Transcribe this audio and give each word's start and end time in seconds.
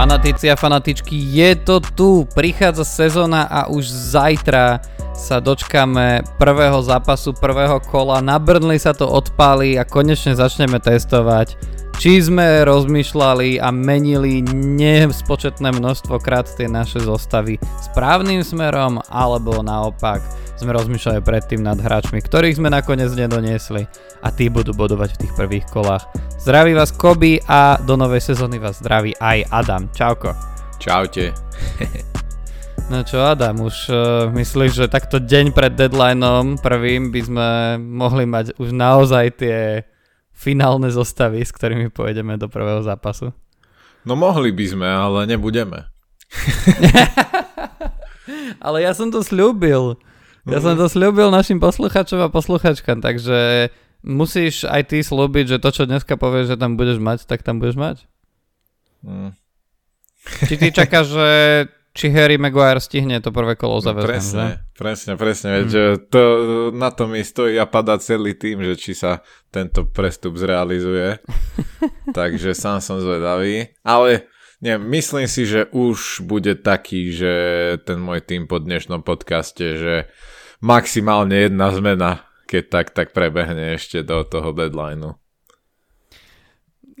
Fanatici 0.00 0.48
a 0.48 0.56
fanatičky, 0.56 1.12
je 1.12 1.52
to 1.60 1.76
tu, 1.92 2.24
prichádza 2.32 2.88
sezóna 2.88 3.44
a 3.44 3.68
už 3.68 3.84
zajtra 3.84 4.80
sa 5.12 5.44
dočkáme 5.44 6.24
prvého 6.40 6.80
zápasu, 6.80 7.36
prvého 7.36 7.76
kola, 7.84 8.24
na 8.24 8.40
Burnley 8.40 8.80
sa 8.80 8.96
to 8.96 9.04
odpáli 9.04 9.76
a 9.76 9.84
konečne 9.84 10.32
začneme 10.32 10.80
testovať, 10.80 11.52
či 12.00 12.16
sme 12.16 12.64
rozmýšľali 12.64 13.60
a 13.60 13.68
menili 13.68 14.40
nespočetné 14.80 15.68
množstvo 15.68 16.16
krát 16.16 16.48
tie 16.48 16.64
naše 16.64 17.04
zostavy 17.04 17.60
správnym 17.84 18.40
smerom, 18.40 19.04
alebo 19.12 19.60
naopak 19.60 20.24
sme 20.60 20.76
rozmýšľali 20.76 21.24
predtým 21.24 21.64
nad 21.64 21.80
hráčmi, 21.80 22.20
ktorých 22.20 22.60
sme 22.60 22.68
nakoniec 22.68 23.08
nedoniesli 23.16 23.88
a 24.20 24.28
tí 24.28 24.52
budú 24.52 24.76
bodovať 24.76 25.16
v 25.16 25.20
tých 25.24 25.32
prvých 25.32 25.66
kolách. 25.72 26.04
Zdraví 26.36 26.76
vás 26.76 26.92
Koby 26.92 27.40
a 27.48 27.80
do 27.80 27.96
novej 27.96 28.20
sezóny 28.20 28.60
vás 28.60 28.76
zdraví 28.76 29.16
aj 29.16 29.48
Adam. 29.48 29.88
Čauko. 29.96 30.36
Čaute. 30.76 31.32
No 32.90 33.06
čo 33.06 33.22
Adam, 33.22 33.54
už 33.62 33.76
uh, 33.88 33.96
myslíš, 34.34 34.84
že 34.84 34.86
takto 34.90 35.22
deň 35.22 35.54
pred 35.54 35.78
deadlineom 35.78 36.58
prvým 36.58 37.14
by 37.14 37.20
sme 37.22 37.48
mohli 37.78 38.26
mať 38.26 38.58
už 38.58 38.74
naozaj 38.74 39.38
tie 39.38 39.86
finálne 40.34 40.90
zostavy, 40.90 41.40
s 41.40 41.54
ktorými 41.54 41.94
pôjdeme 41.94 42.34
do 42.34 42.50
prvého 42.50 42.82
zápasu? 42.82 43.30
No 44.02 44.18
mohli 44.18 44.50
by 44.50 44.66
sme, 44.66 44.88
ale 44.90 45.22
nebudeme. 45.30 45.86
ale 48.66 48.82
ja 48.82 48.90
som 48.90 49.14
to 49.14 49.22
slúbil. 49.22 49.94
Ja 50.48 50.58
som 50.64 50.78
to 50.78 50.88
slúbil 50.88 51.28
našim 51.28 51.60
posluchačom 51.60 52.20
a 52.22 52.32
posluchačkám, 52.32 53.04
takže 53.04 53.68
musíš 54.00 54.64
aj 54.64 54.92
ty 54.92 55.04
slúbiť, 55.04 55.56
že 55.56 55.58
to, 55.60 55.68
čo 55.68 55.84
dneska 55.84 56.16
povieš, 56.16 56.56
že 56.56 56.60
tam 56.60 56.80
budeš 56.80 56.96
mať, 56.96 57.28
tak 57.28 57.44
tam 57.44 57.60
budeš 57.60 57.76
mať? 57.76 57.96
Mm. 59.04 59.36
Či 60.48 60.54
ty 60.56 60.68
čakáš, 60.72 61.16
že 61.16 61.28
či 61.90 62.06
Harry 62.14 62.38
Maguire 62.38 62.78
stihne 62.78 63.18
to 63.18 63.34
prvé 63.34 63.58
kolo 63.58 63.82
za 63.82 63.90
no, 63.90 64.06
presne, 64.06 64.46
že? 64.46 64.78
presne, 64.78 65.12
presne, 65.18 65.48
mm. 65.50 65.68
že 65.68 65.82
to, 66.06 66.22
na 66.70 66.94
to 66.94 67.10
mi 67.10 67.20
stojí 67.20 67.58
a 67.58 67.66
padá 67.66 67.98
celý 67.98 68.38
tým, 68.38 68.62
že 68.62 68.78
či 68.78 68.92
sa 68.94 69.26
tento 69.50 69.90
prestup 69.90 70.38
zrealizuje. 70.38 71.18
Takže 72.16 72.54
sám 72.54 72.78
som 72.78 73.02
zvedavý. 73.02 73.74
Ale 73.82 74.30
nie, 74.62 74.76
myslím 74.76 75.26
si, 75.26 75.48
že 75.48 75.66
už 75.72 76.22
bude 76.22 76.54
taký, 76.62 77.10
že 77.10 77.32
ten 77.82 77.98
môj 77.98 78.22
tým 78.22 78.46
po 78.46 78.62
dnešnom 78.62 79.02
podcaste, 79.02 79.66
že 79.74 79.94
maximálne 80.60 81.48
jedna 81.48 81.72
zmena, 81.72 82.10
keď 82.44 82.62
tak, 82.68 82.86
tak 82.92 83.08
prebehne 83.16 83.74
ešte 83.74 84.04
do 84.04 84.22
toho 84.24 84.52
deadlineu. 84.52 85.16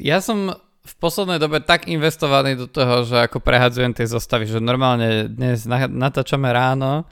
Ja 0.00 0.24
som 0.24 0.56
v 0.80 0.94
poslednej 0.96 1.36
dobe 1.36 1.60
tak 1.60 1.86
investovaný 1.86 2.56
do 2.56 2.66
toho, 2.66 3.04
že 3.04 3.20
ako 3.28 3.44
prehadzujem 3.44 3.92
tie 3.92 4.08
zostavy, 4.08 4.48
že 4.48 4.58
normálne 4.58 5.28
dnes 5.28 5.68
natáčame 5.68 6.48
ráno 6.50 7.04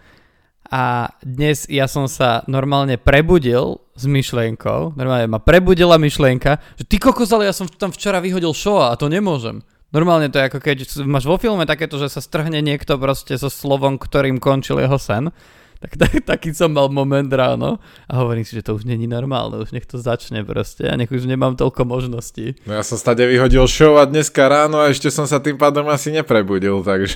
a 0.73 1.13
dnes 1.21 1.69
ja 1.69 1.85
som 1.85 2.09
sa 2.09 2.43
normálne 2.49 2.97
prebudil 2.97 3.77
s 3.93 4.05
myšlienkou, 4.09 4.97
normálne 4.97 5.29
ma 5.29 5.41
prebudila 5.41 6.01
myšlienka, 6.01 6.61
že 6.81 6.85
ty 6.89 6.97
kokos, 6.97 7.29
ale 7.29 7.45
ja 7.49 7.55
som 7.55 7.69
tam 7.69 7.93
včera 7.93 8.25
vyhodil 8.25 8.57
show 8.57 8.81
a 8.81 8.97
to 8.97 9.13
nemôžem. 9.13 9.61
Normálne 9.89 10.29
to 10.29 10.37
je 10.41 10.49
ako 10.49 10.59
keď 10.61 10.79
máš 11.09 11.25
vo 11.25 11.41
filme 11.41 11.65
takéto, 11.65 11.97
že 11.97 12.13
sa 12.13 12.21
strhne 12.21 12.61
niekto 12.61 13.01
proste 13.01 13.37
so 13.37 13.49
slovom, 13.49 13.97
ktorým 13.97 14.37
končil 14.41 14.81
jeho 14.81 15.01
sen 15.01 15.33
tak, 15.79 15.95
tak, 15.95 16.13
taký 16.27 16.51
som 16.51 16.75
mal 16.75 16.91
moment 16.91 17.31
ráno 17.31 17.79
a 18.11 18.13
hovorím 18.19 18.43
si, 18.43 18.59
že 18.59 18.67
to 18.67 18.75
už 18.75 18.83
není 18.83 19.07
normálne, 19.07 19.63
už 19.63 19.71
nech 19.71 19.87
to 19.87 20.03
začne 20.03 20.43
proste 20.43 20.91
a 20.91 20.99
nech 20.99 21.11
už 21.11 21.31
nemám 21.31 21.55
toľko 21.55 21.87
možností. 21.87 22.59
No 22.67 22.75
ja 22.75 22.83
som 22.83 22.99
stade 22.99 23.23
vyhodil 23.23 23.63
show 23.71 23.95
a 23.95 24.05
dneska 24.07 24.51
ráno 24.51 24.83
a 24.83 24.91
ešte 24.91 25.07
som 25.15 25.31
sa 25.31 25.39
tým 25.39 25.55
pádom 25.55 25.87
asi 25.87 26.11
neprebudil, 26.11 26.83
takže 26.83 27.15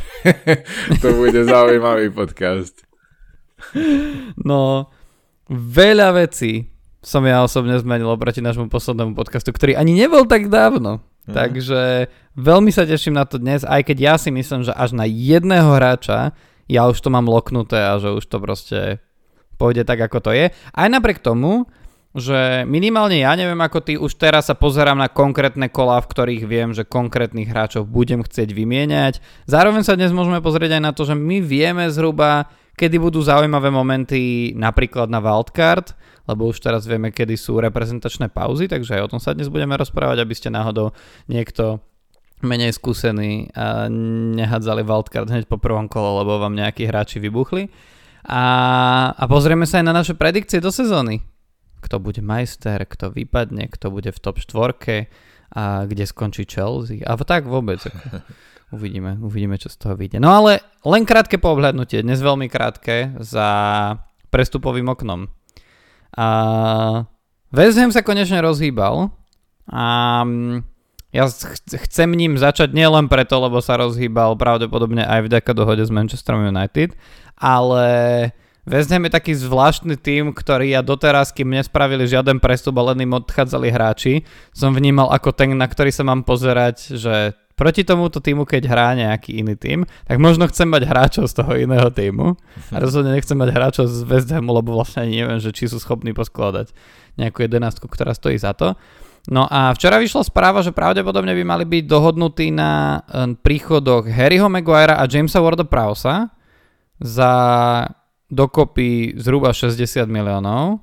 to 1.03 1.09
bude 1.19 1.43
zaujímavý 1.43 2.15
podcast. 2.15 2.87
No, 4.39 4.91
veľa 5.51 6.23
vecí 6.23 6.71
som 7.03 7.27
ja 7.27 7.43
osobne 7.43 7.75
zmenil 7.83 8.07
oproti 8.07 8.39
nášmu 8.39 8.71
poslednému 8.71 9.19
podcastu, 9.19 9.51
ktorý 9.51 9.75
ani 9.75 9.99
nebol 9.99 10.23
tak 10.23 10.47
dávno. 10.47 11.03
Mhm. 11.27 11.35
Takže 11.35 11.81
veľmi 12.39 12.71
sa 12.71 12.87
teším 12.87 13.19
na 13.19 13.27
to 13.27 13.43
dnes, 13.43 13.67
aj 13.67 13.91
keď 13.91 13.97
ja 13.99 14.15
si 14.19 14.31
myslím, 14.31 14.63
že 14.63 14.75
až 14.75 14.95
na 14.95 15.07
jedného 15.07 15.67
hráča 15.75 16.35
ja 16.73 16.89
už 16.89 16.97
to 17.05 17.13
mám 17.13 17.29
loknuté 17.29 17.77
a 17.77 18.01
že 18.01 18.09
už 18.09 18.25
to 18.25 18.41
proste 18.41 19.05
pôjde 19.61 19.85
tak, 19.85 20.01
ako 20.01 20.19
to 20.25 20.31
je. 20.33 20.49
Aj 20.73 20.89
napriek 20.89 21.21
tomu, 21.21 21.69
že 22.13 22.65
minimálne 22.69 23.21
ja 23.21 23.33
neviem 23.37 23.61
ako 23.61 23.79
ty, 23.85 23.97
už 23.97 24.17
teraz 24.17 24.49
sa 24.49 24.57
pozerám 24.57 24.97
na 24.97 25.09
konkrétne 25.09 25.69
kolá, 25.69 26.01
v 26.01 26.11
ktorých 26.13 26.45
viem, 26.45 26.73
že 26.73 26.89
konkrétnych 26.89 27.49
hráčov 27.49 27.89
budem 27.89 28.25
chcieť 28.25 28.53
vymieňať. 28.53 29.21
Zároveň 29.49 29.85
sa 29.85 29.97
dnes 29.97 30.13
môžeme 30.13 30.41
pozrieť 30.45 30.81
aj 30.81 30.83
na 30.83 30.93
to, 30.93 31.09
že 31.09 31.17
my 31.17 31.41
vieme 31.41 31.89
zhruba, 31.89 32.53
kedy 32.77 32.97
budú 33.01 33.21
zaujímavé 33.25 33.73
momenty 33.73 34.53
napríklad 34.57 35.09
na 35.09 35.25
wildcard, 35.25 35.97
lebo 36.29 36.53
už 36.53 36.61
teraz 36.61 36.85
vieme, 36.85 37.09
kedy 37.13 37.37
sú 37.37 37.61
reprezentačné 37.61 38.29
pauzy, 38.29 38.69
takže 38.69 39.01
aj 39.01 39.05
o 39.09 39.11
tom 39.17 39.21
sa 39.21 39.33
dnes 39.33 39.49
budeme 39.49 39.77
rozprávať, 39.77 40.21
aby 40.21 40.35
ste 40.37 40.53
náhodou 40.53 40.93
niekto 41.29 41.81
menej 42.43 42.75
skúsení 42.75 43.51
a 43.55 43.87
nehadzali 44.35 44.83
wildcard 44.83 45.31
hneď 45.31 45.45
po 45.47 45.59
prvom 45.59 45.87
kole, 45.87 46.23
lebo 46.23 46.43
vám 46.43 46.59
nejakí 46.59 46.87
hráči 46.87 47.23
vybuchli. 47.23 47.71
A, 48.23 48.45
a 49.19 49.25
pozrieme 49.27 49.67
sa 49.67 49.83
aj 49.83 49.87
na 49.87 49.95
naše 49.95 50.15
predikcie 50.15 50.63
do 50.63 50.71
sezóny. 50.71 51.23
Kto 51.83 51.99
bude 51.99 52.23
majster, 52.23 52.87
kto 52.87 53.11
vypadne, 53.11 53.67
kto 53.67 53.91
bude 53.91 54.15
v 54.15 54.19
top 54.23 54.39
4 54.39 55.11
a 55.53 55.85
kde 55.85 56.05
skončí 56.07 56.47
Chelsea. 56.47 57.03
A 57.03 57.19
tak 57.19 57.51
vôbec. 57.51 57.83
Uvidíme, 58.73 59.21
uvidíme, 59.21 59.61
čo 59.61 59.69
z 59.69 59.77
toho 59.77 59.95
vyjde. 60.01 60.17
No 60.17 60.33
ale 60.33 60.65
len 60.89 61.05
krátke 61.05 61.37
pohľadnutie, 61.37 62.01
dnes 62.01 62.25
veľmi 62.25 62.49
krátke 62.49 63.21
za 63.21 63.49
prestupovým 64.33 64.89
oknom. 64.89 65.29
A 66.17 66.27
West 67.53 67.77
Ham 67.77 67.93
sa 67.93 68.01
konečne 68.01 68.41
rozhýbal 68.41 69.13
a 69.69 69.85
ja 71.13 71.29
chcem 71.89 72.09
ním 72.17 72.41
začať 72.41 72.73
nielen 72.73 73.07
preto, 73.13 73.37
lebo 73.37 73.61
sa 73.61 73.77
rozhýbal 73.77 74.33
pravdepodobne 74.41 75.05
aj 75.05 75.29
vďaka 75.29 75.53
dohode 75.53 75.85
s 75.85 75.93
Manchester 75.93 76.41
United, 76.41 76.97
ale 77.37 77.85
West 78.65 78.89
Ham 78.95 79.05
je 79.05 79.13
taký 79.13 79.33
zvláštny 79.37 79.99
tým, 79.99 80.33
ktorý 80.33 80.73
ja 80.73 80.81
doteraz, 80.81 81.35
kým 81.35 81.51
nespravili 81.51 82.07
žiaden 82.07 82.39
prestup 82.39 82.79
a 82.79 82.95
len 82.95 83.05
im 83.05 83.13
odchádzali 83.19 83.69
hráči, 83.69 84.23
som 84.57 84.73
vnímal 84.73 85.13
ako 85.13 85.35
ten, 85.35 85.53
na 85.53 85.67
ktorý 85.67 85.93
sa 85.93 86.07
mám 86.07 86.25
pozerať, 86.25 86.95
že 86.95 87.35
proti 87.59 87.85
tomuto 87.85 88.23
týmu, 88.23 88.47
keď 88.49 88.63
hrá 88.71 88.95
nejaký 88.97 89.43
iný 89.43 89.59
tým, 89.59 89.85
tak 90.07 90.17
možno 90.17 90.49
chcem 90.49 90.71
mať 90.71 90.83
hráčov 90.89 91.29
z 91.29 91.35
toho 91.37 91.53
iného 91.59 91.91
týmu. 91.93 92.39
A 92.73 92.77
rozhodne 92.81 93.13
nechcem 93.13 93.37
mať 93.37 93.51
hráčov 93.53 93.87
z 93.91 94.03
West 94.09 94.31
Hamu, 94.33 94.55
lebo 94.57 94.79
vlastne 94.79 95.05
ani 95.05 95.21
neviem, 95.21 95.39
že 95.43 95.53
či 95.53 95.69
sú 95.69 95.77
schopní 95.77 96.17
poskladať 96.17 96.73
nejakú 97.21 97.45
jedenáctku, 97.45 97.85
ktorá 97.91 98.17
stojí 98.17 98.41
za 98.41 98.57
to. 98.57 98.79
No 99.31 99.47
a 99.47 99.71
včera 99.71 100.03
vyšla 100.03 100.27
správa, 100.27 100.67
že 100.67 100.75
pravdepodobne 100.75 101.31
by 101.31 101.45
mali 101.47 101.63
byť 101.63 101.85
dohodnutí 101.87 102.51
na 102.51 103.03
eh, 103.07 103.31
príchodoch 103.39 104.11
Harryho 104.11 104.51
Maguirea 104.51 104.99
a 104.99 105.07
Jamesa 105.07 105.39
Warda 105.39 105.63
Prowsa 105.63 106.35
za 106.99 107.33
dokopy 108.27 109.15
zhruba 109.15 109.55
60 109.55 110.11
miliónov. 110.11 110.83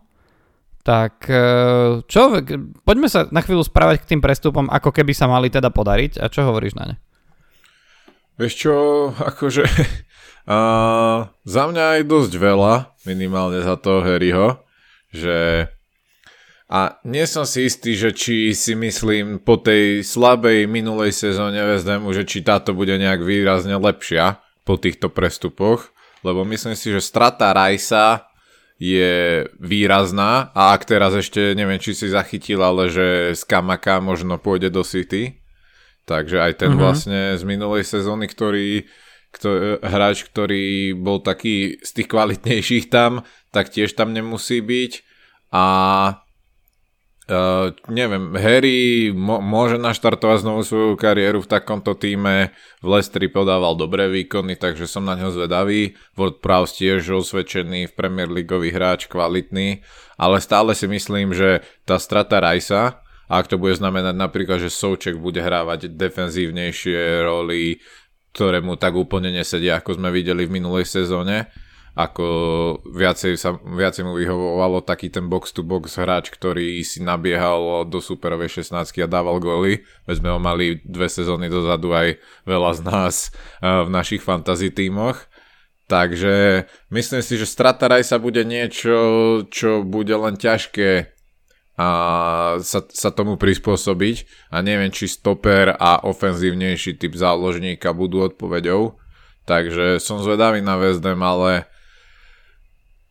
Tak 0.88 1.28
eh, 1.28 2.00
čo, 2.08 2.40
poďme 2.88 3.12
sa 3.12 3.28
na 3.28 3.44
chvíľu 3.44 3.68
správať 3.68 4.08
k 4.08 4.16
tým 4.16 4.22
prestupom, 4.24 4.72
ako 4.72 4.96
keby 4.96 5.12
sa 5.12 5.28
mali 5.28 5.52
teda 5.52 5.68
podariť. 5.68 6.24
A 6.24 6.32
čo 6.32 6.48
hovoríš 6.48 6.80
na 6.80 6.96
ne? 6.96 6.98
Vieš 8.40 8.54
čo, 8.56 8.76
akože 9.36 9.68
uh, 10.48 11.28
za 11.28 11.64
mňa 11.68 12.00
aj 12.00 12.02
dosť 12.08 12.34
veľa, 12.40 12.96
minimálne 13.04 13.60
za 13.60 13.76
toho 13.76 14.00
Harryho, 14.00 14.64
že 15.12 15.68
a 16.70 17.02
nie 17.02 17.26
som 17.26 17.50
si 17.50 17.66
istý, 17.66 17.98
že 17.98 18.14
či 18.14 18.54
si 18.54 18.78
myslím 18.78 19.42
po 19.42 19.58
tej 19.58 20.06
slabej 20.06 20.70
minulej 20.70 21.10
sezóne 21.10 21.58
West 21.66 21.90
Hamu, 21.90 22.14
že 22.14 22.30
či 22.30 22.46
táto 22.46 22.78
bude 22.78 22.94
nejak 22.94 23.26
výrazne 23.26 23.74
lepšia 23.74 24.38
po 24.70 24.78
týchto 24.78 25.10
prestupoch, 25.10 25.90
lebo 26.22 26.46
myslím 26.46 26.78
si, 26.78 26.94
že 26.94 27.02
strata 27.02 27.50
Rajsa 27.58 28.30
je 28.78 29.50
výrazná 29.58 30.54
a 30.54 30.78
ak 30.78 30.86
teraz 30.86 31.18
ešte, 31.18 31.58
neviem, 31.58 31.82
či 31.82 31.98
si 31.98 32.06
zachytil, 32.06 32.62
ale 32.62 32.94
že 32.94 33.34
z 33.34 33.42
Kamaka 33.50 33.98
možno 33.98 34.38
pôjde 34.38 34.70
do 34.70 34.86
City, 34.86 35.42
takže 36.06 36.38
aj 36.38 36.54
ten 36.62 36.78
mm-hmm. 36.78 36.86
vlastne 36.86 37.34
z 37.34 37.44
minulej 37.50 37.82
sezóny, 37.82 38.30
ktorý, 38.30 38.86
ktorý 39.34 39.82
hráč, 39.82 40.22
ktorý 40.30 40.94
bol 40.94 41.18
taký 41.26 41.82
z 41.82 41.90
tých 41.98 42.08
kvalitnejších 42.14 42.94
tam, 42.94 43.26
tak 43.50 43.74
tiež 43.74 43.98
tam 43.98 44.14
nemusí 44.14 44.62
byť 44.62 44.92
a 45.50 45.66
Uh, 47.30 47.78
neviem, 47.94 48.34
Harry 48.34 49.14
mo- 49.14 49.38
môže 49.38 49.78
naštartovať 49.78 50.42
znovu 50.42 50.66
svoju 50.66 50.98
kariéru 50.98 51.46
v 51.46 51.52
takomto 51.54 51.94
týme, 51.94 52.50
v 52.82 52.88
Lestri 52.90 53.30
podával 53.30 53.78
dobré 53.78 54.10
výkony, 54.10 54.58
takže 54.58 54.90
som 54.90 55.06
na 55.06 55.14
ňo 55.14 55.30
zvedavý. 55.30 55.94
Ward 56.18 56.42
Prowse 56.42 56.82
tiež 56.82 57.06
osvedčený 57.22 57.94
v 57.94 57.94
Premier 57.94 58.26
Leagueový 58.26 58.74
hráč, 58.74 59.06
kvalitný, 59.06 59.86
ale 60.18 60.42
stále 60.42 60.74
si 60.74 60.90
myslím, 60.90 61.38
že 61.38 61.62
tá 61.86 62.02
strata 62.02 62.42
Rajsa 62.42 63.06
ak 63.30 63.46
to 63.46 63.62
bude 63.62 63.78
znamenať 63.78 64.18
napríklad, 64.18 64.58
že 64.58 64.74
Souček 64.74 65.22
bude 65.22 65.38
hrávať 65.38 65.94
defenzívnejšie 65.94 67.22
roli, 67.22 67.78
ktoré 68.34 68.58
mu 68.58 68.74
tak 68.74 68.98
úplne 68.98 69.30
nesedia, 69.30 69.78
ako 69.78 70.02
sme 70.02 70.10
videli 70.10 70.50
v 70.50 70.58
minulej 70.58 70.90
sezóne, 70.90 71.46
ako 71.98 72.26
viacej, 72.86 73.34
sa, 73.38 73.58
viacej 73.58 74.04
mu 74.06 74.14
vyhovovalo 74.18 74.86
taký 74.86 75.10
ten 75.10 75.30
box-to-box 75.30 76.00
hráč, 76.00 76.30
ktorý 76.30 76.82
si 76.86 77.02
nabiehal 77.02 77.86
do 77.90 78.00
superovej 78.00 78.62
16 78.62 79.04
a 79.04 79.08
dával 79.10 79.42
góly. 79.42 79.86
Veď 80.06 80.16
sme 80.22 80.30
ho 80.34 80.40
mali 80.40 80.80
dve 80.86 81.10
sezóny 81.10 81.50
dozadu 81.50 81.94
aj 81.94 82.22
veľa 82.46 82.72
z 82.78 82.82
nás 82.86 83.16
v 83.62 83.90
našich 83.90 84.24
fantasy 84.24 84.70
tímoch. 84.72 85.30
Takže 85.90 86.70
myslím 86.94 87.26
si, 87.26 87.34
že 87.34 87.50
strata 87.50 87.90
Rajsa 87.90 88.22
bude 88.22 88.46
niečo, 88.46 88.94
čo 89.50 89.82
bude 89.82 90.14
len 90.14 90.38
ťažké 90.38 91.18
a 91.80 91.90
sa, 92.60 92.84
sa 92.92 93.10
tomu 93.10 93.40
prispôsobiť 93.40 94.28
a 94.52 94.60
neviem, 94.60 94.92
či 94.92 95.08
stoper 95.08 95.80
a 95.80 96.04
ofenzívnejší 96.04 97.00
typ 97.00 97.16
záložníka 97.16 97.96
budú 97.96 98.28
odpoveďou. 98.28 99.00
Takže 99.48 99.98
som 99.98 100.20
zvedavý 100.20 100.60
na 100.60 100.76
West 100.76 101.02
ale 101.02 101.66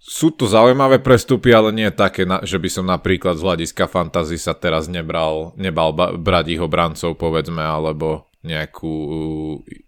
sú 0.08 0.32
to 0.32 0.48
zaujímavé 0.48 1.04
prestupy, 1.04 1.52
ale 1.52 1.68
nie 1.68 1.92
také, 1.92 2.24
že 2.24 2.56
by 2.56 2.68
som 2.72 2.88
napríklad 2.88 3.36
z 3.36 3.44
hľadiska 3.44 3.84
fantasy 3.92 4.40
sa 4.40 4.56
teraz 4.56 4.88
nebral, 4.88 5.52
nebal 5.60 5.92
brať 5.92 6.56
ich 6.56 6.60
obrancov, 6.64 7.20
povedzme, 7.20 7.60
alebo 7.60 8.24
nejakú 8.40 8.94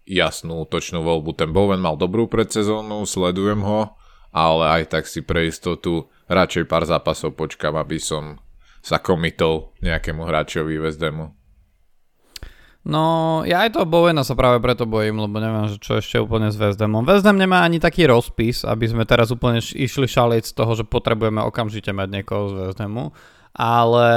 jasnú, 0.05 0.69
točnú 0.69 1.01
voľbu. 1.01 1.33
Ten 1.33 1.49
Bowen 1.49 1.81
mal 1.81 1.97
dobrú 1.97 2.29
predsezónu, 2.29 3.01
sledujem 3.09 3.65
ho, 3.65 3.97
ale 4.29 4.85
aj 4.85 4.93
tak 4.93 5.09
si 5.09 5.25
pre 5.25 5.49
istotu 5.49 6.05
radšej 6.29 6.69
pár 6.69 6.85
zápasov 6.85 7.33
počkam, 7.33 7.73
aby 7.81 7.97
som 7.97 8.37
sa 8.85 9.01
komitol 9.01 9.73
nejakému 9.81 10.21
hráčovi 10.21 10.77
West 10.77 11.01
Hamu. 11.01 11.33
No, 12.81 13.41
ja 13.45 13.61
aj 13.61 13.77
toho 13.77 13.85
Bowena 13.85 14.25
sa 14.25 14.33
práve 14.33 14.57
preto 14.57 14.89
bojím, 14.89 15.21
lebo 15.21 15.37
neviem, 15.37 15.69
že 15.69 15.77
čo 15.77 16.01
ešte 16.01 16.17
úplne 16.17 16.49
s. 16.49 16.57
West 16.57 16.81
Ham 17.29 17.37
nemá 17.37 17.61
ani 17.61 17.77
taký 17.77 18.09
rozpis, 18.09 18.65
aby 18.65 18.89
sme 18.89 19.05
teraz 19.05 19.29
úplne 19.29 19.61
išli 19.61 20.09
šalieť 20.09 20.49
z 20.49 20.53
toho, 20.57 20.73
že 20.73 20.89
potrebujeme 20.89 21.45
okamžite 21.45 21.93
mať 21.93 22.07
niekoho 22.09 22.73
z 22.73 22.77
Hamu. 22.81 23.13
Ale 23.53 24.09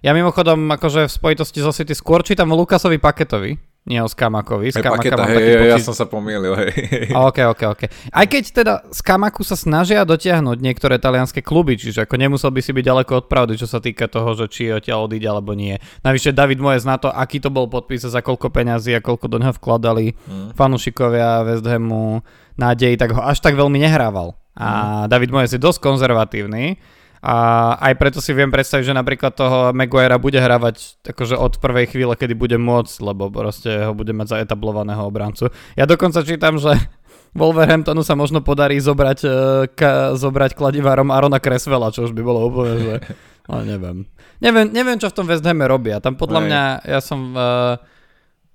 ja 0.00 0.12
mimochodom, 0.14 0.70
akože 0.72 1.10
v 1.10 1.12
spojitosti 1.12 1.60
so 1.60 1.74
City 1.74 1.92
skôr 1.92 2.24
čítam 2.24 2.54
Lukasovi 2.54 2.96
Paketovi, 2.96 3.60
nie 3.82 3.98
o 3.98 4.06
Skamakovi. 4.06 4.70
Skamaka 4.70 5.10
paketa, 5.10 5.24
hej, 5.26 5.42
hej, 5.42 5.70
ja 5.74 5.78
som 5.82 5.90
sa 5.90 6.06
pomýlil, 6.06 6.54
hej. 6.54 6.70
OK, 7.10 7.38
OK, 7.50 7.62
OK. 7.66 7.82
Aj 8.14 8.26
keď 8.30 8.44
teda 8.54 8.74
Skamaku 8.94 9.42
sa 9.42 9.58
snažia 9.58 10.06
dotiahnuť 10.06 10.62
niektoré 10.62 11.02
talianské 11.02 11.42
kluby, 11.42 11.74
čiže 11.74 12.06
ako 12.06 12.14
nemusel 12.14 12.54
by 12.54 12.62
si 12.62 12.70
byť 12.70 12.84
ďaleko 12.86 13.12
od 13.18 13.26
pravdy, 13.26 13.58
čo 13.58 13.66
sa 13.66 13.82
týka 13.82 14.06
toho, 14.06 14.38
že 14.38 14.46
či 14.46 14.70
odtiaľ 14.70 15.10
odíde 15.10 15.26
alebo 15.26 15.58
nie. 15.58 15.82
Navyše 16.06 16.30
David 16.30 16.62
Moyes 16.62 16.86
na 16.86 16.94
to, 16.94 17.10
aký 17.10 17.42
to 17.42 17.50
bol 17.50 17.66
podpis 17.66 18.06
za 18.06 18.22
koľko 18.22 18.54
peňazí 18.54 18.94
a 18.94 19.02
koľko 19.02 19.26
do 19.26 19.42
neho 19.42 19.50
vkladali 19.50 20.14
mm. 20.14 20.54
fanúšikovia 20.54 21.42
West 21.42 21.66
Hamu 21.66 22.22
nádej, 22.54 22.94
tak 22.94 23.18
ho 23.18 23.20
až 23.26 23.42
tak 23.42 23.58
veľmi 23.58 23.82
nehrával. 23.82 24.38
A 24.54 24.68
mm. 25.04 25.10
David 25.10 25.30
Moyes 25.34 25.50
je 25.50 25.58
dosť 25.58 25.82
konzervatívny 25.82 26.78
a 27.22 27.34
aj 27.78 27.94
preto 28.02 28.18
si 28.18 28.34
viem 28.34 28.50
predstaviť, 28.50 28.90
že 28.90 28.98
napríklad 28.98 29.30
toho 29.38 29.70
Maguirea 29.70 30.18
bude 30.18 30.42
hravať 30.42 31.06
akože 31.06 31.38
od 31.38 31.54
prvej 31.62 31.94
chvíle, 31.94 32.18
kedy 32.18 32.34
bude 32.34 32.58
môcť, 32.58 32.98
lebo 32.98 33.30
proste 33.30 33.86
ho 33.86 33.94
bude 33.94 34.10
mať 34.10 34.26
za 34.26 34.36
etablovaného 34.42 35.06
obrancu. 35.06 35.54
Ja 35.78 35.86
dokonca 35.86 36.26
čítam, 36.26 36.58
že 36.58 36.74
Wolverhamptonu 37.38 38.02
sa 38.02 38.18
možno 38.18 38.42
podarí 38.42 38.82
zobrať, 38.82 39.18
e, 39.22 39.30
ka, 39.70 40.18
zobrať 40.18 40.58
kladivárom 40.58 41.14
Arona 41.14 41.38
Kresvela, 41.38 41.94
čo 41.94 42.10
už 42.10 42.12
by 42.12 42.22
bolo 42.26 42.50
úplne, 42.50 42.76
že... 42.82 42.94
No, 43.42 43.58
neviem. 43.58 44.06
neviem. 44.38 44.70
Neviem, 44.70 45.02
čo 45.02 45.10
v 45.10 45.18
tom 45.18 45.26
West 45.26 45.42
Hame 45.42 45.66
robia. 45.66 45.98
Tam 45.98 46.14
podľa 46.14 46.40
Aj. 46.40 46.46
mňa, 46.46 46.62
ja 46.86 47.00
som... 47.02 47.34
Uh, 47.34 47.74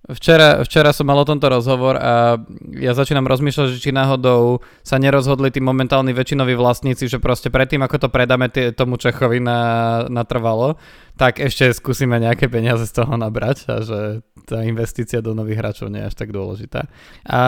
Včera, 0.07 0.63
včera 0.63 0.95
som 0.95 1.03
mal 1.03 1.19
o 1.19 1.27
tomto 1.27 1.51
rozhovor 1.51 1.99
a 1.99 2.39
ja 2.79 2.95
začínam 2.95 3.27
rozmýšľať, 3.27 3.75
že 3.75 3.83
či 3.83 3.91
náhodou 3.91 4.63
sa 4.79 4.95
nerozhodli 4.95 5.51
tí 5.51 5.59
momentálni 5.59 6.15
väčšinoví 6.15 6.55
vlastníci, 6.55 7.11
že 7.11 7.19
proste 7.19 7.51
predtým, 7.51 7.83
ako 7.83 8.07
to 8.07 8.07
predáme 8.07 8.47
tý, 8.47 8.71
tomu 8.71 8.95
Čechovi 8.95 9.43
na, 9.43 9.59
natrvalo, 10.07 10.79
tak 11.19 11.43
ešte 11.43 11.75
skúsime 11.75 12.23
nejaké 12.23 12.47
peniaze 12.47 12.87
z 12.87 13.03
toho 13.03 13.19
nabrať 13.19 13.67
a 13.67 13.83
že 13.83 13.99
tá 14.47 14.63
investícia 14.63 15.19
do 15.19 15.35
nových 15.35 15.59
hráčov 15.59 15.91
nie 15.91 15.99
je 15.99 16.07
až 16.07 16.15
tak 16.15 16.31
dôležitá. 16.31 16.87
A 17.27 17.41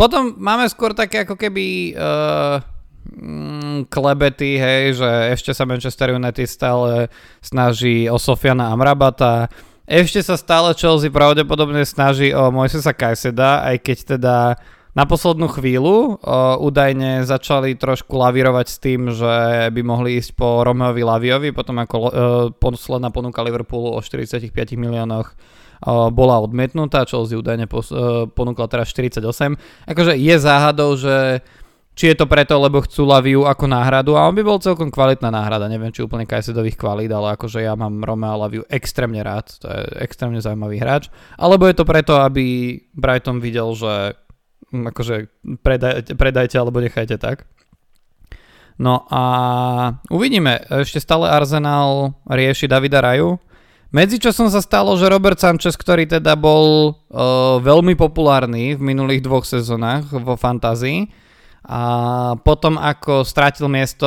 potom 0.00 0.40
máme 0.40 0.64
skôr 0.72 0.96
také 0.96 1.28
ako 1.28 1.36
keby... 1.36 1.92
Uh, 1.92 2.64
klebety, 3.88 4.60
hej, 4.60 5.00
že 5.00 5.10
ešte 5.32 5.56
sa 5.56 5.64
Manchester 5.64 6.12
United 6.12 6.44
stále 6.44 7.08
snaží 7.40 8.04
o 8.04 8.20
Sofiana 8.20 8.68
Amrabata, 8.68 9.48
ešte 9.88 10.20
sa 10.20 10.36
stále 10.36 10.76
Chelsea 10.76 11.08
pravdepodobne 11.08 11.80
snaží 11.88 12.28
o 12.36 12.52
Moisesa 12.52 12.92
Kajseda, 12.92 13.64
aj 13.64 13.76
keď 13.80 13.98
teda 14.16 14.36
na 14.92 15.04
poslednú 15.06 15.46
chvíľu 15.48 16.18
o, 16.18 16.36
údajne 16.58 17.22
začali 17.22 17.78
trošku 17.78 18.18
lavírovať 18.18 18.66
s 18.66 18.76
tým, 18.82 19.00
že 19.14 19.34
by 19.70 19.80
mohli 19.86 20.18
ísť 20.18 20.34
po 20.34 20.66
Romeovi 20.66 21.06
Laviovi, 21.06 21.50
potom 21.54 21.78
ako 21.78 21.96
o, 21.96 22.08
posledná 22.50 23.08
ponuka 23.14 23.40
Liverpoolu 23.46 23.94
o 23.94 24.00
45 24.02 24.50
miliónoch 24.74 25.32
o, 25.86 26.10
bola 26.10 26.42
odmietnutá, 26.42 27.06
Chelsea 27.06 27.38
údajne 27.38 27.70
pos, 27.70 27.94
o, 27.94 28.26
ponúkla 28.26 28.66
teraz 28.66 28.90
48. 28.90 29.22
Akože 29.86 30.18
je 30.18 30.34
záhadou, 30.36 30.98
že 30.98 31.46
či 31.98 32.14
je 32.14 32.22
to 32.22 32.30
preto, 32.30 32.54
lebo 32.62 32.78
chcú 32.86 33.02
Laviu 33.02 33.42
ako 33.42 33.66
náhradu? 33.66 34.14
A 34.14 34.30
on 34.30 34.38
by 34.38 34.46
bol 34.46 34.62
celkom 34.62 34.86
kvalitná 34.86 35.34
náhrada, 35.34 35.66
neviem 35.66 35.90
či 35.90 36.06
úplne 36.06 36.30
Kajsedových 36.30 36.78
kvalít, 36.78 37.10
ale 37.10 37.34
akože 37.34 37.58
ja 37.58 37.74
mám 37.74 38.06
Romeo 38.06 38.38
Laviu 38.38 38.62
extrémne 38.70 39.18
rád, 39.18 39.50
to 39.58 39.66
je 39.66 39.82
extrémne 39.98 40.38
zaujímavý 40.38 40.78
hráč, 40.78 41.10
alebo 41.34 41.66
je 41.66 41.74
to 41.74 41.82
preto, 41.82 42.22
aby 42.22 42.78
Brighton 42.94 43.42
videl, 43.42 43.74
že 43.74 44.14
hm, 44.70 44.94
akože 44.94 45.14
predaj, 45.58 46.14
predajte 46.14 46.54
alebo 46.54 46.78
nechajte 46.78 47.18
tak. 47.18 47.50
No 48.78 49.02
a 49.10 49.22
uvidíme, 50.06 50.62
ešte 50.70 51.02
stále 51.02 51.26
Arsenal 51.26 52.14
rieši 52.30 52.70
Davida 52.70 53.02
Raju, 53.02 53.42
Medzičasom 53.88 54.52
sa 54.52 54.60
stalo, 54.60 55.00
že 55.00 55.08
Robert 55.08 55.40
Sanchez, 55.40 55.72
ktorý 55.72 56.04
teda 56.04 56.36
bol 56.36 56.92
uh, 56.92 57.56
veľmi 57.56 57.96
populárny 57.96 58.76
v 58.76 58.82
minulých 58.84 59.24
dvoch 59.24 59.48
sezónach 59.48 60.04
vo 60.12 60.36
fantázii, 60.36 61.08
a 61.64 61.80
potom 62.40 62.78
ako 62.78 63.26
strátil 63.26 63.66
miesto 63.66 64.06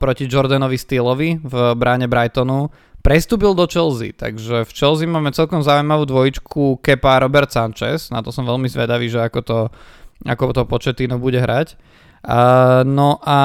proti 0.00 0.24
Jordanovi 0.24 0.80
Steelovi 0.80 1.38
v 1.42 1.54
bráne 1.76 2.08
Brightonu, 2.08 2.72
prestúpil 3.04 3.54
do 3.54 3.68
Chelsea, 3.68 4.12
takže 4.12 4.66
v 4.66 4.70
Chelsea 4.74 5.06
máme 5.06 5.30
celkom 5.30 5.62
zaujímavú 5.62 6.08
dvojičku 6.08 6.82
Kepa 6.82 7.20
a 7.20 7.22
Robert 7.24 7.48
Sanchez, 7.52 8.10
na 8.10 8.24
to 8.24 8.34
som 8.34 8.48
veľmi 8.48 8.66
zvedavý, 8.66 9.06
že 9.06 9.22
ako 9.22 9.40
to, 9.44 9.58
ako 10.26 10.52
to 10.52 10.62
Početino 10.66 11.16
bude 11.20 11.38
hrať. 11.38 11.78
Uh, 12.18 12.82
no 12.82 13.22
a 13.22 13.38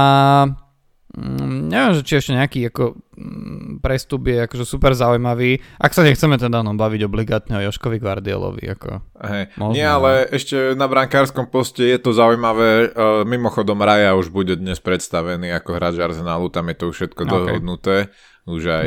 Mm, 1.13 1.69
neviem, 1.69 1.93
že 1.93 2.01
či 2.01 2.13
ešte 2.17 2.33
nejaký 2.33 2.73
ako, 2.73 2.97
mm, 3.13 3.85
prestup 3.85 4.25
je 4.25 4.49
akože 4.49 4.65
super 4.65 4.97
zaujímavý. 4.97 5.61
Ak 5.77 5.93
sa 5.93 6.01
nechceme 6.01 6.41
teda 6.41 6.65
no, 6.65 6.73
baviť 6.73 7.01
obligátne 7.05 7.61
o 7.61 7.65
Joškovi 7.69 8.01
Guardiolovi. 8.01 8.65
Ako, 8.73 8.97
hey, 9.21 9.45
možno, 9.53 9.77
nie, 9.77 9.85
ale 9.85 10.25
no. 10.25 10.29
ešte 10.33 10.73
na 10.73 10.89
brankárskom 10.89 11.53
poste 11.53 11.85
je 11.85 12.01
to 12.01 12.17
zaujímavé. 12.17 12.89
Uh, 12.97 13.21
mimochodom 13.29 13.77
Raja 13.77 14.17
už 14.17 14.33
bude 14.33 14.57
dnes 14.57 14.81
predstavený 14.81 15.53
ako 15.53 15.77
hráč 15.77 16.01
Arsenalu, 16.01 16.49
tam 16.49 16.73
je 16.73 16.75
to 16.81 16.85
už 16.89 16.95
všetko 16.97 17.21
okay. 17.21 17.29
dohodnuté. 17.29 17.95
Už 18.43 18.63
aj 18.73 18.85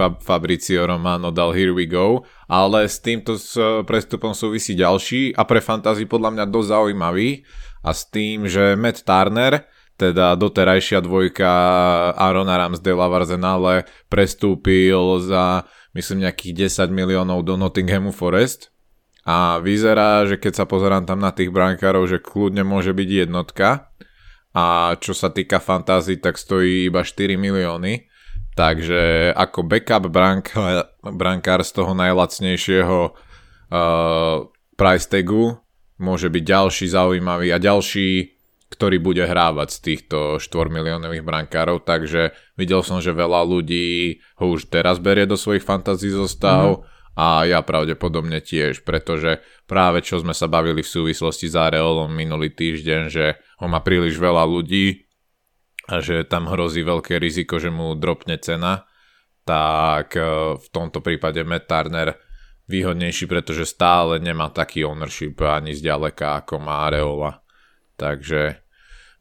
Fa- 0.00 0.18
Fabricio 0.18 0.82
Romano 0.82 1.28
dal 1.28 1.52
Here 1.52 1.76
We 1.76 1.84
Go. 1.84 2.24
Ale 2.48 2.88
s 2.88 3.04
týmto 3.04 3.36
s 3.36 3.52
prestupom 3.84 4.32
súvisí 4.32 4.72
ďalší 4.72 5.36
a 5.36 5.44
pre 5.44 5.60
fantasy 5.60 6.08
podľa 6.08 6.40
mňa 6.40 6.44
dosť 6.48 6.68
zaujímavý. 6.72 7.44
A 7.86 7.94
s 7.94 8.08
tým, 8.08 8.48
že 8.50 8.74
Matt 8.74 9.04
Turner 9.06 9.75
teda 9.96 10.36
doterajšia 10.36 11.00
dvojka 11.00 11.50
Arona 12.14 12.60
Ramsdale 12.60 13.00
v 13.08 13.14
Arsenale 13.16 13.74
prestúpil 14.12 15.24
za 15.24 15.64
myslím 15.96 16.28
nejakých 16.28 16.68
10 16.68 16.92
miliónov 16.92 17.40
do 17.48 17.56
Nottinghamu 17.56 18.12
Forest. 18.12 18.70
A 19.26 19.58
vyzerá, 19.58 20.22
že 20.28 20.38
keď 20.38 20.62
sa 20.62 20.64
pozerám 20.68 21.08
tam 21.08 21.18
na 21.18 21.34
tých 21.34 21.50
brankárov, 21.50 22.06
že 22.06 22.22
kľudne 22.22 22.62
môže 22.62 22.94
byť 22.94 23.08
jednotka. 23.26 23.90
A 24.54 24.94
čo 25.02 25.16
sa 25.16 25.32
týka 25.32 25.58
fantázy, 25.58 26.20
tak 26.20 26.38
stojí 26.38 26.86
iba 26.86 27.02
4 27.02 27.34
milióny. 27.34 28.06
Takže 28.56 29.32
ako 29.34 29.66
backup 29.66 30.08
brank, 30.08 30.54
brankár 31.02 31.60
z 31.60 31.70
toho 31.76 31.92
najlacnejšieho 31.92 32.98
uh, 33.12 34.36
price 34.78 35.08
tagu 35.08 35.60
môže 35.96 36.28
byť 36.28 36.44
ďalší 36.44 36.86
zaujímavý 36.88 37.52
a 37.52 37.58
ďalší 37.60 38.35
ktorý 38.76 39.00
bude 39.00 39.24
hrávať 39.24 39.68
z 39.72 39.78
týchto 39.80 40.36
4 40.36 40.68
miliónových 40.68 41.24
brankárov, 41.24 41.88
takže 41.88 42.36
videl 42.60 42.84
som, 42.84 43.00
že 43.00 43.16
veľa 43.16 43.40
ľudí 43.48 44.20
ho 44.36 44.52
už 44.52 44.68
teraz 44.68 45.00
berie 45.00 45.24
do 45.24 45.40
svojich 45.40 45.64
fantazí 45.64 46.12
zostav 46.12 46.84
mm-hmm. 46.84 47.16
a 47.16 47.48
ja 47.48 47.64
pravdepodobne 47.64 48.44
tiež, 48.44 48.84
pretože 48.84 49.40
práve 49.64 50.04
čo 50.04 50.20
sme 50.20 50.36
sa 50.36 50.44
bavili 50.44 50.84
v 50.84 50.92
súvislosti 50.92 51.48
s 51.48 51.56
Areolom 51.56 52.12
minulý 52.12 52.52
týždeň, 52.52 53.02
že 53.08 53.40
ho 53.64 53.66
má 53.66 53.80
príliš 53.80 54.20
veľa 54.20 54.44
ľudí 54.44 55.08
a 55.88 56.04
že 56.04 56.28
tam 56.28 56.52
hrozí 56.52 56.84
veľké 56.84 57.16
riziko, 57.16 57.56
že 57.56 57.72
mu 57.72 57.96
dropne 57.96 58.36
cena, 58.36 58.84
tak 59.48 60.18
v 60.58 60.66
tomto 60.68 61.00
prípade 61.00 61.40
Matt 61.46 61.70
Turner 61.70 62.12
výhodnejší, 62.66 63.30
pretože 63.30 63.64
stále 63.64 64.18
nemá 64.18 64.50
taký 64.50 64.82
ownership 64.82 65.38
ani 65.40 65.72
zďaleka 65.72 66.42
ako 66.44 66.58
má 66.58 66.90
Areola. 66.90 67.40
Takže 67.94 68.65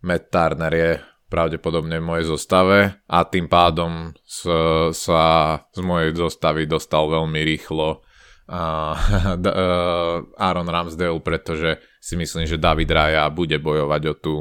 Matt 0.06 0.30
Turner 0.30 0.74
je 0.74 0.92
pravdepodobne 1.26 1.98
v 1.98 2.06
mojej 2.06 2.26
zostave 2.30 3.02
a 3.10 3.26
tým 3.26 3.50
pádom 3.50 4.14
s, 4.22 4.46
sa 4.94 5.22
z 5.74 5.82
mojej 5.82 6.14
zostavy 6.14 6.70
dostal 6.70 7.10
veľmi 7.10 7.42
rýchlo 7.42 8.00
uh, 8.00 8.94
Aaron 10.46 10.70
Ramsdale, 10.70 11.18
pretože 11.26 11.82
si 11.98 12.14
myslím, 12.14 12.46
že 12.46 12.62
David 12.62 12.94
Raya 12.94 13.26
bude 13.34 13.58
bojovať 13.58 14.02
o 14.06 14.14
tú, 14.14 14.36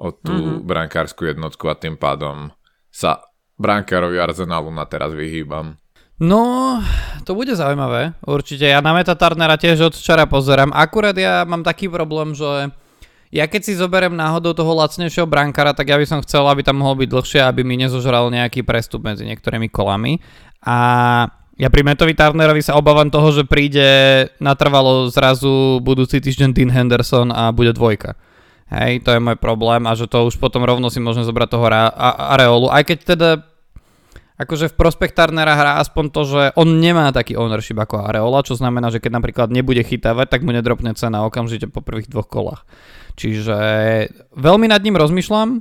o 0.00 0.08
tú 0.16 0.32
mm-hmm. 0.32 0.64
brankárskú 0.64 1.28
jednotku 1.28 1.68
a 1.68 1.76
tým 1.76 2.00
pádom 2.00 2.48
sa 2.88 3.20
brankárovi 3.60 4.16
Arsenalu 4.16 4.72
na 4.72 4.88
teraz 4.88 5.12
vyhýbam. 5.12 5.76
No, 6.20 6.76
to 7.24 7.32
bude 7.32 7.56
zaujímavé, 7.56 8.12
určite. 8.28 8.68
Ja 8.68 8.84
na 8.84 8.92
Meta 8.92 9.16
Turnera 9.16 9.56
tiež 9.56 9.88
od 9.88 9.94
včera 9.96 10.28
pozerám. 10.28 10.68
Akurát 10.68 11.16
ja 11.16 11.48
mám 11.48 11.64
taký 11.64 11.88
problém, 11.88 12.36
že 12.36 12.72
ja 13.30 13.46
keď 13.46 13.62
si 13.62 13.78
zoberiem 13.78 14.18
náhodou 14.18 14.50
toho 14.50 14.74
lacnejšieho 14.74 15.26
brankára, 15.26 15.70
tak 15.70 15.86
ja 15.86 15.96
by 15.96 16.06
som 16.06 16.18
chcel, 16.26 16.50
aby 16.50 16.66
tam 16.66 16.82
mohol 16.82 16.98
byť 16.98 17.08
dlhšie, 17.14 17.40
aby 17.46 17.62
mi 17.62 17.78
nezožral 17.78 18.26
nejaký 18.26 18.66
prestup 18.66 19.06
medzi 19.06 19.22
niektorými 19.22 19.70
kolami. 19.70 20.18
A 20.66 20.76
ja 21.54 21.68
pri 21.70 21.86
Metovi 21.86 22.18
Turnerovi 22.18 22.58
sa 22.58 22.74
obávam 22.74 23.06
toho, 23.06 23.30
že 23.30 23.46
príde 23.46 23.86
natrvalo 24.42 25.06
zrazu 25.14 25.78
budúci 25.78 26.18
týždeň 26.18 26.50
Dean 26.50 26.72
Henderson 26.74 27.30
a 27.30 27.54
bude 27.54 27.70
dvojka. 27.70 28.18
Hej, 28.70 29.02
to 29.06 29.14
je 29.14 29.22
môj 29.22 29.38
problém 29.38 29.82
a 29.86 29.94
že 29.98 30.10
to 30.10 30.26
už 30.30 30.38
potom 30.38 30.62
rovno 30.62 30.90
si 30.90 31.02
môžem 31.02 31.26
zobrať 31.26 31.48
toho 31.54 31.66
Areolu. 32.34 32.70
Aj 32.70 32.82
keď 32.86 32.98
teda 33.14 33.30
akože 34.40 34.72
v 34.72 34.78
prospech 34.78 35.12
Turnera 35.12 35.52
hrá 35.52 35.72
aspoň 35.84 36.04
to, 36.08 36.22
že 36.24 36.42
on 36.56 36.80
nemá 36.80 37.12
taký 37.12 37.36
ownership 37.36 37.76
ako 37.76 38.08
Areola, 38.08 38.40
čo 38.40 38.56
znamená, 38.56 38.88
že 38.88 39.02
keď 39.02 39.20
napríklad 39.20 39.48
nebude 39.52 39.84
chytávať, 39.84 40.32
tak 40.32 40.40
mu 40.46 40.56
nedropne 40.56 40.96
cena 40.96 41.28
okamžite 41.28 41.68
po 41.68 41.84
prvých 41.84 42.08
dvoch 42.08 42.30
kolách. 42.30 42.64
Čiže 43.20 43.58
veľmi 44.32 44.64
nad 44.72 44.80
ním 44.80 44.96
rozmýšľam 44.96 45.60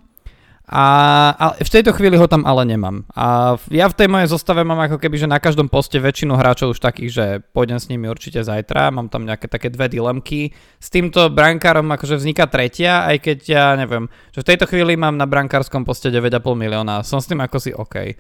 a, 0.70 0.86
a 1.34 1.46
v 1.58 1.74
tejto 1.74 1.98
chvíli 1.98 2.14
ho 2.14 2.30
tam 2.30 2.46
ale 2.46 2.62
nemám. 2.62 3.02
A 3.18 3.58
ja 3.74 3.90
v 3.90 3.98
tej 3.98 4.06
mojej 4.06 4.30
zostave 4.30 4.62
mám 4.62 4.78
ako 4.86 5.02
keby, 5.02 5.18
že 5.18 5.26
na 5.26 5.42
každom 5.42 5.66
poste 5.66 5.98
väčšinu 5.98 6.38
hráčov 6.38 6.78
už 6.78 6.80
takých, 6.80 7.10
že 7.10 7.26
pôjdem 7.58 7.82
s 7.82 7.90
nimi 7.90 8.06
určite 8.06 8.46
zajtra. 8.46 8.94
Mám 8.94 9.10
tam 9.10 9.26
nejaké 9.26 9.50
také 9.50 9.74
dve 9.74 9.90
dilemky. 9.90 10.54
S 10.78 10.94
týmto 10.94 11.34
brankárom 11.34 11.90
akože 11.90 12.22
vzniká 12.22 12.46
tretia, 12.46 13.02
aj 13.10 13.18
keď 13.18 13.38
ja 13.50 13.66
neviem, 13.74 14.14
že 14.30 14.46
v 14.46 14.50
tejto 14.54 14.70
chvíli 14.70 14.94
mám 14.94 15.18
na 15.18 15.26
brankárskom 15.26 15.82
poste 15.90 16.14
9,5 16.14 16.38
milióna. 16.54 17.02
Som 17.02 17.18
s 17.18 17.26
tým 17.26 17.42
ako 17.42 17.58
si 17.58 17.74
OK. 17.74 18.14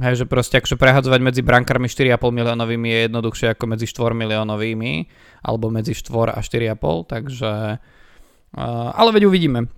Hej, 0.00 0.14
že 0.16 0.26
proste 0.26 0.56
akože 0.56 0.80
prehadzovať 0.80 1.20
medzi 1.20 1.44
brankármi 1.44 1.84
4,5 1.84 2.16
miliónovými 2.16 2.88
je 2.88 2.98
jednoduchšie 3.12 3.52
ako 3.52 3.76
medzi 3.76 3.84
4 3.84 4.16
miliónovými, 4.16 4.92
alebo 5.44 5.68
medzi 5.68 5.92
4 5.92 6.32
a 6.32 6.40
4,5, 6.40 7.12
takže... 7.12 7.52
Ale 8.56 9.10
veď 9.14 9.30
uvidíme. 9.30 9.70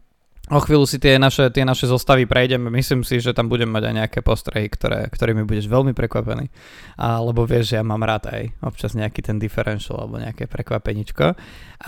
O 0.51 0.59
chvíľu 0.59 0.85
si 0.85 0.99
tie 0.99 1.17
naše, 1.23 1.49
tie 1.55 1.63
naše 1.63 1.87
zostavy 1.87 2.27
prejdeme. 2.27 2.69
Myslím 2.69 3.07
si, 3.07 3.23
že 3.23 3.33
tam 3.33 3.47
budem 3.49 3.71
mať 3.71 3.89
aj 3.89 3.95
nejaké 3.95 4.21
postrehy, 4.27 4.69
ktoré, 4.69 5.07
ktorými 5.09 5.47
budeš 5.47 5.71
veľmi 5.71 5.95
prekvapený. 5.95 6.51
Alebo 6.99 7.47
vieš, 7.47 7.73
že 7.73 7.79
ja 7.81 7.85
mám 7.87 8.03
rád 8.03 8.29
aj 8.29 8.43
občas 8.61 8.93
nejaký 8.93 9.23
ten 9.23 9.39
differential 9.39 10.03
alebo 10.03 10.19
nejaké 10.19 10.51
prekvapeničko. 10.51 11.39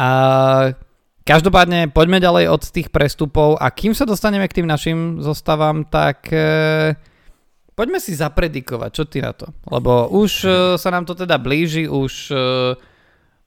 A 0.01 0.09
každopádne 1.27 1.91
poďme 1.91 2.23
ďalej 2.23 2.47
od 2.49 2.63
tých 2.71 2.89
prestupov 2.95 3.59
a 3.59 3.69
kým 3.75 3.93
sa 3.93 4.07
dostaneme 4.07 4.47
k 4.49 4.63
tým 4.63 4.69
našim 4.71 5.21
zostavám, 5.21 5.85
tak... 5.91 6.31
Uh, 6.33 6.97
Poďme 7.75 7.99
si 7.99 8.15
zapredikovať, 8.15 8.91
čo 8.95 9.03
ty 9.11 9.19
na 9.19 9.35
to? 9.35 9.51
Lebo 9.67 10.07
už 10.15 10.33
uh, 10.47 10.55
sa 10.79 10.95
nám 10.95 11.11
to 11.11 11.19
teda 11.19 11.43
blíži, 11.43 11.91
už 11.91 12.31
uh, 12.31 12.39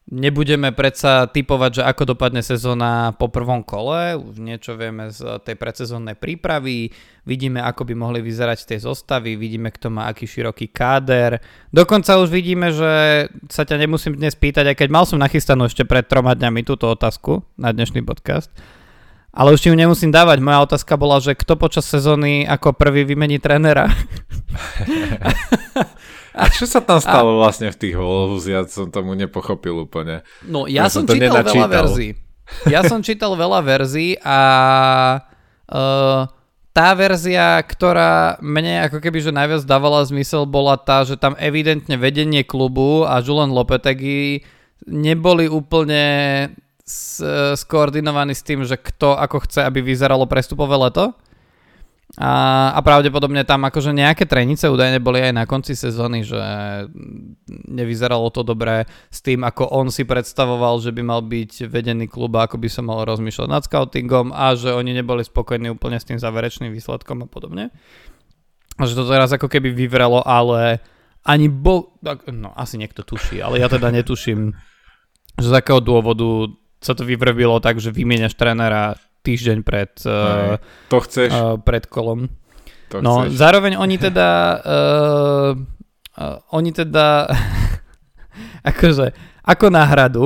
nebudeme 0.08 0.72
predsa 0.72 1.28
typovať, 1.28 1.72
že 1.80 1.84
ako 1.84 2.16
dopadne 2.16 2.40
sezóna 2.40 3.12
po 3.20 3.28
prvom 3.28 3.60
kole, 3.60 4.16
už 4.16 4.40
niečo 4.40 4.80
vieme 4.80 5.12
z 5.12 5.44
tej 5.44 5.60
predsezónnej 5.60 6.16
prípravy, 6.16 6.96
vidíme, 7.28 7.60
ako 7.60 7.84
by 7.84 7.94
mohli 7.94 8.20
vyzerať 8.24 8.64
tie 8.64 8.80
zostavy, 8.80 9.36
vidíme, 9.36 9.68
kto 9.68 9.92
má 9.92 10.08
aký 10.08 10.24
široký 10.24 10.72
káder. 10.72 11.44
Dokonca 11.76 12.16
už 12.24 12.32
vidíme, 12.32 12.72
že 12.72 13.28
sa 13.52 13.68
ťa 13.68 13.84
nemusím 13.84 14.16
dnes 14.16 14.40
pýtať, 14.40 14.72
aj 14.72 14.80
keď 14.80 14.88
mal 14.88 15.04
som 15.04 15.20
nachystanú 15.20 15.68
ešte 15.68 15.84
pred 15.84 16.08
troma 16.08 16.40
dňami 16.40 16.64
túto 16.64 16.88
otázku 16.88 17.44
na 17.60 17.76
dnešný 17.76 18.00
podcast, 18.08 18.48
ale 19.36 19.52
už 19.52 19.60
ti 19.60 19.70
ju 19.70 19.76
nemusím 19.76 20.16
dávať. 20.16 20.40
Moja 20.40 20.64
otázka 20.64 20.96
bola, 20.96 21.20
že 21.20 21.36
kto 21.36 21.60
počas 21.60 21.84
sezóny 21.84 22.48
ako 22.48 22.72
prvý 22.74 23.04
vymení 23.04 23.44
trénera? 23.44 23.92
A 26.38 26.46
čo 26.54 26.70
sa 26.70 26.80
tam 26.80 27.02
stalo 27.02 27.36
a... 27.36 27.50
vlastne 27.50 27.74
v 27.74 27.78
tých 27.78 27.96
Wolves? 27.98 28.46
Ja 28.46 28.62
som 28.70 28.94
tomu 28.94 29.18
nepochopil 29.18 29.74
úplne. 29.74 30.22
No 30.46 30.70
ja, 30.70 30.86
ja 30.86 30.94
som, 30.94 31.04
som 31.04 31.18
čítal 31.18 31.42
nenačítal. 31.42 31.66
veľa 31.66 31.68
verzií. 31.74 32.12
Ja 32.70 32.82
som 32.86 33.00
čítal 33.04 33.32
veľa 33.36 33.60
verzií 33.66 34.16
a 34.24 34.40
uh, 35.68 36.30
tá 36.72 36.90
verzia, 36.94 37.58
ktorá 37.66 38.38
mne 38.38 38.86
ako 38.86 39.02
keby 39.02 39.20
že 39.20 39.34
najviac 39.34 39.66
dávala 39.66 40.06
zmysel, 40.06 40.46
bola 40.46 40.78
tá, 40.78 41.02
že 41.02 41.18
tam 41.18 41.34
evidentne 41.42 41.98
vedenie 41.98 42.46
klubu 42.46 43.02
a 43.04 43.18
Julian 43.20 43.50
Lopetegui 43.50 44.46
neboli 44.86 45.50
úplne 45.50 46.06
skoordinovaný 47.58 48.32
s 48.32 48.46
tým, 48.46 48.64
že 48.64 48.80
kto 48.80 49.18
ako 49.20 49.44
chce, 49.44 49.66
aby 49.66 49.84
vyzeralo 49.84 50.24
prestupové 50.30 50.78
leto. 50.80 51.12
A, 52.16 52.72
a 52.72 52.80
pravdepodobne 52.80 53.44
tam 53.44 53.68
akože 53.68 53.92
nejaké 53.92 54.24
trenice 54.24 54.72
údajne 54.72 55.04
boli 55.04 55.20
aj 55.20 55.34
na 55.36 55.44
konci 55.44 55.76
sezóny, 55.76 56.24
že 56.24 56.40
nevyzeralo 57.68 58.32
to 58.32 58.48
dobré 58.48 58.88
s 59.12 59.20
tým, 59.20 59.44
ako 59.44 59.68
on 59.76 59.92
si 59.92 60.08
predstavoval, 60.08 60.80
že 60.80 60.96
by 60.96 61.04
mal 61.04 61.20
byť 61.20 61.68
vedený 61.68 62.08
klub 62.08 62.32
a 62.40 62.48
ako 62.48 62.64
by 62.64 62.70
sa 62.72 62.80
mal 62.80 63.04
rozmýšľať 63.04 63.48
nad 63.52 63.68
scoutingom 63.68 64.32
a 64.32 64.56
že 64.56 64.72
oni 64.72 64.96
neboli 64.96 65.28
spokojní 65.28 65.68
úplne 65.68 66.00
s 66.00 66.08
tým 66.08 66.16
záverečným 66.16 66.72
výsledkom 66.72 67.28
a 67.28 67.30
podobne. 67.30 67.76
A 68.80 68.88
že 68.88 68.96
to 68.96 69.04
teraz 69.04 69.36
ako 69.36 69.52
keby 69.52 69.76
vyvrelo, 69.76 70.24
ale 70.24 70.80
ani 71.28 71.52
bo... 71.52 72.00
No 72.32 72.56
asi 72.56 72.80
niekto 72.80 73.04
tuší, 73.04 73.44
ale 73.44 73.60
ja 73.60 73.68
teda 73.68 73.92
netuším, 73.92 74.56
že 75.36 75.48
z 75.52 75.54
akého 75.54 75.84
dôvodu 75.84 76.56
sa 76.80 76.96
to 76.96 77.04
vyvrbilo 77.04 77.60
tak, 77.60 77.84
že 77.84 77.92
vymieňaš 77.92 78.38
trénera 78.38 78.96
týždeň 79.28 79.58
pred, 79.68 79.92
uh, 80.08 80.56
to 80.88 80.98
chceš. 81.04 81.32
Uh, 81.36 81.60
pred 81.60 81.84
kolom. 81.92 82.32
To 82.96 83.04
no, 83.04 83.28
chceš. 83.28 83.36
zároveň 83.36 83.76
oni 83.76 84.00
teda 84.00 84.30
uh, 84.64 85.52
uh, 86.16 86.56
oni 86.56 86.72
teda 86.72 87.28
akože 88.72 89.12
ako 89.44 89.66
náhradu, 89.68 90.26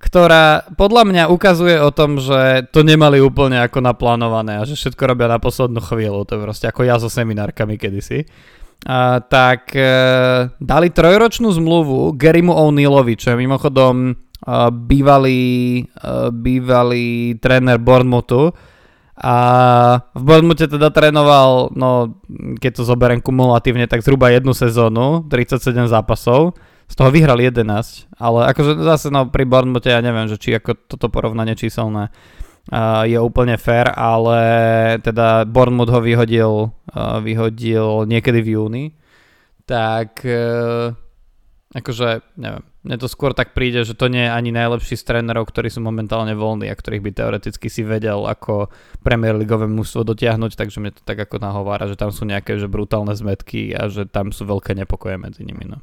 ktorá 0.00 0.64
podľa 0.76 1.02
mňa 1.08 1.24
ukazuje 1.28 1.76
o 1.80 1.92
tom, 1.92 2.16
že 2.16 2.68
to 2.72 2.80
nemali 2.84 3.20
úplne 3.20 3.60
ako 3.60 3.84
naplánované 3.84 4.60
a 4.60 4.66
že 4.68 4.76
všetko 4.76 5.02
robia 5.04 5.28
na 5.28 5.40
poslednú 5.40 5.80
chvíľu. 5.84 6.24
To 6.28 6.36
je 6.36 6.44
proste 6.44 6.66
ako 6.68 6.88
ja 6.88 6.96
so 6.96 7.12
seminárkami 7.12 7.76
kedysi. 7.76 8.24
Uh, 8.86 9.18
tak 9.26 9.74
uh, 9.74 10.54
dali 10.62 10.94
trojročnú 10.94 11.50
zmluvu 11.50 12.14
Garymu 12.14 12.54
O'Neillovi, 12.54 13.18
čo 13.18 13.34
je 13.34 13.42
mimochodom 13.42 14.14
bývalý, 14.70 15.84
bývalý 16.30 17.36
tréner 17.42 17.78
Bournemouthu. 17.78 18.54
A 19.18 19.36
v 20.14 20.22
Bournemouthe 20.22 20.70
teda 20.70 20.94
trénoval, 20.94 21.74
no 21.74 22.22
keď 22.62 22.70
to 22.78 22.82
zoberiem 22.86 23.18
kumulatívne, 23.18 23.90
tak 23.90 24.06
zhruba 24.06 24.30
jednu 24.30 24.54
sezónu, 24.54 25.26
37 25.26 25.90
zápasov, 25.90 26.54
z 26.88 26.94
toho 26.94 27.10
vyhral 27.10 27.36
11, 27.36 27.66
ale 28.16 28.48
akože 28.54 28.78
zase 28.80 29.10
no 29.10 29.26
pri 29.26 29.42
Bournemouthe 29.42 29.90
ja 29.90 29.98
neviem, 29.98 30.30
že 30.30 30.38
či 30.38 30.54
ako 30.54 30.86
toto 30.86 31.10
porovnanie 31.10 31.58
číselné 31.58 32.08
uh, 32.08 33.04
je 33.04 33.18
úplne 33.18 33.58
fair, 33.58 33.90
ale 33.92 34.40
teda 35.02 35.44
Bournemouth 35.44 35.92
ho 35.92 36.00
vyhodil, 36.00 36.70
uh, 36.70 37.18
vyhodil 37.20 38.06
niekedy 38.06 38.40
v 38.40 38.48
júni, 38.56 38.84
tak 39.68 40.24
akože 41.76 42.40
neviem, 42.40 42.64
mne 42.86 42.96
to 42.96 43.10
skôr 43.10 43.34
tak 43.34 43.52
príde, 43.58 43.82
že 43.82 43.98
to 43.98 44.06
nie 44.06 44.24
je 44.24 44.30
ani 44.30 44.54
najlepší 44.54 44.94
z 44.94 45.04
trénerov, 45.04 45.50
ktorí 45.50 45.68
sú 45.68 45.82
momentálne 45.82 46.32
voľní 46.32 46.70
a 46.70 46.78
ktorých 46.78 47.04
by 47.04 47.10
teoreticky 47.10 47.66
si 47.66 47.82
vedel 47.82 48.22
ako 48.24 48.70
Premier 49.02 49.34
Ligové 49.34 49.66
mužstvo 49.66 50.06
dotiahnuť, 50.06 50.54
takže 50.54 50.78
mne 50.78 50.94
to 50.94 51.02
tak 51.02 51.18
ako 51.18 51.42
nahovára, 51.42 51.90
že 51.90 51.98
tam 51.98 52.14
sú 52.14 52.24
nejaké 52.24 52.56
že 52.56 52.70
brutálne 52.70 53.12
zmetky 53.12 53.74
a 53.74 53.90
že 53.90 54.06
tam 54.06 54.30
sú 54.30 54.46
veľké 54.46 54.78
nepokoje 54.78 55.18
medzi 55.18 55.42
nimi. 55.42 55.66
No. 55.66 55.82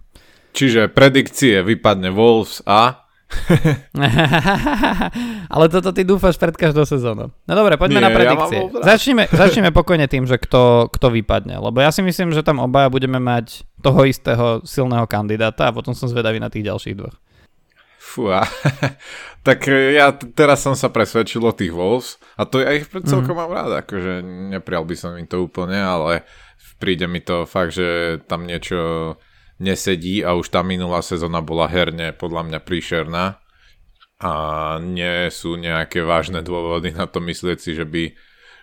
Čiže 0.55 0.87
predikcie 0.87 1.61
vypadne 1.61 2.15
Wolves 2.15 2.63
a 2.63 3.04
Ale 5.53 5.65
toto 5.69 5.89
ty 5.91 6.05
dúfaš 6.05 6.37
pred 6.37 6.53
každou 6.53 6.85
sezónou. 6.85 7.33
No 7.45 7.53
dobre, 7.57 7.77
poďme 7.77 8.01
Nie, 8.01 8.05
na 8.05 8.11
predikcie. 8.13 8.59
Ja 8.69 8.95
začneme, 8.95 9.23
začneme 9.29 9.69
pokojne 9.73 10.05
tým, 10.05 10.29
že 10.29 10.37
kto, 10.37 10.93
kto 10.93 11.07
vypadne. 11.09 11.57
Lebo 11.57 11.81
ja 11.81 11.89
si 11.89 12.05
myslím, 12.05 12.31
že 12.31 12.45
tam 12.45 12.61
obaja 12.61 12.89
budeme 12.89 13.17
mať 13.17 13.65
toho 13.81 14.05
istého 14.05 14.61
silného 14.65 15.05
kandidáta 15.09 15.69
a 15.69 15.75
potom 15.75 15.93
som 15.93 16.09
zvedavý 16.09 16.37
na 16.37 16.49
tých 16.49 16.69
ďalších 16.69 16.97
dvoch. 16.97 17.17
Fúha. 17.97 18.47
tak 19.47 19.67
ja 19.69 20.15
teraz 20.15 20.63
som 20.63 20.77
sa 20.77 20.87
presvedčil 20.87 21.43
o 21.43 21.51
tých 21.51 21.75
Wolves 21.75 22.15
a 22.39 22.47
to 22.47 22.63
ja 22.63 22.71
ich 22.71 22.87
celkom 22.87 23.35
mm. 23.35 23.41
mám 23.43 23.51
rád, 23.51 23.71
akože 23.83 24.23
neprial 24.55 24.87
by 24.87 24.95
som 24.95 25.19
im 25.19 25.27
to 25.27 25.43
úplne, 25.43 25.75
ale 25.75 26.23
príde 26.79 27.11
mi 27.11 27.19
to 27.19 27.43
fakt, 27.43 27.75
že 27.75 28.21
tam 28.29 28.47
niečo 28.47 29.13
nesedí 29.59 30.21
a 30.25 30.35
už 30.35 30.51
tá 30.51 30.61
minulá 30.61 30.99
sezóna 30.99 31.39
bola 31.39 31.71
herne 31.71 32.11
podľa 32.11 32.47
mňa 32.51 32.59
príšerná 32.63 33.39
a 34.19 34.31
nie 34.79 35.27
sú 35.27 35.59
nejaké 35.59 36.03
vážne 36.03 36.39
dôvody 36.39 36.95
na 36.95 37.07
to 37.07 37.19
myslieť 37.19 37.57
si, 37.59 37.75
že 37.75 37.83
by, 37.83 38.15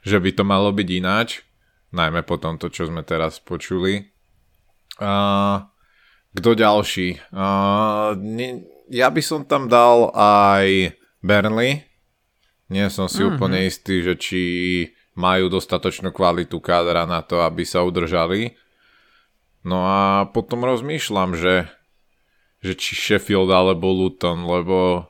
že 0.05 0.17
by 0.17 0.31
to 0.33 0.45
malo 0.49 0.73
byť 0.73 0.89
ináč, 0.89 1.45
najmä 1.93 2.25
po 2.25 2.41
tomto, 2.41 2.73
čo 2.73 2.89
sme 2.89 3.05
teraz 3.05 3.37
počuli. 3.37 4.13
A 4.97 5.13
kto 6.33 6.57
ďalší? 6.57 7.21
Uh, 7.29 8.17
ne, 8.17 8.65
ja 8.89 9.13
by 9.13 9.21
som 9.21 9.45
tam 9.45 9.69
dal 9.69 10.09
aj 10.17 10.97
Burnley. 11.21 11.85
Nie 12.73 12.89
som 12.89 13.05
si 13.05 13.21
mm-hmm. 13.21 13.37
úplne 13.37 13.69
istý, 13.69 14.01
že 14.01 14.17
či 14.17 14.43
majú 15.13 15.53
dostatočnú 15.53 16.09
kvalitu 16.09 16.57
kádra 16.65 17.05
na 17.05 17.21
to, 17.21 17.45
aby 17.45 17.69
sa 17.69 17.85
udržali. 17.85 18.57
No 19.63 19.87
a 19.87 20.27
potom 20.27 20.67
rozmýšľam, 20.67 21.39
že, 21.39 21.71
že 22.63 22.73
či 22.75 22.99
Sheffield 22.99 23.51
alebo 23.51 23.95
Luton, 23.95 24.43
lebo 24.43 25.07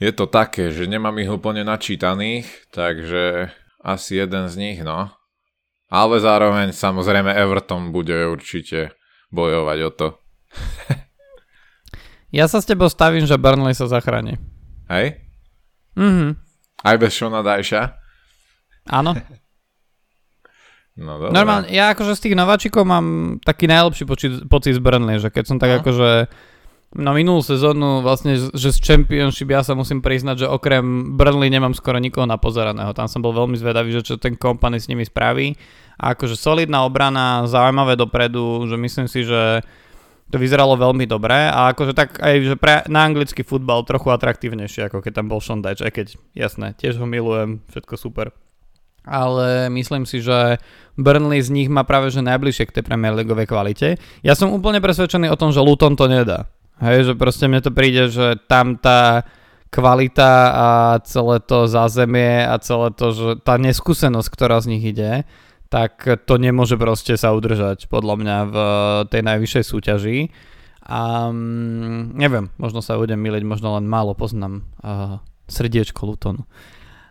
je 0.00 0.08
to 0.16 0.24
také, 0.24 0.72
že 0.72 0.88
nemám 0.88 1.20
ich 1.20 1.28
úplne 1.28 1.60
načítaných, 1.60 2.48
takže 2.72 3.52
asi 3.84 4.16
jeden 4.16 4.48
z 4.48 4.54
nich, 4.56 4.78
no. 4.80 5.12
Ale 5.92 6.16
zároveň 6.22 6.72
samozrejme 6.72 7.28
Everton 7.36 7.92
bude 7.92 8.16
určite 8.24 8.96
bojovať 9.28 9.78
o 9.84 9.90
to. 9.92 10.08
ja 12.38 12.48
sa 12.48 12.64
s 12.64 12.68
tebou 12.68 12.88
stavím, 12.88 13.28
že 13.28 13.36
Burnley 13.36 13.76
sa 13.76 13.84
zachráni. 13.90 14.40
Hej? 14.88 15.20
Mhm. 16.00 16.40
Aj 16.80 16.96
bez 16.96 17.12
Shona 17.12 17.44
Dajša? 17.44 17.92
Áno. 18.88 19.12
No, 20.98 21.22
dobré. 21.22 21.32
Normálne, 21.32 21.66
ja 21.70 21.94
akože 21.94 22.18
z 22.18 22.22
tých 22.28 22.38
nováčikov 22.38 22.82
mám 22.82 23.38
taký 23.46 23.70
najlepší 23.70 24.04
počít, 24.04 24.32
pocit 24.50 24.74
z 24.76 24.82
Burnley, 24.82 25.22
že 25.22 25.30
keď 25.30 25.44
som 25.46 25.56
tak 25.62 25.70
no. 25.70 25.76
akože 25.84 26.10
na 26.90 27.14
minulú 27.14 27.38
sezónu 27.38 28.02
vlastne, 28.02 28.34
že 28.34 28.68
z 28.74 28.78
Championship 28.82 29.46
ja 29.46 29.62
sa 29.62 29.78
musím 29.78 30.02
priznať, 30.02 30.42
že 30.42 30.46
okrem 30.50 31.14
Burnley 31.14 31.46
nemám 31.46 31.70
skoro 31.70 32.02
nikoho 32.02 32.26
napozeraného. 32.26 32.90
Tam 32.90 33.06
som 33.06 33.22
bol 33.22 33.30
veľmi 33.30 33.54
zvedavý, 33.54 33.94
že 33.94 34.02
čo 34.02 34.14
ten 34.18 34.34
kompany 34.34 34.82
s 34.82 34.90
nimi 34.90 35.06
spraví. 35.06 35.54
A 36.02 36.18
akože 36.18 36.34
solidná 36.34 36.82
obrana, 36.82 37.46
zaujímavé 37.46 37.94
dopredu, 37.94 38.66
že 38.66 38.74
myslím 38.74 39.06
si, 39.06 39.22
že 39.22 39.62
to 40.30 40.38
vyzeralo 40.38 40.78
veľmi 40.78 41.06
dobre 41.10 41.34
a 41.34 41.74
akože 41.74 41.94
tak 41.94 42.22
aj 42.22 42.34
že 42.42 42.56
pre, 42.58 42.86
na 42.86 43.02
anglický 43.02 43.42
futbal 43.42 43.82
trochu 43.82 44.14
atraktívnejšie, 44.14 44.86
ako 44.86 45.02
keď 45.02 45.12
tam 45.22 45.26
bol 45.26 45.42
Sean 45.42 45.58
Dyche, 45.58 45.82
aj 45.82 45.92
keď 45.94 46.06
jasné, 46.38 46.66
tiež 46.78 47.02
ho 47.02 47.06
milujem, 47.06 47.58
všetko 47.70 47.94
super. 47.98 48.30
Ale 49.04 49.72
myslím 49.72 50.04
si, 50.04 50.20
že 50.20 50.60
Burnley 51.00 51.40
z 51.40 51.50
nich 51.50 51.68
má 51.72 51.82
práve 51.88 52.12
že 52.12 52.20
najbližšie 52.20 52.68
k 52.68 52.74
tej 52.80 52.84
Premier 52.84 53.16
Leagueovej 53.16 53.48
kvalite. 53.48 53.88
Ja 54.20 54.36
som 54.36 54.52
úplne 54.52 54.84
presvedčený 54.84 55.32
o 55.32 55.40
tom, 55.40 55.50
že 55.50 55.64
Luton 55.64 55.96
to 55.96 56.04
nedá. 56.06 56.52
Hej, 56.80 57.12
že 57.12 57.14
proste 57.16 57.48
mne 57.48 57.60
to 57.60 57.72
príde, 57.72 58.08
že 58.08 58.40
tam 58.48 58.76
tá 58.80 59.28
kvalita 59.70 60.32
a 60.50 60.68
celé 61.06 61.38
to 61.44 61.70
zázemie 61.70 62.42
a 62.42 62.58
celé 62.58 62.90
to, 62.90 63.06
že 63.14 63.28
tá 63.44 63.60
neskúsenosť, 63.60 64.28
ktorá 64.28 64.58
z 64.58 64.76
nich 64.76 64.84
ide, 64.84 65.28
tak 65.70 66.02
to 66.26 66.34
nemôže 66.40 66.74
proste 66.74 67.14
sa 67.14 67.30
udržať 67.30 67.86
podľa 67.86 68.14
mňa 68.18 68.36
v 68.50 68.56
tej 69.12 69.22
najvyššej 69.22 69.64
súťaži. 69.64 70.18
A 70.90 71.30
neviem, 72.18 72.50
možno 72.58 72.82
sa 72.82 72.98
budem 72.98 73.22
miliť, 73.22 73.46
možno 73.46 73.78
len 73.78 73.86
málo 73.86 74.18
poznám 74.18 74.66
uh, 74.82 75.22
srdiečko 75.46 76.02
Lutonu. 76.02 76.42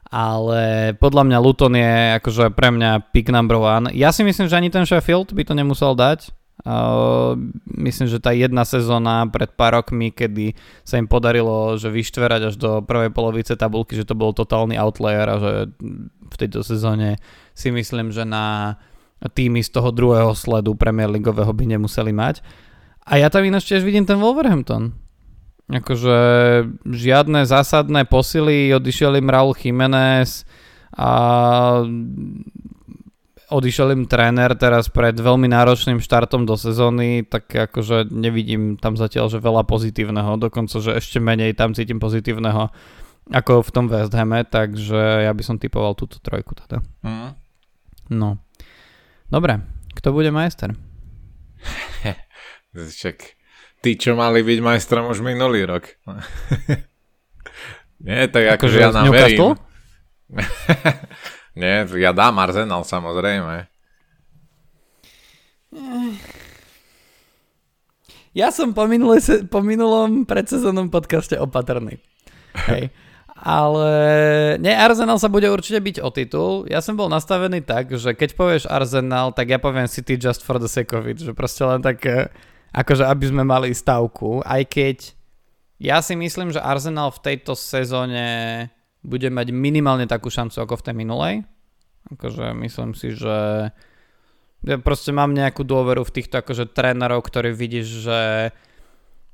Ale 0.09 0.93
podľa 0.97 1.23
mňa 1.29 1.37
Luton 1.37 1.77
je 1.77 2.17
akože 2.17 2.49
pre 2.57 2.73
mňa 2.73 3.13
pick 3.13 3.29
number 3.29 3.61
one. 3.61 3.93
Ja 3.93 4.09
si 4.09 4.25
myslím, 4.25 4.49
že 4.49 4.57
ani 4.57 4.73
ten 4.73 4.81
Sheffield 4.81 5.37
by 5.37 5.45
to 5.45 5.53
nemusel 5.53 5.93
dať. 5.93 6.33
Uh, 6.59 7.39
myslím, 7.71 8.11
že 8.11 8.19
tá 8.19 8.35
jedna 8.35 8.67
sezóna 8.67 9.23
pred 9.31 9.47
pár 9.55 9.79
rokmi, 9.79 10.11
kedy 10.11 10.59
sa 10.83 10.99
im 10.99 11.07
podarilo 11.07 11.79
že 11.79 11.87
vyštverať 11.87 12.41
až 12.51 12.55
do 12.59 12.83
prvej 12.83 13.15
polovice 13.15 13.55
tabulky, 13.55 13.95
že 13.95 14.03
to 14.03 14.11
bol 14.11 14.35
totálny 14.35 14.75
outlier 14.75 15.23
a 15.23 15.39
že 15.39 15.53
v 16.19 16.35
tejto 16.35 16.59
sezóne 16.59 17.15
si 17.55 17.71
myslím, 17.71 18.11
že 18.11 18.27
na 18.27 18.75
týmy 19.23 19.63
z 19.63 19.71
toho 19.71 19.95
druhého 19.95 20.35
sledu 20.35 20.75
Premier 20.75 21.07
Leagueového 21.07 21.51
by 21.55 21.79
nemuseli 21.79 22.11
mať. 22.11 22.43
A 23.07 23.23
ja 23.23 23.31
tam 23.31 23.47
ináč 23.47 23.71
tiež 23.71 23.87
vidím 23.87 24.03
ten 24.03 24.19
Wolverhampton. 24.19 24.95
Akože 25.69 26.17
žiadne 26.81 27.45
zásadné 27.45 28.09
posily, 28.09 28.73
odišiel 28.73 29.21
im 29.21 29.29
Raúl 29.29 29.53
Jiménez 29.53 30.41
a 30.97 31.11
odišiel 33.49 33.93
im 33.93 34.03
tréner 34.09 34.53
teraz 34.57 34.89
pred 34.89 35.13
veľmi 35.13 35.45
náročným 35.45 36.01
štartom 36.01 36.45
do 36.49 36.57
sezóny, 36.57 37.21
tak 37.25 37.49
akože 37.49 38.09
nevidím 38.09 38.81
tam 38.81 38.97
zatiaľ, 38.97 39.29
že 39.29 39.41
veľa 39.41 39.65
pozitívneho, 39.65 40.41
dokonca, 40.41 40.81
že 40.81 40.97
ešte 40.97 41.21
menej 41.21 41.53
tam 41.53 41.77
cítim 41.77 42.01
pozitívneho 42.01 42.69
ako 43.29 43.61
v 43.61 43.69
tom 43.73 43.85
West 43.89 44.13
Hame, 44.17 44.41
takže 44.41 45.29
ja 45.29 45.31
by 45.33 45.43
som 45.45 45.61
typoval 45.61 45.93
túto 45.93 46.17
trojku 46.17 46.57
teda. 46.65 46.81
Mm. 47.05 47.37
No. 48.09 48.41
Dobre, 49.29 49.61
kto 49.93 50.09
bude 50.09 50.33
majster? 50.33 50.73
Však 52.73 53.38
tí, 53.79 53.95
čo 53.95 54.15
mali 54.15 54.43
byť 54.43 54.59
majstrom 54.59 55.11
už 55.11 55.23
minulý 55.23 55.67
rok. 55.67 55.87
Nie, 58.05 58.31
tak 58.31 58.59
akože 58.59 58.77
ja 58.79 58.95
nám 58.95 59.11
verím. 59.11 59.59
Nie, 61.59 61.83
ja 61.99 62.15
dám 62.15 62.39
Arsenal 62.39 62.87
samozrejme. 62.87 63.67
Ja 68.31 68.55
som 68.55 68.71
po, 68.71 68.87
minulé, 68.87 69.19
po 69.51 69.59
minulom 69.59 70.23
predsezónnom 70.23 70.87
podcaste 70.87 71.35
opatrný. 71.35 71.99
Hej. 72.69 72.93
Ale 73.39 73.87
nie, 74.59 74.75
Arsenal 74.75 75.15
sa 75.15 75.31
bude 75.31 75.47
určite 75.47 75.79
byť 75.79 75.95
o 76.03 76.09
titul. 76.11 76.53
Ja 76.67 76.83
som 76.83 76.99
bol 76.99 77.07
nastavený 77.07 77.63
tak, 77.63 77.95
že 77.95 78.11
keď 78.11 78.35
povieš 78.35 78.63
Arsenal, 78.67 79.31
tak 79.31 79.47
ja 79.47 79.59
poviem 79.59 79.87
City 79.87 80.19
just 80.19 80.43
for 80.43 80.59
the 80.59 80.67
sake 80.67 80.91
of 80.91 81.07
it. 81.07 81.23
Že 81.23 81.31
proste 81.31 81.63
len 81.63 81.79
tak, 81.79 82.03
eh, 82.03 82.27
akože 82.75 83.03
aby 83.05 83.25
sme 83.29 83.43
mali 83.45 83.73
stavku. 83.73 84.41
Aj 84.45 84.61
keď 84.65 85.13
ja 85.79 86.03
si 86.03 86.13
myslím, 86.19 86.51
že 86.51 86.59
Arsenal 86.59 87.09
v 87.15 87.23
tejto 87.23 87.55
sezóne 87.55 88.67
bude 88.99 89.31
mať 89.31 89.55
minimálne 89.55 90.05
takú 90.05 90.27
šancu 90.27 90.59
ako 90.59 90.75
v 90.75 90.85
tej 90.85 90.95
minulej. 90.95 91.35
Akože 92.11 92.51
myslím 92.51 92.91
si, 92.97 93.15
že 93.15 93.69
ja 94.59 94.75
proste 94.83 95.15
mám 95.15 95.31
nejakú 95.31 95.63
dôveru 95.63 96.03
v 96.03 96.15
týchto 96.19 96.43
akože 96.43 96.75
trénerov, 96.75 97.23
ktorí 97.23 97.55
vidíš, 97.55 97.87
že 98.03 98.21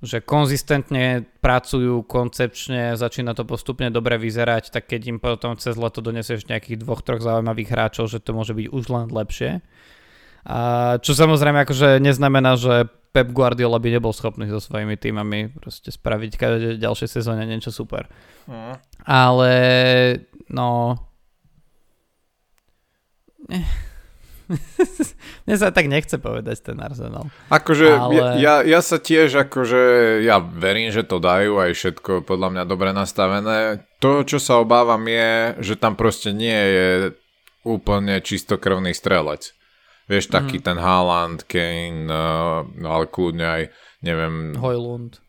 že 0.03 0.19
konzistentne 0.21 1.23
pracujú 1.39 2.03
koncepčne, 2.03 2.99
začína 2.99 3.31
to 3.33 3.47
postupne 3.47 3.87
dobre 3.89 4.19
vyzerať, 4.19 4.69
tak 4.69 4.91
keď 4.91 5.01
im 5.07 5.17
potom 5.23 5.55
cez 5.55 5.73
leto 5.79 6.03
donesieš 6.03 6.51
nejakých 6.51 6.83
dvoch, 6.83 7.01
troch 7.01 7.23
zaujímavých 7.23 7.71
hráčov, 7.71 8.11
že 8.11 8.19
to 8.19 8.35
môže 8.37 8.51
byť 8.53 8.67
už 8.69 8.83
len 8.91 9.07
lepšie. 9.09 9.63
A 10.45 10.59
čo 11.01 11.17
samozrejme 11.17 11.65
akože 11.65 12.03
neznamená, 12.03 12.53
že 12.59 12.91
Pep 13.15 13.31
Guardiola 13.31 13.79
by 13.79 13.95
nebol 13.95 14.11
schopný 14.11 14.51
so 14.51 14.59
svojimi 14.59 14.99
týmami 14.99 15.47
proste 15.55 15.87
spraviť 15.87 16.31
každé 16.35 16.69
ďalšie 16.83 17.07
sezóne 17.07 17.47
niečo 17.47 17.71
super. 17.71 18.11
Mm. 18.51 18.75
Ale 19.07 19.51
no... 20.51 20.99
Mne 25.47 25.55
sa 25.57 25.71
tak 25.71 25.87
nechce 25.87 26.19
povedať 26.19 26.69
ten 26.69 26.77
Arsenal. 26.77 27.31
Akože 27.47 27.87
ale... 27.87 28.43
ja, 28.43 28.61
ja 28.61 28.79
sa 28.83 28.99
tiež 28.99 29.47
akože 29.47 29.81
ja 30.21 30.37
verím, 30.43 30.91
že 30.91 31.07
to 31.07 31.23
dajú 31.23 31.57
aj 31.57 31.71
všetko 31.71 32.27
podľa 32.27 32.51
mňa 32.51 32.63
dobre 32.67 32.91
nastavené. 32.91 33.87
To, 34.03 34.27
čo 34.27 34.43
sa 34.43 34.59
obávam 34.59 35.01
je, 35.07 35.55
že 35.63 35.79
tam 35.79 35.95
proste 35.95 36.35
nie 36.35 36.51
je 36.53 36.89
úplne 37.63 38.19
čistokrvný 38.21 38.93
strelec. 38.93 39.55
Vieš, 40.05 40.29
taký 40.29 40.61
mm. 40.61 40.65
ten 40.65 40.77
Haaland, 40.77 41.39
Kane, 41.49 42.05
uh, 42.05 42.61
ale 42.85 43.05
kľudne 43.09 43.45
aj, 43.45 43.63
neviem... 44.05 44.53
Hojlund. 44.63 45.21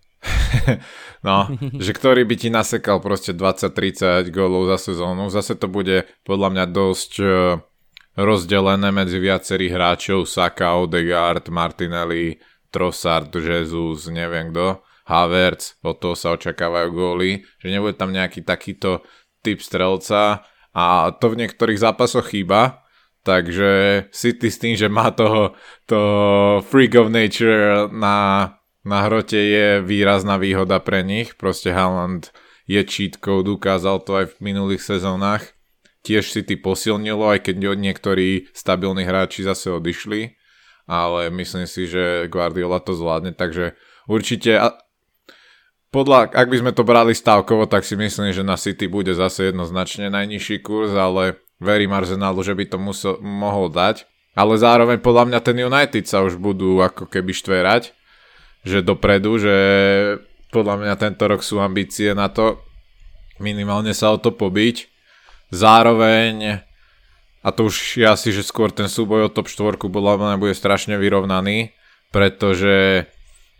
no, 1.22 1.46
že 1.78 1.92
ktorý 1.94 2.26
by 2.26 2.34
ti 2.34 2.48
nasekal 2.50 2.98
proste 2.98 3.30
20-30 3.30 4.26
gólov 4.34 4.66
za 4.74 4.90
sezónu. 4.90 5.30
Zase 5.30 5.54
to 5.54 5.70
bude 5.70 6.04
podľa 6.26 6.48
mňa 6.50 6.64
dosť 6.66 7.12
uh, 7.22 7.62
rozdelené 8.18 8.90
medzi 8.90 9.22
viacerých 9.22 9.72
hráčov. 9.76 10.26
Saka, 10.26 10.76
Odegaard, 10.76 11.46
Martinelli, 11.52 12.36
Trossard, 12.72 13.30
Jesus, 13.30 14.10
neviem 14.10 14.50
kto. 14.50 14.82
Havertz, 15.06 15.78
od 15.86 16.02
toho 16.02 16.18
sa 16.18 16.34
očakávajú 16.34 16.88
góly. 16.90 17.46
Že 17.62 17.68
nebude 17.70 17.94
tam 17.94 18.10
nejaký 18.10 18.42
takýto 18.42 19.06
typ 19.46 19.62
strelca 19.62 20.42
a 20.74 21.14
to 21.14 21.32
v 21.32 21.46
niektorých 21.46 21.78
zápasoch 21.78 22.34
chýba 22.34 22.82
takže 23.26 24.06
City 24.14 24.46
s 24.46 24.62
tým, 24.62 24.78
že 24.78 24.86
má 24.86 25.10
toho, 25.10 25.58
toho 25.90 26.62
freak 26.62 26.94
of 26.94 27.10
nature 27.10 27.90
na 27.90 28.54
na 28.86 29.02
hrote 29.02 29.34
je 29.34 29.82
výrazná 29.82 30.38
výhoda 30.38 30.78
pre 30.78 31.02
nich. 31.02 31.34
Proste 31.34 31.74
Haaland 31.74 32.30
je 32.70 32.78
cheat 32.86 33.18
code, 33.18 33.50
ukázal 33.50 33.98
to 34.06 34.14
aj 34.14 34.38
v 34.38 34.54
minulých 34.54 34.86
sezónach. 34.86 35.42
Tiež 36.06 36.30
si 36.30 36.46
ty 36.46 36.54
posilnilo, 36.54 37.26
aj 37.26 37.50
keď 37.50 37.74
niektorí 37.74 38.46
stabilní 38.54 39.02
hráči 39.02 39.42
zase 39.42 39.74
odišli, 39.74 40.38
ale 40.86 41.34
myslím 41.34 41.66
si, 41.66 41.90
že 41.90 42.30
Guardiola 42.30 42.78
to 42.78 42.94
zvládne, 42.94 43.34
takže 43.34 43.74
určite 44.06 44.54
podľa, 45.90 46.30
ak 46.30 46.46
by 46.46 46.56
sme 46.62 46.70
to 46.70 46.86
brali 46.86 47.10
stavkovo, 47.10 47.66
tak 47.66 47.82
si 47.82 47.98
myslím, 47.98 48.30
že 48.30 48.46
na 48.46 48.54
City 48.54 48.86
bude 48.86 49.18
zase 49.18 49.50
jednoznačne 49.50 50.14
najnižší 50.14 50.62
kurz, 50.62 50.94
ale 50.94 51.42
verím 51.58 51.92
Arsenalu, 51.92 52.40
že 52.42 52.54
by 52.56 52.64
to 52.68 52.76
musel, 52.80 53.14
mohol 53.20 53.72
dať. 53.72 54.04
Ale 54.36 54.60
zároveň 54.60 55.00
podľa 55.00 55.32
mňa 55.32 55.40
ten 55.40 55.56
United 55.56 56.04
sa 56.04 56.20
už 56.20 56.36
budú 56.36 56.84
ako 56.84 57.08
keby 57.08 57.32
štverať, 57.32 57.96
že 58.68 58.84
dopredu, 58.84 59.40
že 59.40 59.56
podľa 60.52 60.84
mňa 60.84 60.94
tento 61.00 61.24
rok 61.24 61.40
sú 61.40 61.56
ambície 61.56 62.12
na 62.12 62.28
to 62.28 62.60
minimálne 63.38 63.92
sa 63.92 64.12
o 64.12 64.18
to 64.20 64.32
pobiť. 64.32 64.88
Zároveň, 65.52 66.64
a 67.44 67.48
to 67.54 67.70
už 67.70 68.02
je 68.02 68.06
asi, 68.06 68.34
že 68.34 68.42
skôr 68.42 68.74
ten 68.74 68.90
súboj 68.90 69.30
o 69.30 69.32
top 69.32 69.46
4 69.46 69.78
podľa 69.78 70.18
mňa 70.18 70.36
bude 70.40 70.54
strašne 70.56 70.98
vyrovnaný, 70.98 71.76
pretože 72.10 73.06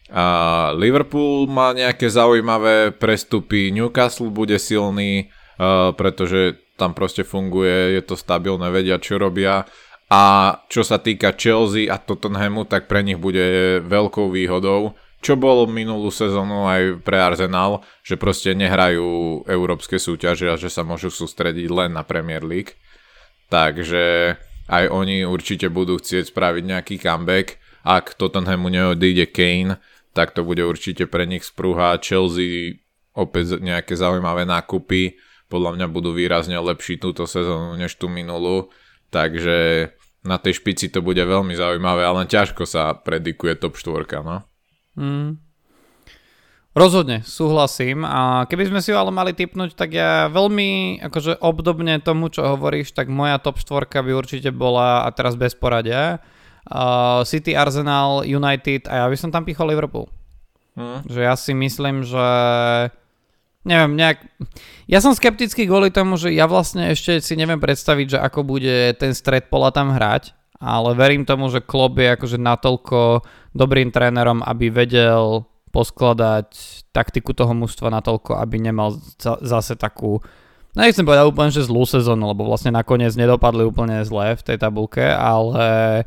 a 0.07 0.71
Liverpool 0.79 1.51
má 1.51 1.75
nejaké 1.75 2.07
zaujímavé 2.07 2.95
prestupy, 2.95 3.75
Newcastle 3.75 4.31
bude 4.31 4.55
silný, 4.55 5.35
uh, 5.59 5.91
pretože 5.99 6.63
tam 6.77 6.93
proste 6.93 7.25
funguje, 7.25 7.97
je 7.97 8.03
to 8.05 8.15
stabilné, 8.15 8.69
vedia 8.69 9.01
čo 9.01 9.17
robia. 9.17 9.65
A 10.07 10.55
čo 10.71 10.87
sa 10.87 11.03
týka 11.03 11.35
Chelsea 11.35 11.91
a 11.91 11.99
Tottenhamu, 11.99 12.63
tak 12.69 12.87
pre 12.87 13.03
nich 13.03 13.19
bude 13.19 13.81
veľkou 13.83 14.31
výhodou, 14.31 14.95
čo 15.19 15.35
bolo 15.35 15.67
minulú 15.67 16.15
sezónu 16.15 16.71
aj 16.71 17.03
pre 17.03 17.19
Arsenal, 17.19 17.83
že 18.07 18.15
proste 18.15 18.55
nehrajú 18.55 19.43
európske 19.51 19.99
súťaže 19.99 20.47
a 20.47 20.55
že 20.55 20.71
sa 20.71 20.87
môžu 20.87 21.11
sústrediť 21.11 21.67
len 21.67 21.91
na 21.99 22.07
Premier 22.07 22.47
League. 22.47 22.79
Takže 23.51 24.37
aj 24.71 24.85
oni 24.91 25.27
určite 25.27 25.67
budú 25.67 25.99
chcieť 25.99 26.31
spraviť 26.31 26.63
nejaký 26.63 26.95
comeback. 27.03 27.59
Ak 27.83 28.15
Tottenhamu 28.15 28.71
neodíde 28.71 29.27
Kane, 29.27 29.83
tak 30.15 30.35
to 30.35 30.47
bude 30.47 30.63
určite 30.63 31.11
pre 31.11 31.27
nich 31.27 31.43
sprúha. 31.43 31.99
Chelsea 31.99 32.79
opäť 33.17 33.59
nejaké 33.59 33.99
zaujímavé 33.99 34.47
nákupy, 34.47 35.19
podľa 35.47 35.79
mňa 35.79 35.87
budú 35.91 36.11
výrazne 36.11 36.59
lepší 36.59 36.99
túto 36.99 37.25
sezónu 37.25 37.79
než 37.79 37.95
tú 37.95 38.11
minulú, 38.11 38.71
takže 39.15 39.91
na 40.27 40.43
tej 40.43 40.59
špici 40.59 40.91
to 40.91 41.01
bude 41.01 41.23
veľmi 41.23 41.55
zaujímavé, 41.55 42.03
ale 42.03 42.27
ťažko 42.27 42.67
sa 42.67 42.99
predikuje 42.99 43.55
top 43.55 43.79
4, 43.79 44.27
no. 44.27 44.43
Mm. 44.99 45.39
Rozhodne, 46.77 47.25
súhlasím. 47.25 48.05
A 48.05 48.45
keby 48.45 48.69
sme 48.69 48.85
si 48.85 48.93
ho 48.93 49.01
ale 49.01 49.09
mali 49.09 49.33
typnúť, 49.33 49.73
tak 49.73 49.97
ja 49.97 50.29
veľmi, 50.29 51.01
akože 51.09 51.41
obdobne 51.41 51.97
tomu, 52.05 52.29
čo 52.29 52.45
hovoríš, 52.45 52.93
tak 52.93 53.09
moja 53.09 53.41
top 53.41 53.57
4 53.57 53.89
by 53.89 54.13
určite 54.13 54.53
bola, 54.53 55.07
a 55.07 55.09
teraz 55.09 55.41
bez 55.41 55.57
poradia, 55.57 56.21
uh, 56.69 57.25
City, 57.25 57.57
Arsenal, 57.57 58.29
United 58.29 58.93
a 58.93 59.01
ja 59.01 59.07
by 59.09 59.17
som 59.17 59.33
tam 59.33 59.49
pichol 59.49 59.73
Liverpool. 59.73 60.11
Hmm. 60.77 61.01
Že 61.09 61.21
ja 61.25 61.35
si 61.41 61.57
myslím, 61.57 62.05
že 62.05 62.29
neviem, 63.67 63.99
nejak... 63.99 64.23
Ja 64.87 65.03
som 65.03 65.13
skeptický 65.13 65.67
kvôli 65.67 65.91
tomu, 65.91 66.15
že 66.15 66.31
ja 66.31 66.47
vlastne 66.47 66.95
ešte 66.95 67.19
si 67.19 67.35
neviem 67.35 67.59
predstaviť, 67.59 68.07
že 68.17 68.19
ako 68.23 68.47
bude 68.47 68.95
ten 68.97 69.11
stred 69.13 69.51
pola 69.51 69.75
tam 69.75 69.91
hrať, 69.91 70.31
ale 70.63 70.95
verím 70.95 71.27
tomu, 71.27 71.51
že 71.51 71.61
Klopp 71.61 71.99
je 71.99 72.15
akože 72.15 72.39
natoľko 72.39 73.27
dobrým 73.53 73.91
trénerom, 73.91 74.47
aby 74.47 74.71
vedel 74.71 75.45
poskladať 75.75 76.49
taktiku 76.95 77.35
toho 77.35 77.53
mužstva 77.53 77.93
natoľko, 77.93 78.39
aby 78.39 78.63
nemal 78.63 78.97
za, 79.19 79.37
zase 79.43 79.75
takú 79.77 80.23
No 80.77 80.85
nechcem 80.85 81.09
povedať 81.09 81.25
úplne, 81.25 81.49
že 81.49 81.65
zlú 81.65 81.89
sezónu, 81.89 82.37
lebo 82.37 82.45
vlastne 82.45 82.69
nakoniec 82.69 83.17
nedopadli 83.17 83.65
úplne 83.65 84.05
zle 84.05 84.37
v 84.37 84.45
tej 84.45 84.61
tabulke, 84.61 85.09
ale 85.09 86.05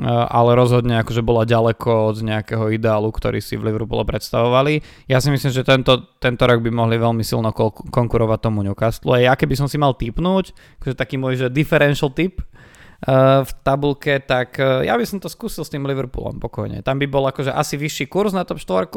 ale 0.00 0.56
rozhodne 0.56 1.04
akože 1.04 1.20
bola 1.20 1.44
ďaleko 1.44 2.08
od 2.08 2.24
nejakého 2.24 2.72
ideálu, 2.72 3.12
ktorý 3.12 3.44
si 3.44 3.60
v 3.60 3.68
Liverpoole 3.68 4.08
predstavovali. 4.08 4.80
Ja 5.04 5.20
si 5.20 5.28
myslím, 5.28 5.52
že 5.52 5.68
tento, 5.68 6.16
tento 6.16 6.48
rok 6.48 6.64
by 6.64 6.72
mohli 6.72 6.96
veľmi 6.96 7.20
silno 7.20 7.52
konkurovať 7.92 8.38
tomu 8.40 8.64
Newcastle. 8.64 9.20
A 9.20 9.32
ja 9.32 9.32
keby 9.36 9.52
som 9.52 9.68
si 9.68 9.76
mal 9.76 9.92
typnúť, 9.92 10.56
akože 10.80 10.96
taký 10.96 11.20
môj 11.20 11.44
že 11.44 11.52
differential 11.52 12.08
tip 12.08 12.40
uh, 12.40 13.44
v 13.44 13.50
tabulke, 13.60 14.16
tak 14.24 14.56
uh, 14.56 14.80
ja 14.80 14.96
by 14.96 15.04
som 15.04 15.20
to 15.20 15.28
skúsil 15.28 15.60
s 15.60 15.72
tým 15.72 15.84
Liverpoolom 15.84 16.40
pokojne. 16.40 16.80
Tam 16.80 16.96
by 16.96 17.04
bol 17.04 17.28
akože 17.28 17.52
asi 17.52 17.76
vyšší 17.76 18.08
kurz 18.08 18.32
na 18.32 18.48
top 18.48 18.64
4, 18.64 18.88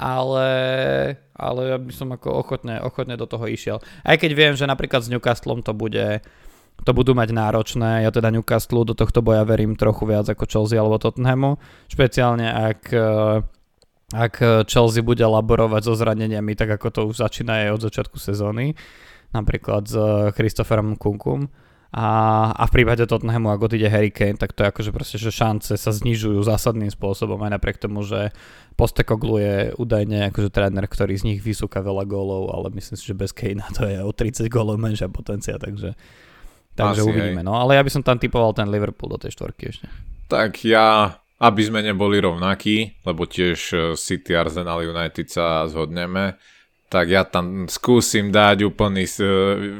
ale, 0.00 0.48
ale 1.36 1.60
ja 1.68 1.76
by 1.76 1.92
som 1.92 2.08
ako 2.16 2.32
ochotne, 2.32 2.80
ochotne 2.80 3.20
do 3.20 3.28
toho 3.28 3.44
išiel. 3.44 3.84
Aj 4.08 4.16
keď 4.16 4.30
viem, 4.32 4.52
že 4.56 4.64
napríklad 4.64 5.04
s 5.04 5.12
Newcastlom 5.12 5.60
to 5.60 5.76
bude 5.76 6.24
to 6.84 6.90
budú 6.96 7.12
mať 7.12 7.30
náročné. 7.32 8.04
Ja 8.04 8.10
teda 8.10 8.32
Newcastle 8.32 8.84
do 8.84 8.96
tohto 8.96 9.20
boja 9.20 9.44
verím 9.44 9.76
trochu 9.76 10.08
viac 10.08 10.28
ako 10.28 10.44
Chelsea 10.48 10.80
alebo 10.80 10.96
Tottenhamu. 11.00 11.60
Špeciálne 11.88 12.48
ak, 12.48 12.80
eh, 12.92 13.38
ak 14.10 14.34
Chelsea 14.66 15.04
bude 15.04 15.22
laborovať 15.22 15.82
so 15.86 15.94
zraneniami, 15.94 16.58
tak 16.58 16.80
ako 16.80 16.86
to 16.90 17.00
už 17.10 17.22
začína 17.22 17.68
aj 17.68 17.78
od 17.78 17.80
začiatku 17.86 18.16
sezóny. 18.18 18.74
Napríklad 19.30 19.86
s 19.86 19.94
Christopherom 20.34 20.98
Kunkum. 20.98 21.46
A, 21.90 22.06
a 22.54 22.70
v 22.70 22.74
prípade 22.74 23.02
Tottenhamu, 23.02 23.50
ak 23.50 23.66
odíde 23.66 23.90
Harry 23.90 24.14
Kane, 24.14 24.38
tak 24.38 24.54
to 24.54 24.62
je 24.62 24.70
akože 24.70 24.90
proste, 24.94 25.18
že 25.18 25.34
šance 25.34 25.74
sa 25.74 25.90
znižujú 25.90 26.38
zásadným 26.38 26.86
spôsobom, 26.86 27.34
aj 27.42 27.58
napriek 27.58 27.82
tomu, 27.82 28.06
že 28.06 28.30
Postekoglu 28.78 29.42
je 29.42 29.56
údajne 29.74 30.30
akože 30.30 30.54
tréner, 30.54 30.86
ktorý 30.86 31.18
z 31.18 31.26
nich 31.26 31.40
vysúka 31.42 31.82
veľa 31.82 32.06
gólov, 32.06 32.54
ale 32.54 32.70
myslím 32.78 32.94
si, 32.94 33.10
že 33.10 33.18
bez 33.18 33.34
Kanea 33.34 33.66
to 33.74 33.90
je 33.90 33.98
o 34.06 34.10
30 34.14 34.46
gólov 34.46 34.78
menšia 34.78 35.10
potencia, 35.10 35.58
takže 35.58 35.98
Takže 36.80 37.02
Asi, 37.04 37.10
uvidíme. 37.12 37.40
Hej. 37.44 37.46
No 37.46 37.60
ale 37.60 37.76
ja 37.76 37.82
by 37.84 37.90
som 37.92 38.02
tam 38.02 38.16
typoval 38.16 38.56
ten 38.56 38.72
Liverpool 38.72 39.12
do 39.12 39.20
tej 39.20 39.36
štvorky 39.36 39.62
ešte. 39.68 39.86
Tak 40.32 40.64
ja, 40.64 41.20
aby 41.38 41.62
sme 41.62 41.84
neboli 41.84 42.16
rovnakí, 42.18 43.04
lebo 43.04 43.28
tiež 43.28 43.58
e, 43.72 43.76
City, 44.00 44.32
Arsenal, 44.32 44.80
United 44.80 45.26
sa 45.28 45.68
zhodneme, 45.68 46.40
tak 46.90 47.06
ja 47.06 47.22
tam 47.22 47.70
skúsim 47.70 48.34
dať 48.34 48.66
úplný, 48.66 49.06
e, 49.06 49.26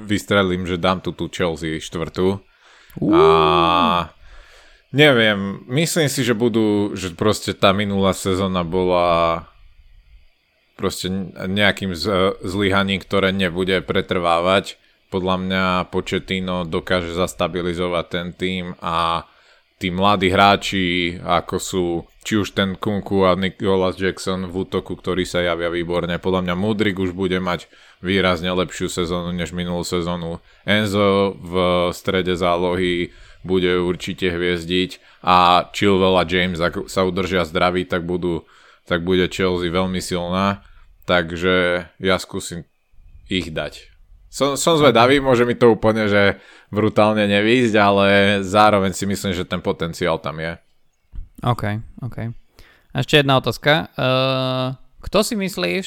vystrelím, 0.04 0.68
že 0.68 0.78
dám 0.78 1.00
tu 1.00 1.16
tú 1.16 1.26
Chelsea 1.32 1.80
štvrtú. 1.80 2.38
Uh. 2.98 3.14
A 3.14 3.24
neviem, 4.90 5.62
myslím 5.70 6.10
si, 6.10 6.26
že 6.26 6.34
budú, 6.34 6.94
že 6.98 7.14
proste 7.14 7.54
tá 7.54 7.70
minulá 7.70 8.14
sezóna 8.14 8.66
bola 8.66 9.46
proste 10.74 11.12
nejakým 11.36 11.92
zlyhaním, 12.40 13.04
ktoré 13.04 13.36
nebude 13.36 13.84
pretrvávať 13.84 14.80
podľa 15.10 15.36
mňa 15.42 15.64
Početino 15.90 16.62
dokáže 16.64 17.12
zastabilizovať 17.12 18.04
ten 18.06 18.26
tým 18.30 18.64
a 18.78 19.26
tí 19.80 19.90
mladí 19.90 20.30
hráči, 20.30 21.16
ako 21.18 21.56
sú 21.58 21.84
či 22.20 22.36
už 22.36 22.52
ten 22.52 22.76
Kunku 22.76 23.24
a 23.24 23.32
Nicholas 23.32 23.96
Jackson 23.96 24.46
v 24.46 24.68
útoku, 24.68 24.92
ktorí 24.92 25.24
sa 25.24 25.40
javia 25.40 25.72
výborne. 25.72 26.20
Podľa 26.20 26.46
mňa 26.46 26.54
Mudrik 26.54 27.00
už 27.00 27.16
bude 27.16 27.40
mať 27.40 27.66
výrazne 28.04 28.52
lepšiu 28.52 28.92
sezónu 28.92 29.32
než 29.32 29.56
minulú 29.56 29.82
sezónu. 29.82 30.38
Enzo 30.68 31.34
v 31.40 31.54
strede 31.96 32.36
zálohy 32.36 33.10
bude 33.40 33.72
určite 33.80 34.28
hviezdiť 34.28 35.24
a 35.24 35.64
Chilwell 35.72 36.20
a 36.20 36.28
James, 36.28 36.60
ak 36.60 36.92
sa 36.92 37.08
udržia 37.08 37.48
zdraví, 37.48 37.88
tak, 37.88 38.04
budú, 38.04 38.44
tak 38.84 39.00
bude 39.00 39.26
Chelsea 39.32 39.72
veľmi 39.72 39.98
silná. 40.04 40.60
Takže 41.08 41.88
ja 41.98 42.16
skúsim 42.20 42.68
ich 43.32 43.48
dať. 43.48 43.89
Som, 44.30 44.54
som 44.54 44.78
zvedavý, 44.78 45.18
môže 45.18 45.42
mi 45.42 45.58
to 45.58 45.74
úplne, 45.74 46.06
že 46.06 46.38
brutálne 46.70 47.26
nevísť, 47.26 47.74
ale 47.74 48.06
zároveň 48.46 48.94
si 48.94 49.02
myslím, 49.02 49.34
že 49.34 49.42
ten 49.42 49.58
potenciál 49.58 50.22
tam 50.22 50.38
je. 50.38 50.54
OK, 51.42 51.82
OK. 52.06 52.30
A 52.94 52.96
ešte 53.02 53.18
jedna 53.18 53.42
otázka. 53.42 53.90
Uh, 53.98 54.78
kto 55.02 55.26
si 55.26 55.34
myslíš, 55.34 55.86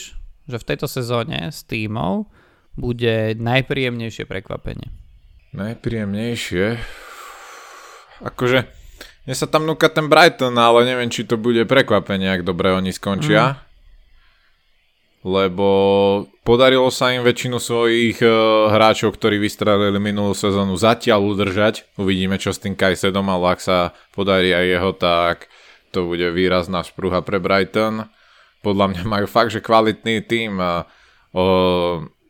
že 0.51 0.57
v 0.59 0.67
tejto 0.67 0.91
sezóne 0.91 1.55
s 1.55 1.63
týmov 1.63 2.27
bude 2.75 3.31
najpríjemnejšie 3.39 4.27
prekvapenie? 4.27 4.91
Najpríjemnejšie? 5.55 6.83
Akože, 8.27 8.67
mne 9.23 9.35
sa 9.39 9.47
tam 9.47 9.63
núka 9.63 9.87
ten 9.87 10.11
Brighton, 10.11 10.59
ale 10.59 10.83
neviem, 10.83 11.07
či 11.07 11.23
to 11.23 11.39
bude 11.39 11.63
prekvapenie, 11.63 12.27
ak 12.27 12.43
dobre 12.43 12.75
oni 12.75 12.91
skončia. 12.91 13.55
Mm 13.55 13.62
lebo 15.23 15.67
podarilo 16.43 16.91
sa 16.91 17.15
im 17.15 17.23
väčšinu 17.23 17.55
svojich 17.55 18.19
uh, 18.19 18.67
hráčov, 18.67 19.15
ktorí 19.15 19.39
vystrelili 19.39 19.95
minulú 19.97 20.35
sezónu, 20.35 20.75
zatiaľ 20.75 21.23
udržať. 21.31 21.87
Uvidíme, 21.95 22.35
čo 22.35 22.51
s 22.51 22.59
tým 22.59 22.75
Kajsedom, 22.75 23.23
ale 23.31 23.55
ak 23.55 23.63
sa 23.63 23.95
podarí 24.11 24.51
aj 24.51 24.65
jeho, 24.67 24.91
tak 24.91 25.47
to 25.95 26.03
bude 26.11 26.27
výrazná 26.35 26.83
spruha 26.83 27.23
pre 27.23 27.39
Brighton. 27.39 28.11
Podľa 28.59 28.85
mňa 28.91 29.03
majú 29.07 29.27
fakt, 29.31 29.55
že 29.55 29.63
kvalitný 29.63 30.27
tým. 30.27 30.59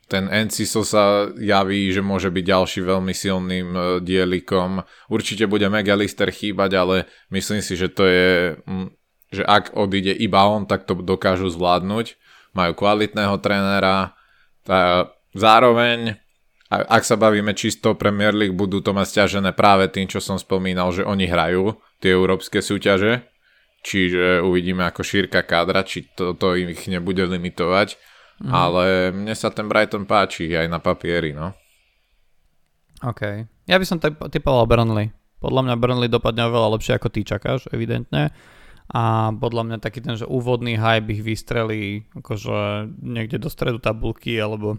Ten 0.06 0.30
Enciso 0.30 0.86
sa 0.86 1.34
javí, 1.34 1.90
že 1.90 2.06
môže 2.06 2.30
byť 2.30 2.46
ďalší 2.46 2.80
veľmi 2.86 3.14
silným 3.18 3.70
uh, 3.74 3.84
dielikom. 3.98 4.86
Určite 5.10 5.50
bude 5.50 5.66
Megalister 5.66 6.30
chýbať, 6.30 6.78
ale 6.78 6.96
myslím 7.34 7.66
si, 7.66 7.74
že 7.74 7.90
to 7.90 8.06
je... 8.06 8.30
Že 9.34 9.50
ak 9.50 9.74
odíde 9.74 10.14
iba 10.14 10.46
on, 10.46 10.70
tak 10.70 10.86
to 10.86 10.94
dokážu 10.94 11.50
zvládnuť. 11.50 12.22
Majú 12.54 12.72
kvalitného 12.78 13.36
trénera, 13.42 14.14
tá, 14.64 15.10
zároveň 15.34 16.22
ak 16.74 17.06
sa 17.06 17.14
bavíme 17.14 17.54
čisto 17.54 17.94
Premier 17.94 18.34
League, 18.34 18.58
budú 18.58 18.82
to 18.82 18.98
mať 18.98 19.06
stiažené 19.06 19.54
práve 19.54 19.86
tým, 19.94 20.10
čo 20.10 20.18
som 20.18 20.42
spomínal, 20.42 20.90
že 20.90 21.06
oni 21.06 21.30
hrajú 21.30 21.78
tie 22.02 22.18
európske 22.18 22.66
súťaže, 22.66 23.30
čiže 23.86 24.42
uvidíme 24.42 24.82
ako 24.90 25.06
šírka 25.06 25.46
kádra, 25.46 25.86
či 25.86 26.10
to, 26.18 26.34
to 26.34 26.58
ich 26.58 26.90
nebude 26.90 27.22
limitovať, 27.30 27.94
mm. 28.42 28.50
ale 28.50 29.14
mne 29.14 29.36
sa 29.38 29.54
ten 29.54 29.70
Brighton 29.70 30.10
páči 30.10 30.50
aj 30.50 30.66
na 30.66 30.82
papieri, 30.82 31.38
no. 31.38 31.54
OK. 33.06 33.22
Ja 33.70 33.78
by 33.78 33.86
som 33.86 34.02
typoval 34.02 34.66
Burnley. 34.66 35.14
Podľa 35.44 35.62
mňa 35.68 35.76
Burnley 35.76 36.10
dopadne 36.10 36.48
oveľa 36.48 36.80
lepšie 36.80 36.96
ako 36.96 37.12
ty 37.12 37.28
čakáš, 37.28 37.68
evidentne. 37.70 38.32
A 38.94 39.34
podľa 39.34 39.64
mňa 39.66 39.78
taký 39.82 40.06
ten, 40.06 40.14
že 40.14 40.30
úvodný 40.30 40.78
hype 40.78 41.10
ich 41.10 41.26
vystrelí 41.26 42.06
akože 42.14 42.94
niekde 43.02 43.42
do 43.42 43.50
stredu 43.50 43.82
tabulky 43.82 44.38
alebo 44.38 44.78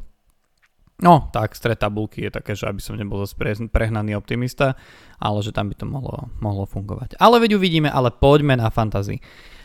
No, 0.94 1.26
tak, 1.34 1.58
stred 1.58 1.74
tabulky 1.74 2.22
je 2.22 2.30
také, 2.30 2.54
že 2.54 2.70
aby 2.70 2.78
som 2.78 2.94
nebol 2.94 3.18
zase 3.26 3.34
prehnaný 3.66 4.14
optimista, 4.14 4.78
ale 5.18 5.42
že 5.42 5.50
tam 5.50 5.66
by 5.66 5.74
to 5.74 5.90
mohlo, 5.90 6.30
mohlo 6.38 6.70
fungovať. 6.70 7.18
Ale 7.18 7.42
veď 7.42 7.58
uvidíme, 7.58 7.90
ale 7.90 8.14
poďme 8.14 8.54
na 8.54 8.70
fantasy. 8.70 9.18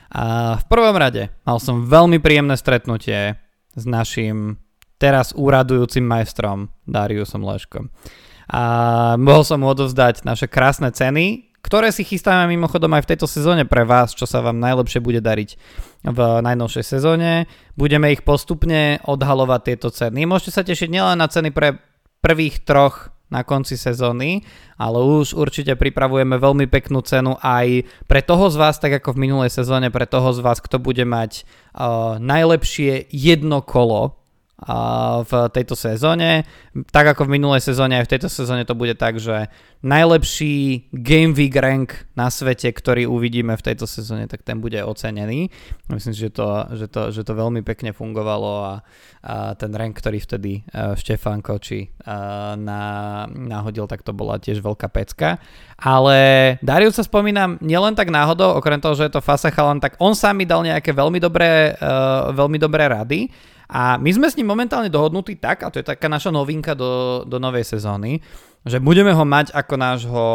A 0.10 0.58
v 0.58 0.66
prvom 0.66 0.98
rade 0.98 1.30
mal 1.46 1.62
som 1.62 1.86
veľmi 1.86 2.18
príjemné 2.18 2.58
stretnutie 2.58 3.38
s 3.78 3.84
našim 3.86 4.58
teraz 4.98 5.30
úradujúcim 5.38 6.02
majstrom 6.02 6.74
Dariusom 6.90 7.46
Leškom. 7.46 7.94
A 8.50 8.62
mohol 9.22 9.46
som 9.46 9.62
mu 9.62 9.70
odovzdať 9.70 10.26
naše 10.26 10.50
krásne 10.50 10.90
ceny, 10.90 11.49
ktoré 11.60 11.92
si 11.92 12.08
chystáme 12.08 12.52
mimochodom 12.56 12.92
aj 12.96 13.04
v 13.06 13.10
tejto 13.16 13.28
sezóne 13.28 13.68
pre 13.68 13.84
vás, 13.84 14.16
čo 14.16 14.24
sa 14.24 14.40
vám 14.40 14.60
najlepšie 14.60 15.04
bude 15.04 15.20
dariť 15.20 15.50
v 16.08 16.20
najnovšej 16.40 16.86
sezóne. 16.86 17.46
Budeme 17.76 18.12
ich 18.16 18.24
postupne 18.24 19.04
odhalovať 19.04 19.62
tieto 19.68 19.90
ceny. 19.92 20.24
Môžete 20.24 20.52
sa 20.56 20.64
tešiť 20.64 20.90
nielen 20.92 21.20
na 21.20 21.28
ceny 21.28 21.52
pre 21.52 21.80
prvých 22.24 22.64
troch 22.64 23.12
na 23.30 23.46
konci 23.46 23.78
sezóny, 23.78 24.42
ale 24.82 24.98
už 25.00 25.38
určite 25.38 25.78
pripravujeme 25.78 26.42
veľmi 26.42 26.66
peknú 26.66 27.06
cenu 27.06 27.38
aj 27.40 27.86
pre 28.10 28.26
toho 28.26 28.50
z 28.50 28.56
vás, 28.58 28.82
tak 28.82 28.98
ako 28.98 29.14
v 29.14 29.30
minulej 29.30 29.54
sezóne, 29.54 29.94
pre 29.94 30.10
toho 30.10 30.34
z 30.34 30.42
vás, 30.42 30.58
kto 30.58 30.82
bude 30.82 31.06
mať 31.06 31.46
uh, 31.78 32.18
najlepšie 32.18 33.06
jedno 33.14 33.62
kolo 33.62 34.19
v 35.24 35.32
tejto 35.56 35.76
sezóne. 35.80 36.44
Tak 36.92 37.16
ako 37.16 37.26
v 37.28 37.40
minulej 37.40 37.64
sezóne, 37.64 37.96
aj 37.96 38.12
v 38.12 38.12
tejto 38.18 38.30
sezóne 38.30 38.68
to 38.68 38.76
bude 38.76 38.92
tak, 39.00 39.16
že 39.16 39.48
najlepší 39.80 40.88
Game 40.92 41.32
Week 41.32 41.56
rank 41.56 42.04
na 42.20 42.28
svete, 42.28 42.68
ktorý 42.68 43.08
uvidíme 43.08 43.56
v 43.56 43.64
tejto 43.64 43.88
sezóne, 43.88 44.28
tak 44.28 44.44
ten 44.44 44.60
bude 44.60 44.84
ocenený. 44.84 45.48
Myslím 45.88 46.12
že 46.12 46.30
to, 46.36 46.68
že 46.76 46.88
to, 46.92 47.02
že 47.16 47.22
to 47.24 47.32
veľmi 47.32 47.64
pekne 47.64 47.96
fungovalo 47.96 48.52
a, 48.60 48.74
a 49.24 49.56
ten 49.56 49.72
rank, 49.72 49.96
ktorý 49.96 50.20
vtedy 50.20 50.68
uh, 50.76 51.00
Štefán 51.00 51.40
Koči 51.40 51.88
uh, 51.88 52.60
na, 52.60 52.84
nahodil, 53.32 53.88
tak 53.88 54.04
to 54.04 54.12
bola 54.12 54.36
tiež 54.36 54.60
veľká 54.60 54.92
pecka. 54.92 55.40
Ale 55.80 56.60
Darius 56.60 57.00
sa 57.00 57.08
spomínam 57.08 57.56
nielen 57.64 57.96
tak 57.96 58.12
náhodou, 58.12 58.60
okrem 58.60 58.84
toho, 58.84 59.00
že 59.00 59.08
je 59.08 59.16
to 59.16 59.24
Fasachalan, 59.24 59.80
tak 59.80 59.96
on 60.04 60.12
sám 60.12 60.36
mi 60.36 60.44
dal 60.44 60.68
nejaké 60.68 60.92
veľmi 60.92 61.24
dobré, 61.24 61.80
uh, 61.80 62.36
veľmi 62.36 62.60
dobré 62.60 62.92
rady 62.92 63.32
a 63.70 64.02
my 64.02 64.10
sme 64.10 64.26
s 64.26 64.34
ním 64.34 64.50
momentálne 64.50 64.90
dohodnutí 64.90 65.38
tak, 65.38 65.62
a 65.62 65.70
to 65.70 65.78
je 65.78 65.86
taká 65.86 66.10
naša 66.10 66.34
novinka 66.34 66.74
do, 66.74 67.22
do 67.30 67.38
novej 67.38 67.62
sezóny, 67.62 68.18
že 68.66 68.82
budeme 68.82 69.14
ho 69.14 69.24
mať 69.24 69.54
ako 69.54 69.74
nášho... 69.78 70.26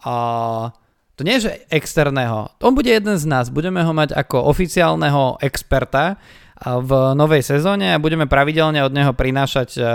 Uh, 0.00 0.72
to 1.20 1.28
nie 1.28 1.36
je, 1.36 1.52
že 1.52 1.68
externého. 1.68 2.48
On 2.64 2.72
bude 2.72 2.88
jeden 2.88 3.12
z 3.12 3.28
nás. 3.28 3.52
Budeme 3.52 3.84
ho 3.84 3.92
mať 3.92 4.16
ako 4.16 4.48
oficiálneho 4.48 5.36
experta 5.44 6.16
v 6.60 7.16
novej 7.16 7.40
sezóne 7.40 7.96
a 7.96 8.02
budeme 8.02 8.28
pravidelne 8.28 8.84
od 8.84 8.92
neho 8.92 9.16
prinášať 9.16 9.80
uh, 9.80 9.84
uh, 9.84 9.90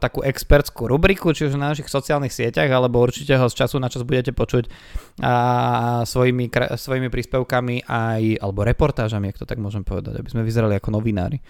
takú 0.00 0.24
expertskú 0.24 0.88
rubriku, 0.88 1.36
či 1.36 1.52
už 1.52 1.60
na 1.60 1.76
našich 1.76 1.92
sociálnych 1.92 2.32
sieťach, 2.32 2.72
alebo 2.72 3.04
určite 3.04 3.36
ho 3.36 3.44
z 3.52 3.54
času 3.60 3.76
na 3.76 3.92
čas 3.92 4.08
budete 4.08 4.32
počuť 4.32 4.72
svojimi, 6.08 6.48
svojimi 6.80 7.12
príspevkami 7.12 7.84
aj, 7.84 8.40
alebo 8.40 8.64
reportážami, 8.64 9.28
ak 9.28 9.44
to 9.44 9.44
tak 9.44 9.60
môžem 9.60 9.84
povedať, 9.84 10.16
aby 10.16 10.32
sme 10.32 10.40
vyzerali 10.40 10.80
ako 10.80 10.96
novinári. 10.96 11.44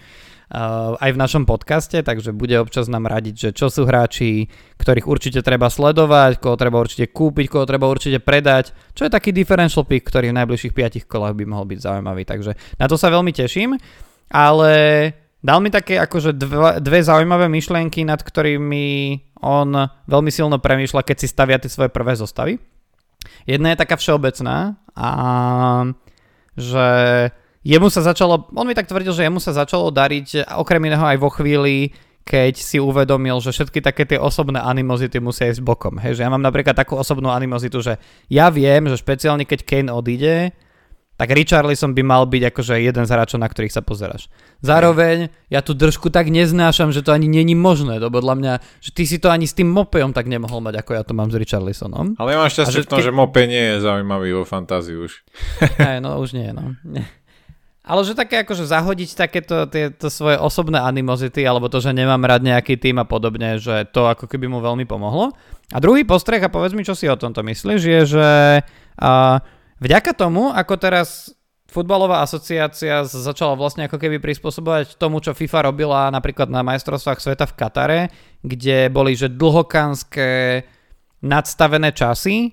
Uh, 0.51 0.99
aj 0.99 1.15
v 1.15 1.21
našom 1.23 1.43
podcaste, 1.47 2.03
takže 2.03 2.35
bude 2.35 2.59
občas 2.59 2.91
nám 2.91 3.07
radiť, 3.07 3.35
že 3.39 3.49
čo 3.55 3.71
sú 3.71 3.87
hráči, 3.87 4.51
ktorých 4.75 5.07
určite 5.07 5.39
treba 5.39 5.71
sledovať, 5.71 6.43
koho 6.43 6.59
treba 6.59 6.83
určite 6.83 7.07
kúpiť, 7.07 7.47
koho 7.47 7.63
treba 7.63 7.87
určite 7.87 8.19
predať, 8.19 8.75
čo 8.91 9.07
je 9.07 9.15
taký 9.15 9.31
differential 9.31 9.87
pick, 9.87 10.03
ktorý 10.03 10.35
v 10.35 10.43
najbližších 10.43 10.75
5 10.75 11.07
kolách 11.07 11.39
by 11.39 11.47
mohol 11.47 11.63
byť 11.71 11.79
zaujímavý, 11.79 12.27
takže 12.27 12.59
na 12.75 12.91
to 12.91 12.99
sa 12.99 13.07
veľmi 13.07 13.31
teším, 13.31 13.79
ale 14.31 14.73
dal 15.43 15.59
mi 15.59 15.69
také 15.69 15.99
akože 15.99 16.33
dve, 16.33 16.79
dve 16.79 16.99
zaujímavé 17.03 17.51
myšlienky, 17.51 18.07
nad 18.07 18.23
ktorými 18.23 19.19
on 19.43 19.73
veľmi 20.07 20.31
silno 20.31 20.57
premýšľa, 20.57 21.05
keď 21.05 21.17
si 21.19 21.27
stavia 21.27 21.59
tie 21.59 21.69
svoje 21.69 21.91
prvé 21.91 22.15
zostavy. 22.15 22.57
Jedna 23.45 23.73
je 23.73 23.81
taká 23.81 23.99
všeobecná 23.99 24.79
a 24.95 25.09
že 26.57 26.87
jemu 27.61 27.87
sa 27.93 28.01
začalo, 28.01 28.49
on 28.53 28.65
mi 28.65 28.73
tak 28.73 28.89
tvrdil, 28.89 29.13
že 29.13 29.25
jemu 29.25 29.37
sa 29.37 29.53
začalo 29.53 29.93
dariť 29.93 30.57
okrem 30.57 30.81
iného 30.89 31.05
aj 31.05 31.17
vo 31.21 31.29
chvíli, 31.29 31.93
keď 32.21 32.53
si 32.57 32.77
uvedomil, 32.77 33.41
že 33.41 33.49
všetky 33.49 33.81
také 33.81 34.05
tie 34.05 34.21
osobné 34.21 34.61
animozity 34.61 35.17
musia 35.17 35.49
ísť 35.49 35.65
bokom. 35.65 35.97
Hej, 35.97 36.21
že 36.21 36.23
ja 36.25 36.29
mám 36.29 36.41
napríklad 36.41 36.77
takú 36.77 36.93
osobnú 36.97 37.33
animozitu, 37.33 37.81
že 37.81 37.97
ja 38.29 38.53
viem, 38.53 38.85
že 38.89 38.97
špeciálne 38.97 39.45
keď 39.45 39.65
Kane 39.65 39.89
odíde, 39.89 40.53
tak 41.19 41.37
Richarlison 41.37 41.93
by 41.93 42.01
mal 42.01 42.25
byť 42.25 42.49
akože 42.49 42.81
jeden 42.81 43.05
z 43.05 43.11
hráčov, 43.13 43.37
na 43.37 43.45
ktorých 43.45 43.73
sa 43.75 43.85
pozeráš. 43.85 44.25
Zároveň 44.65 45.29
ja 45.53 45.61
tu 45.61 45.77
držku 45.77 46.09
tak 46.09 46.33
neznášam, 46.33 46.89
že 46.89 47.05
to 47.05 47.13
ani 47.13 47.29
není 47.29 47.53
možné, 47.53 48.01
to 48.01 48.09
podľa 48.09 48.35
mňa, 48.41 48.53
že 48.81 48.89
ty 48.89 49.05
si 49.05 49.21
to 49.21 49.29
ani 49.29 49.45
s 49.45 49.53
tým 49.53 49.69
Mopejom 49.69 50.17
tak 50.17 50.25
nemohol 50.25 50.65
mať, 50.65 50.81
ako 50.81 50.91
ja 50.97 51.03
to 51.05 51.13
mám 51.13 51.29
s 51.29 51.37
Richarlisonom. 51.37 52.17
Ale 52.17 52.33
ja 52.33 52.37
mám 52.41 52.49
šťastie 52.49 52.83
v 52.83 52.89
tom, 52.89 52.99
ke... 52.99 53.05
že 53.05 53.13
Mope 53.13 53.45
nie 53.45 53.77
je 53.77 53.85
zaujímavý 53.85 54.33
vo 54.33 54.49
fantázii 54.49 54.97
už. 54.97 55.11
Aj, 55.89 56.01
no 56.01 56.17
už 56.17 56.33
nie, 56.33 56.49
no. 56.57 56.73
Ale 57.81 58.01
že 58.05 58.13
také 58.13 58.45
akože 58.45 58.69
zahodiť 58.69 59.09
takéto 59.17 59.65
tieto 59.65 60.09
svoje 60.13 60.37
osobné 60.37 60.77
animozity, 60.77 61.41
alebo 61.45 61.65
to, 61.65 61.81
že 61.81 61.97
nemám 61.97 62.21
rád 62.25 62.45
nejaký 62.45 62.77
tým 62.77 63.01
a 63.01 63.05
podobne, 63.09 63.57
že 63.57 63.89
to 63.89 64.05
ako 64.05 64.29
keby 64.29 64.45
mu 64.45 64.61
veľmi 64.61 64.85
pomohlo. 64.85 65.33
A 65.73 65.77
druhý 65.81 66.05
postreh, 66.05 66.41
a 66.41 66.49
povedz 66.49 66.77
mi, 66.77 66.85
čo 66.85 66.93
si 66.93 67.09
o 67.09 67.17
tomto 67.17 67.41
myslíš, 67.41 67.81
je, 67.81 68.01
že 68.05 68.29
uh, 69.01 69.37
vďaka 69.81 70.13
tomu, 70.13 70.53
ako 70.53 70.73
teraz 70.77 71.33
futbalová 71.71 72.21
asociácia 72.21 73.07
začala 73.07 73.55
vlastne 73.55 73.87
ako 73.87 73.97
keby 73.97 74.19
prispôsobovať 74.19 74.99
tomu, 74.99 75.23
čo 75.23 75.31
FIFA 75.31 75.71
robila 75.71 76.11
napríklad 76.11 76.51
na 76.51 76.61
majstrovstvách 76.61 77.23
sveta 77.23 77.47
v 77.47 77.57
Katare, 77.57 77.99
kde 78.43 78.91
boli 78.91 79.15
že 79.15 79.31
dlhokánske 79.31 80.61
nadstavené 81.23 81.95
časy, 81.95 82.51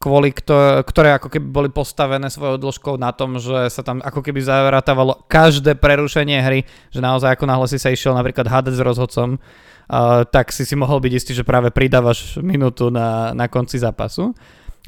kvôli 0.00 0.32
kto, 0.32 0.80
ktoré 0.88 1.20
ako 1.20 1.28
keby 1.28 1.46
boli 1.52 1.68
postavené 1.68 2.32
svojou 2.32 2.56
dĺžkou 2.56 2.96
na 2.96 3.12
tom, 3.12 3.36
že 3.36 3.68
sa 3.68 3.84
tam 3.84 4.00
ako 4.00 4.24
keby 4.24 4.40
zavratávalo 4.40 5.28
každé 5.28 5.76
prerušenie 5.76 6.40
hry, 6.40 6.64
že 6.88 7.04
naozaj 7.04 7.36
ako 7.36 7.44
náhle 7.44 7.68
si 7.68 7.76
sa 7.76 7.92
išiel 7.92 8.16
napríklad 8.16 8.48
hádať 8.48 8.80
s 8.80 8.86
rozhodcom, 8.86 9.36
uh, 9.36 10.24
tak 10.24 10.56
si 10.56 10.64
si 10.64 10.72
mohol 10.72 11.04
byť 11.04 11.12
istý, 11.12 11.36
že 11.36 11.44
práve 11.44 11.68
pridávaš 11.68 12.40
minútu 12.40 12.88
na, 12.88 13.36
na 13.36 13.44
konci 13.52 13.76
zápasu. 13.76 14.32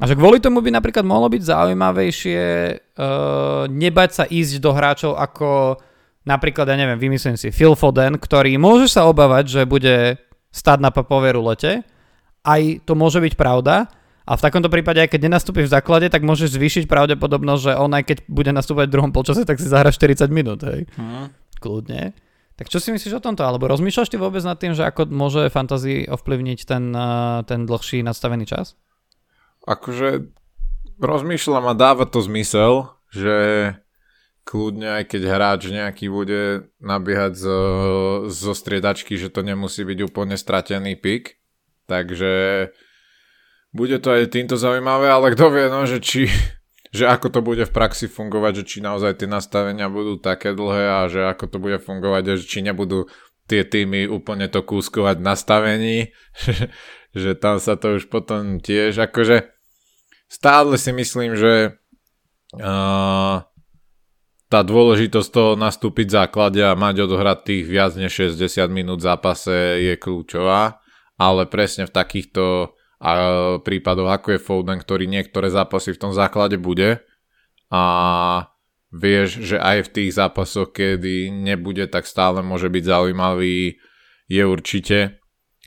A 0.01 0.09
že 0.09 0.17
kvôli 0.17 0.41
tomu 0.41 0.65
by 0.65 0.73
napríklad 0.73 1.05
mohlo 1.05 1.29
byť 1.29 1.41
zaujímavejšie 1.45 2.41
uh, 2.97 3.69
nebať 3.69 4.09
sa 4.09 4.23
ísť 4.25 4.57
do 4.57 4.73
hráčov 4.73 5.13
ako 5.13 5.77
napríklad, 6.25 6.65
ja 6.65 6.79
neviem, 6.79 6.97
vymyslím 6.97 7.37
si, 7.37 7.53
Phil 7.53 7.77
Foden, 7.77 8.17
ktorý 8.17 8.57
môže 8.57 8.89
sa 8.89 9.05
obávať, 9.05 9.59
že 9.59 9.61
bude 9.69 10.17
stať 10.49 10.79
na 10.81 10.89
papovej 10.89 11.37
rulete, 11.37 11.85
aj 12.41 12.87
to 12.87 12.95
môže 12.95 13.19
byť 13.21 13.33
pravda, 13.37 13.91
a 14.23 14.39
v 14.39 14.43
takomto 14.43 14.71
prípade, 14.71 15.03
aj 15.03 15.11
keď 15.11 15.27
nenastúpi 15.27 15.67
v 15.67 15.73
základe, 15.73 16.07
tak 16.07 16.23
môžeš 16.23 16.55
zvýšiť 16.55 16.83
pravdepodobnosť, 16.87 17.61
že 17.67 17.73
on 17.75 17.91
aj 17.91 18.03
keď 18.07 18.17
bude 18.31 18.51
nastúpať 18.55 18.87
v 18.87 18.93
druhom 18.95 19.11
polčase, 19.11 19.43
tak 19.43 19.59
si 19.59 19.67
zahra 19.67 19.91
40 19.91 20.31
minút, 20.31 20.63
hej. 20.63 20.87
Hmm. 20.95 21.27
Kľudne. 21.59 22.15
Tak 22.55 22.71
čo 22.71 22.79
si 22.79 22.95
myslíš 22.95 23.19
o 23.19 23.23
tomto? 23.23 23.43
Alebo 23.43 23.67
rozmýšľaš 23.67 24.07
ty 24.07 24.15
vôbec 24.15 24.39
nad 24.47 24.55
tým, 24.55 24.71
že 24.77 24.87
ako 24.87 25.11
môže 25.11 25.51
fantasy 25.51 26.07
ovplyvniť 26.07 26.59
ten, 26.63 26.95
eh, 26.95 27.39
ten 27.43 27.67
dlhší 27.67 27.99
nastavený 27.99 28.47
čas? 28.47 28.79
Akože 29.63 30.27
rozmýšľam 30.99 31.71
a 31.71 31.73
dáva 31.73 32.03
to 32.03 32.19
zmysel, 32.19 32.95
že 33.09 33.35
kľudne 34.43 34.99
aj 34.99 35.03
keď 35.15 35.21
hráč 35.23 35.61
nejaký 35.71 36.11
bude 36.11 36.67
nabiehať 36.83 37.33
zo, 37.39 37.59
zo 38.27 38.51
striedačky, 38.51 39.15
že 39.15 39.31
to 39.31 39.41
nemusí 39.41 39.87
byť 39.87 39.99
úplne 40.03 40.35
stratený 40.35 40.99
pik. 40.99 41.39
Takže 41.87 42.33
bude 43.73 43.97
to 43.99 44.09
aj 44.13 44.31
týmto 44.31 44.55
zaujímavé, 44.55 45.09
ale 45.09 45.33
kto 45.33 45.45
vie, 45.51 45.65
no, 45.71 45.87
že 45.87 46.03
či, 46.03 46.27
že 46.97 47.07
ako 47.07 47.27
to 47.31 47.39
bude 47.39 47.63
v 47.63 47.75
praxi 47.75 48.11
fungovať, 48.11 48.63
že 48.63 48.63
či 48.67 48.77
naozaj 48.83 49.23
tie 49.23 49.27
nastavenia 49.31 49.87
budú 49.87 50.19
také 50.19 50.51
dlhé 50.51 50.85
a 50.87 50.99
že 51.07 51.23
ako 51.23 51.45
to 51.47 51.57
bude 51.57 51.79
fungovať, 51.79 52.37
že 52.39 52.45
či 52.45 52.59
nebudú 52.63 53.07
tie 53.43 53.67
týmy 53.67 54.07
úplne 54.07 54.47
to 54.47 54.63
kúskovať 54.63 55.19
v 55.19 55.25
nastavení, 55.27 55.97
že, 57.13 57.37
tam 57.37 57.61
sa 57.61 57.77
to 57.77 58.01
už 58.01 58.09
potom 58.09 58.57
tiež, 58.57 58.97
akože 58.97 59.49
stále 60.27 60.75
si 60.81 60.91
myslím, 60.93 61.37
že 61.37 61.77
uh, 62.57 63.45
tá 64.49 64.59
dôležitosť 64.61 65.29
toho 65.33 65.51
nastúpiť 65.57 66.05
v 66.09 66.17
základe 66.21 66.61
a 66.61 66.77
mať 66.77 67.09
odohrať 67.09 67.39
tých 67.41 67.63
viac 67.65 67.97
než 67.97 68.33
60 68.33 68.69
minút 68.69 69.01
v 69.01 69.07
zápase 69.09 69.81
je 69.81 69.93
kľúčová, 69.97 70.81
ale 71.17 71.49
presne 71.49 71.89
v 71.89 71.93
takýchto 71.93 72.73
a 73.03 73.11
prípadoch 73.59 74.07
ako 74.15 74.27
je 74.31 74.39
Foden, 74.39 74.79
ktorý 74.79 75.11
niektoré 75.11 75.51
zápasy 75.51 75.91
v 75.91 76.01
tom 76.07 76.13
základe 76.15 76.55
bude 76.55 77.03
a 77.67 77.83
vieš, 78.93 79.43
že 79.43 79.57
aj 79.59 79.89
v 79.89 79.93
tých 79.97 80.11
zápasoch, 80.15 80.71
kedy 80.71 81.33
nebude, 81.33 81.83
tak 81.89 82.07
stále 82.07 82.39
môže 82.45 82.69
byť 82.71 82.83
zaujímavý, 82.85 83.81
je 84.29 84.43
určite 84.45 85.19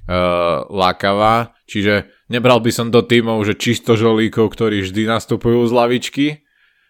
uh, 0.06 0.66
lákavá. 0.70 1.54
Čiže 1.66 2.10
nebral 2.30 2.62
by 2.62 2.70
som 2.70 2.88
do 2.90 3.02
tímov, 3.02 3.42
že 3.46 3.58
čisto 3.58 3.98
žolíkov, 3.98 4.54
ktorí 4.54 4.82
vždy 4.82 5.06
nastupujú 5.10 5.66
z 5.66 5.72
lavičky, 5.74 6.26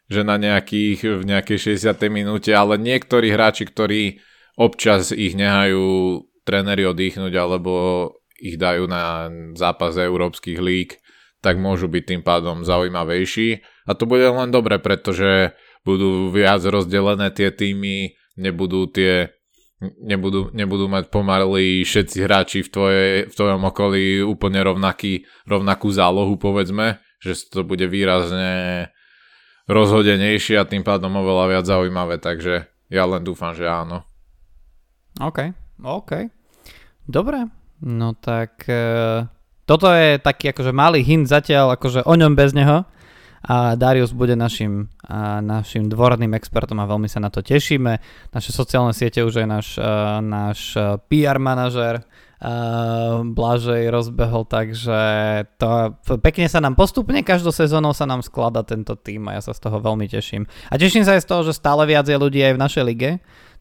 že 0.07 0.23
na 0.23 0.39
nejakých, 0.39 1.01
v 1.21 1.23
nejakej 1.27 1.77
60. 1.77 1.97
minúte, 2.13 2.55
ale 2.55 2.79
niektorí 2.79 3.33
hráči, 3.33 3.67
ktorí 3.67 4.23
občas 4.55 5.11
ich 5.11 5.35
nehajú 5.35 6.23
tréneri 6.47 6.87
oddychnúť 6.87 7.35
alebo 7.35 7.73
ich 8.39 8.61
dajú 8.61 8.87
na 8.87 9.33
zápas 9.57 9.97
európskych 9.97 10.61
líg, 10.61 11.01
tak 11.41 11.59
môžu 11.59 11.89
byť 11.91 12.05
tým 12.05 12.23
pádom 12.23 12.63
zaujímavejší. 12.63 13.65
A 13.89 13.93
to 13.97 14.05
bude 14.05 14.25
len 14.25 14.53
dobre, 14.53 14.79
pretože 14.79 15.57
budú 15.83 16.29
viac 16.31 16.63
rozdelené 16.63 17.33
tie 17.33 17.51
týmy, 17.51 18.15
nebudú 18.37 18.91
tie 18.91 19.36
nebudú, 19.81 20.51
nebudú 20.57 20.87
mať 20.89 21.13
pomaly 21.13 21.85
všetci 21.85 22.19
hráči 22.25 22.61
v, 22.65 22.69
tvoje, 22.71 23.05
v 23.29 23.35
tvojom 23.35 23.63
okolí 23.69 24.25
úplne 24.25 24.65
rovnaký, 24.65 25.29
rovnakú 25.45 25.93
zálohu, 25.93 26.37
povedzme, 26.41 27.03
že 27.21 27.37
to 27.49 27.65
bude 27.65 27.85
výrazne 27.89 28.89
rozhodenejšie 29.67 30.57
a 30.61 30.69
tým 30.69 30.87
pádom 30.87 31.11
oveľa 31.21 31.45
viac 31.51 31.65
zaujímavé, 31.67 32.23
takže 32.23 32.71
ja 32.89 33.05
len 33.05 33.27
dúfam, 33.27 33.53
že 33.53 33.67
áno. 33.67 34.07
OK, 35.19 35.53
OK. 35.83 36.31
Dobre, 37.07 37.47
No 37.81 38.17
tak 38.17 38.65
uh, 38.69 39.29
toto 39.69 39.93
je 39.93 40.17
taký 40.17 40.57
akože 40.57 40.73
malý 40.73 41.05
hint 41.05 41.29
zatiaľ, 41.29 41.77
akože 41.77 42.09
o 42.09 42.15
ňom 42.17 42.33
bez 42.33 42.57
neho. 42.57 42.89
A 43.47 43.79
Darius 43.79 44.11
bude 44.11 44.35
našim, 44.35 44.91
uh, 45.07 45.39
našim 45.39 45.87
dvorným 45.87 46.35
expertom 46.35 46.83
a 46.83 46.91
veľmi 46.91 47.07
sa 47.07 47.23
na 47.23 47.31
to 47.31 47.47
tešíme. 47.47 48.03
Naše 48.35 48.51
sociálne 48.51 48.91
siete 48.91 49.23
už 49.23 49.43
je 49.43 49.47
náš, 49.47 49.79
uh, 49.79 50.19
náš 50.19 50.75
PR 51.07 51.39
manažer 51.39 52.03
uh, 52.03 53.23
Blažej 53.23 53.89
rozbehol, 53.89 54.45
takže 54.51 54.99
to 55.57 55.95
pekne 56.21 56.51
sa 56.51 56.61
nám 56.61 56.75
postupne, 56.75 57.23
každou 57.23 57.55
sezónou 57.55 57.97
sa 57.97 58.05
nám 58.05 58.21
sklada 58.21 58.67
tento 58.67 58.99
tým 58.99 59.31
a 59.31 59.39
ja 59.39 59.43
sa 59.43 59.57
z 59.57 59.63
toho 59.63 59.79
veľmi 59.81 60.11
teším. 60.11 60.45
A 60.69 60.75
teším 60.77 61.07
sa 61.07 61.17
aj 61.17 61.25
z 61.25 61.29
toho, 61.31 61.43
že 61.47 61.57
stále 61.57 61.87
viac 61.89 62.05
je 62.05 62.19
ľudí 62.19 62.43
aj 62.43 62.55
v 62.59 62.63
našej 62.63 62.85
lige, 62.85 63.11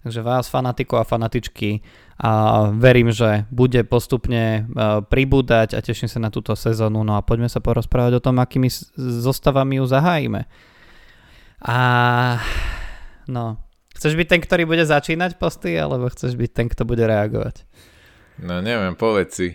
takže 0.05 0.21
vás 0.21 0.45
fanatikov 0.45 1.01
a 1.01 1.09
fanatičky 1.09 1.81
a 2.21 2.61
verím, 2.69 3.09
že 3.09 3.49
bude 3.49 3.81
postupne 3.81 4.61
e, 4.61 4.61
pribúdať 5.01 5.73
a 5.73 5.81
teším 5.81 6.05
sa 6.05 6.21
na 6.21 6.29
túto 6.29 6.53
sezónu. 6.53 7.01
No 7.01 7.17
a 7.17 7.25
poďme 7.25 7.49
sa 7.49 7.57
porozprávať 7.57 8.21
o 8.21 8.23
tom, 8.23 8.37
akými 8.37 8.69
zostavami 9.01 9.81
ju 9.81 9.85
zahájime. 9.89 10.45
A 11.65 11.77
no, 13.25 13.57
chceš 13.97 14.13
byť 14.13 14.27
ten, 14.29 14.41
ktorý 14.45 14.69
bude 14.69 14.85
začínať 14.85 15.41
posty, 15.41 15.73
alebo 15.73 16.05
chceš 16.13 16.37
byť 16.37 16.51
ten, 16.53 16.69
kto 16.69 16.85
bude 16.85 17.01
reagovať? 17.01 17.65
No 18.45 18.61
neviem, 18.61 18.93
povedz 18.93 19.41
si. 19.41 19.49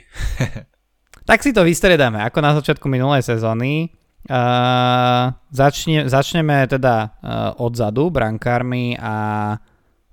tak 1.30 1.46
si 1.46 1.54
to 1.54 1.62
vystriedame, 1.62 2.26
ako 2.26 2.42
na 2.42 2.58
začiatku 2.58 2.90
minulej 2.90 3.22
sezóny. 3.22 3.94
Uh, 4.26 5.32
začne, 5.48 6.10
začneme 6.10 6.68
teda 6.68 6.96
uh, 7.08 7.08
odzadu 7.56 8.12
brankármi 8.12 8.98
a 9.00 9.14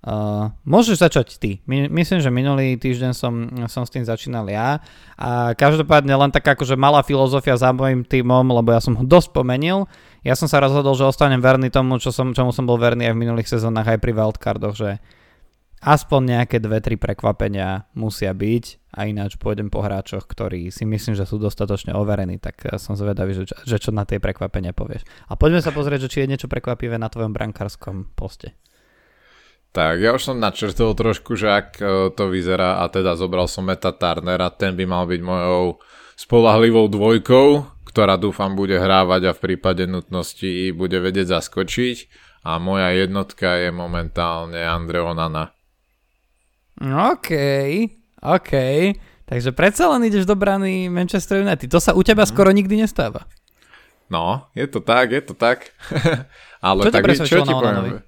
Uh, 0.08 0.56
môžeš 0.64 1.04
začať 1.04 1.36
ty. 1.36 1.60
My, 1.68 1.92
myslím, 1.92 2.24
že 2.24 2.32
minulý 2.32 2.80
týždeň 2.80 3.12
som, 3.12 3.52
som 3.68 3.84
s 3.84 3.92
tým 3.92 4.08
začínal 4.08 4.48
ja 4.48 4.80
a 5.20 5.52
každopádne 5.52 6.16
len 6.16 6.32
taká 6.32 6.56
akože 6.56 6.80
malá 6.80 7.04
filozofia 7.04 7.60
za 7.60 7.76
mojim 7.76 8.08
týmom, 8.08 8.48
lebo 8.48 8.72
ja 8.72 8.80
som 8.80 8.96
ho 8.96 9.04
dosť 9.04 9.36
pomenil. 9.36 9.84
Ja 10.24 10.40
som 10.40 10.48
sa 10.48 10.64
rozhodol, 10.64 10.96
že 10.96 11.04
ostanem 11.04 11.44
verný 11.44 11.68
tomu, 11.68 12.00
čo 12.00 12.16
som, 12.16 12.32
čomu 12.32 12.56
som 12.56 12.64
bol 12.64 12.80
verný 12.80 13.04
aj 13.12 13.20
v 13.20 13.22
minulých 13.28 13.52
sezónach, 13.52 13.84
aj 13.84 14.00
pri 14.00 14.16
wildcardoch, 14.16 14.80
že 14.80 15.04
aspoň 15.84 16.40
nejaké 16.40 16.64
dve, 16.64 16.80
tri 16.80 16.96
prekvapenia 16.96 17.92
musia 17.92 18.32
byť 18.32 18.96
a 18.96 19.12
ináč 19.12 19.36
pôjdem 19.36 19.68
po 19.68 19.84
hráčoch, 19.84 20.24
ktorí 20.24 20.72
si 20.72 20.88
myslím, 20.88 21.20
že 21.20 21.28
sú 21.28 21.36
dostatočne 21.36 21.92
overení, 21.92 22.40
tak 22.40 22.64
som 22.80 22.96
zvedavý, 22.96 23.44
že, 23.44 23.44
že 23.68 23.76
čo 23.76 23.92
na 23.92 24.08
tie 24.08 24.24
prekvapenia 24.24 24.72
povieš. 24.72 25.04
A 25.28 25.36
poďme 25.36 25.60
sa 25.60 25.76
pozrieť, 25.76 26.08
že 26.08 26.12
či 26.16 26.18
je 26.24 26.32
niečo 26.32 26.48
prekvapivé 26.48 26.96
na 26.96 27.12
tvojom 27.12 27.36
brankárskom 27.36 28.16
poste. 28.16 28.56
Tak, 29.78 30.02
ja 30.02 30.18
už 30.18 30.34
som 30.34 30.42
načrtol 30.42 30.98
trošku, 30.98 31.38
že 31.38 31.54
ak 31.54 31.78
e, 31.78 32.10
to 32.10 32.34
vyzerá 32.34 32.82
a 32.82 32.90
teda 32.90 33.14
zobral 33.14 33.46
som 33.46 33.62
Meta 33.62 33.94
Turnera, 33.94 34.50
ten 34.50 34.74
by 34.74 34.90
mal 34.90 35.06
byť 35.06 35.22
mojou 35.22 35.78
spolahlivou 36.18 36.90
dvojkou, 36.90 37.78
ktorá 37.86 38.18
dúfam 38.18 38.58
bude 38.58 38.74
hrávať 38.74 39.30
a 39.30 39.36
v 39.38 39.44
prípade 39.46 39.86
nutnosti 39.86 40.74
bude 40.74 40.98
vedieť 40.98 41.30
zaskočiť 41.30 41.98
a 42.50 42.58
moja 42.58 42.90
jednotka 42.90 43.54
je 43.62 43.70
momentálne 43.70 44.58
Andre 44.58 44.98
Onana. 44.98 45.54
OK, 46.82 47.30
OK. 48.26 48.54
Takže 49.30 49.54
predsa 49.54 49.94
len 49.94 50.10
ideš 50.10 50.26
do 50.26 50.34
brany 50.34 50.90
Manchester 50.90 51.46
United. 51.46 51.70
To 51.70 51.78
sa 51.78 51.94
u 51.94 52.02
teba 52.02 52.26
mm. 52.26 52.30
skoro 52.34 52.50
nikdy 52.50 52.82
nestáva. 52.82 53.30
No, 54.10 54.50
je 54.58 54.66
to 54.66 54.82
tak, 54.82 55.14
je 55.14 55.22
to 55.22 55.38
tak. 55.38 55.70
Ale 56.66 56.82
čo 56.82 56.90
tak, 56.90 57.06
čo 57.30 57.46
ti 57.46 57.54
poviem? 57.54 58.07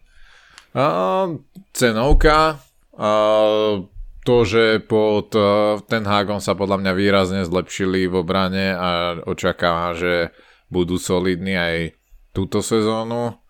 Uh, 0.69 1.41
cenovka, 1.73 2.61
uh, 2.93 3.81
to, 4.21 4.35
že 4.45 4.85
pod 4.85 5.33
uh, 5.33 5.81
ten 5.89 6.05
Hagon 6.05 6.37
sa 6.37 6.53
podľa 6.53 6.77
mňa 6.85 6.91
výrazne 6.93 7.41
zlepšili 7.41 8.05
v 8.05 8.21
obrane 8.21 8.77
a 8.77 9.17
očakávam, 9.25 9.97
že 9.97 10.29
budú 10.69 11.01
solidní 11.01 11.57
aj 11.57 11.97
túto 12.29 12.61
sezónu. 12.61 13.41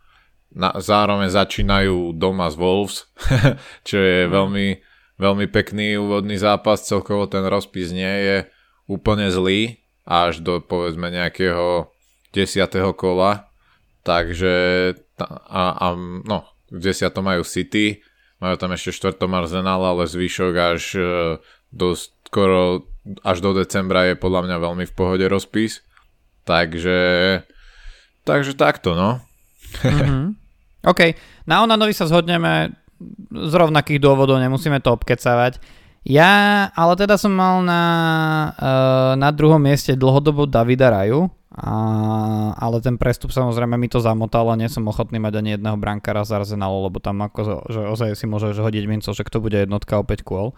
Na, 0.49 0.73
zároveň 0.79 1.29
začínajú 1.29 2.15
doma 2.17 2.49
z 2.49 2.55
Wolves, 2.57 3.05
čo 3.87 3.99
je 3.99 4.25
mm. 4.25 4.31
veľmi, 4.31 4.67
veľmi 5.19 5.45
pekný 5.51 5.99
úvodný 5.99 6.39
zápas. 6.39 6.87
Celkovo 6.87 7.27
ten 7.27 7.45
rozpis 7.45 7.93
nie 7.93 8.15
je 8.25 8.37
úplne 8.89 9.29
zlý 9.29 9.83
až 10.09 10.41
do 10.41 10.57
povedzme 10.57 11.13
nejakého 11.13 11.91
desiatého 12.33 12.95
kola. 12.97 13.51
Takže 14.01 14.55
a, 15.21 15.63
a, 15.75 15.87
no, 16.25 16.49
v 16.69 16.79
10. 16.79 17.09
majú 17.21 17.41
City, 17.45 18.01
majú 18.39 18.55
tam 18.55 18.71
ešte 18.73 18.93
4. 19.13 19.19
Arsenal, 19.19 19.81
ale 19.83 20.07
zvyšok 20.07 20.53
až 20.55 20.83
e, 20.95 21.03
do 21.69 21.93
skoro 21.97 22.89
až 23.25 23.41
do 23.41 23.57
decembra 23.57 24.05
je 24.05 24.15
podľa 24.15 24.45
mňa 24.45 24.57
veľmi 24.61 24.85
v 24.85 24.93
pohode 24.93 25.25
rozpis. 25.25 25.81
Takže 26.45 26.99
takže 28.25 28.53
takto, 28.53 28.93
no. 28.93 29.21
mm-hmm. 29.81 30.25
OK, 30.89 31.17
na 31.49 31.65
Onanovi 31.65 31.91
sa 31.91 32.05
zhodneme 32.05 32.73
z 33.33 33.53
rovnakých 33.53 33.99
dôvodov, 33.99 34.37
nemusíme 34.39 34.79
to 34.79 34.93
obkecavať. 34.93 35.59
Ja 36.07 36.65
ale 36.71 36.93
teda 36.95 37.19
som 37.19 37.35
mal 37.35 37.59
na, 37.61 37.83
uh, 38.55 39.13
na 39.19 39.29
druhom 39.35 39.59
mieste 39.59 39.99
dlhodobo 39.99 40.47
Davida 40.47 40.87
Raju, 40.87 41.27
a, 41.49 41.73
ale 42.53 42.77
ten 42.77 43.01
prestup 43.01 43.33
samozrejme 43.33 43.73
mi 43.73 43.89
to 43.89 43.97
zamotal 43.97 44.53
a 44.53 44.59
nie 44.59 44.69
som 44.69 44.85
ochotný 44.85 45.17
mať 45.17 45.41
ani 45.41 45.49
jedného 45.57 45.81
brankára 45.81 46.21
z 46.21 46.37
Arsenalu, 46.37 46.85
lebo 46.85 47.01
tam 47.01 47.25
ako, 47.25 47.65
že 47.65 47.81
ozaj 47.89 48.13
si 48.13 48.29
môžeš 48.29 48.61
hodiť 48.61 48.85
minco, 48.85 49.09
že 49.09 49.25
kto 49.25 49.41
bude 49.41 49.57
jednotka 49.57 49.97
opäť 49.97 50.21
kôl. 50.21 50.53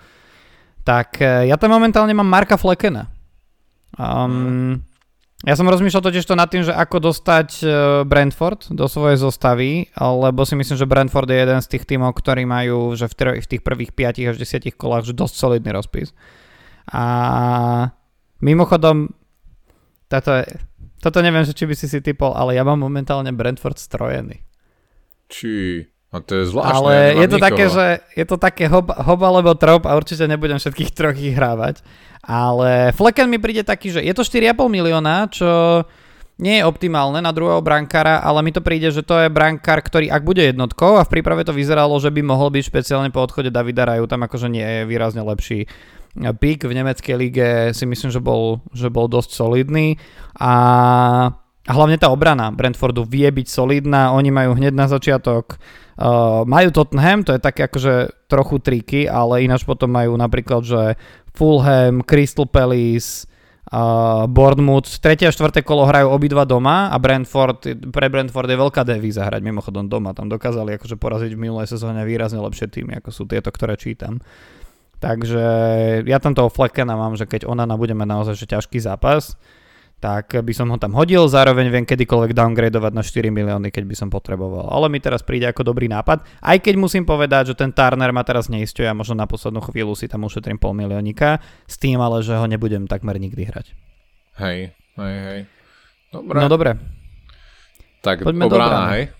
Tak 0.83 1.23
e, 1.23 1.47
ja 1.47 1.55
tam 1.55 1.71
momentálne 1.71 2.11
mám 2.11 2.27
Marka 2.27 2.59
Flekena. 2.59 3.07
Um, 3.95 4.83
ja 5.47 5.55
som 5.55 5.65
rozmýšľal 5.65 6.05
totiž 6.05 6.27
to 6.27 6.35
nad 6.35 6.51
tým, 6.51 6.67
že 6.67 6.75
ako 6.75 7.07
dostať 7.07 7.49
e, 7.63 7.65
Brentford 8.03 8.75
do 8.75 8.85
svojej 8.91 9.15
zostavy, 9.15 9.87
lebo 9.95 10.43
si 10.43 10.59
myslím, 10.59 10.75
že 10.75 10.89
Brentford 10.89 11.31
je 11.31 11.39
jeden 11.39 11.59
z 11.63 11.71
tých 11.71 11.87
tímov, 11.87 12.13
ktorí 12.19 12.43
majú 12.43 12.99
že 12.99 13.07
v 13.07 13.47
tých 13.47 13.63
prvých 13.63 13.95
5 13.95 14.27
až 14.27 14.37
10 14.37 14.75
kolách 14.75 15.07
že 15.07 15.15
dosť 15.15 15.35
solidný 15.39 15.71
rozpis. 15.71 16.11
A 16.91 17.03
mimochodom, 18.43 19.15
táto 20.11 20.43
je, 20.43 20.45
toto 21.01 21.19
neviem, 21.25 21.41
že 21.41 21.57
či 21.57 21.65
by 21.65 21.73
si 21.73 21.89
si 21.89 21.99
typol, 21.99 22.31
ale 22.37 22.53
ja 22.53 22.61
mám 22.61 22.77
momentálne 22.77 23.33
Brentford 23.33 23.81
strojený. 23.81 24.45
Či... 25.27 25.83
A 26.11 26.19
to 26.19 26.43
je 26.43 26.51
zvláštne. 26.51 26.75
Ale 26.75 26.91
ja 27.15 27.23
je 27.23 27.29
to 27.31 27.39
nikoho. 27.39 27.47
také, 27.47 27.65
že 27.71 27.85
je 28.19 28.25
to 28.27 28.35
také 28.35 28.65
hob, 28.67 28.91
hob 28.91 29.19
alebo 29.23 29.55
trop 29.55 29.87
a 29.87 29.95
určite 29.95 30.27
nebudem 30.27 30.59
všetkých 30.59 30.91
troch 30.91 31.15
ich 31.15 31.31
hrávať. 31.31 31.79
Ale 32.19 32.91
Flecken 32.91 33.31
mi 33.31 33.39
príde 33.39 33.63
taký, 33.63 33.95
že 33.95 34.03
je 34.03 34.11
to 34.11 34.27
4,5 34.27 34.59
milióna, 34.67 35.31
čo 35.31 35.47
nie 36.41 36.59
je 36.59 36.67
optimálne 36.67 37.23
na 37.23 37.31
druhého 37.31 37.63
brankára, 37.63 38.19
ale 38.19 38.43
mi 38.43 38.51
to 38.51 38.59
príde, 38.59 38.91
že 38.91 39.07
to 39.07 39.23
je 39.23 39.31
brankár, 39.31 39.79
ktorý 39.79 40.09
ak 40.11 40.25
bude 40.25 40.41
jednotkou 40.41 40.97
a 40.99 41.05
v 41.05 41.13
príprave 41.15 41.47
to 41.47 41.55
vyzeralo, 41.55 41.95
že 42.01 42.09
by 42.11 42.19
mohol 42.25 42.49
byť 42.49 42.63
špeciálne 42.65 43.13
po 43.13 43.23
odchode 43.23 43.53
Davida 43.53 43.87
Raju, 43.87 44.09
tam 44.09 44.25
akože 44.25 44.51
nie 44.51 44.65
je 44.65 44.81
výrazne 44.89 45.21
lepší 45.23 45.69
Pík 46.15 46.67
v 46.67 46.75
nemeckej 46.75 47.15
lige 47.15 47.49
si 47.71 47.87
myslím, 47.87 48.11
že 48.11 48.19
bol, 48.19 48.59
že 48.75 48.91
bol 48.91 49.07
dosť 49.07 49.31
solidný. 49.31 49.95
A 50.35 50.51
a 51.69 51.77
hlavne 51.77 51.93
tá 52.01 52.09
obrana 52.09 52.49
Brentfordu 52.49 53.05
vie 53.05 53.29
byť 53.29 53.45
solidná, 53.45 54.09
oni 54.17 54.33
majú 54.33 54.57
hneď 54.57 54.73
na 54.73 54.89
začiatok, 54.89 55.61
uh, 56.01 56.41
majú 56.41 56.73
Tottenham, 56.73 57.21
to 57.21 57.37
je 57.37 57.41
také 57.41 57.69
akože 57.69 58.25
trochu 58.25 58.57
triky, 58.57 59.05
ale 59.05 59.45
ináč 59.45 59.61
potom 59.61 59.93
majú 59.93 60.17
napríklad, 60.17 60.65
že 60.65 60.97
Fulham, 61.37 62.01
Crystal 62.01 62.49
Palace, 62.49 63.29
uh, 63.69 64.25
Bournemouth, 64.25 64.89
tretie 64.97 65.29
a 65.29 65.35
štvrté 65.35 65.61
kolo 65.61 65.85
hrajú 65.85 66.09
obidva 66.09 66.49
doma 66.49 66.89
a 66.89 66.97
Brentford, 66.97 67.93
pre 67.93 68.09
Brentford 68.09 68.49
je 68.49 68.57
veľká 68.57 68.81
devíza 68.81 69.21
hrať 69.29 69.45
mimochodom 69.45 69.85
doma, 69.85 70.17
tam 70.17 70.33
dokázali 70.33 70.81
akože 70.81 70.97
poraziť 70.97 71.37
v 71.37 71.43
minulej 71.45 71.69
sezóne 71.69 72.01
výrazne 72.09 72.41
lepšie 72.41 72.73
týmy, 72.73 72.97
ako 72.97 73.13
sú 73.13 73.29
tieto, 73.29 73.53
ktoré 73.53 73.77
čítam. 73.77 74.17
Takže 75.01 75.45
ja 76.05 76.21
tam 76.21 76.37
toho 76.37 76.53
Fleckena 76.53 76.93
mám, 76.93 77.17
že 77.17 77.25
keď 77.25 77.49
ona 77.49 77.65
bude 77.73 77.97
mať 77.97 78.05
naozaj 78.05 78.35
že 78.37 78.45
ťažký 78.45 78.77
zápas, 78.77 79.33
tak 80.01 80.33
by 80.33 80.53
som 80.53 80.69
ho 80.69 80.77
tam 80.81 80.97
hodil, 80.97 81.29
zároveň 81.29 81.69
viem 81.69 81.85
kedykoľvek 81.85 82.33
downgradovať 82.33 82.93
na 82.93 83.05
4 83.05 83.29
milióny, 83.29 83.69
keď 83.69 83.85
by 83.85 83.95
som 83.97 84.09
potreboval. 84.09 84.69
Ale 84.69 84.89
mi 84.89 84.97
teraz 84.97 85.21
príde 85.21 85.45
ako 85.45 85.61
dobrý 85.61 85.85
nápad, 85.85 86.25
aj 86.41 86.57
keď 86.57 86.75
musím 86.77 87.05
povedať, 87.05 87.53
že 87.53 87.55
ten 87.57 87.69
Turner 87.69 88.09
ma 88.09 88.25
teraz 88.25 88.49
neistuje 88.49 88.89
a 88.89 88.97
možno 88.97 89.13
na 89.13 89.29
poslednú 89.29 89.61
chvíľu 89.61 89.93
si 89.93 90.09
tam 90.09 90.25
ušetrím 90.25 90.57
pol 90.57 90.73
miliónika, 90.73 91.37
s 91.69 91.77
tým 91.77 92.01
ale, 92.01 92.25
že 92.25 92.33
ho 92.33 92.45
nebudem 92.49 92.89
takmer 92.89 93.17
nikdy 93.21 93.45
hrať. 93.45 93.77
Hej, 94.41 94.73
hej, 94.97 95.15
hej. 95.29 95.39
Dobre. 96.09 96.37
No 96.41 96.49
dobre. 96.49 96.71
Tak 98.01 98.25
Poďme 98.25 98.49
obrana, 98.49 98.97
hej? 98.97 99.13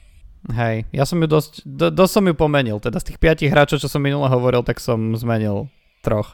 Hej, 0.49 0.89
ja 0.89 1.05
som 1.05 1.21
ju 1.21 1.29
dosť, 1.29 1.61
do, 1.61 1.93
dosť 1.93 2.13
som 2.17 2.25
ju 2.25 2.33
pomenil, 2.33 2.81
teda 2.81 2.97
z 2.97 3.13
tých 3.13 3.21
piatich 3.21 3.53
hráčov, 3.53 3.77
čo 3.77 3.85
som 3.85 4.01
minule 4.01 4.25
hovoril, 4.25 4.65
tak 4.65 4.81
som 4.81 5.13
zmenil 5.13 5.69
troch. 6.01 6.33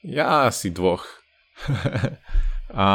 Ja 0.00 0.48
asi 0.48 0.72
dvoch. 0.72 1.04
A 2.72 2.88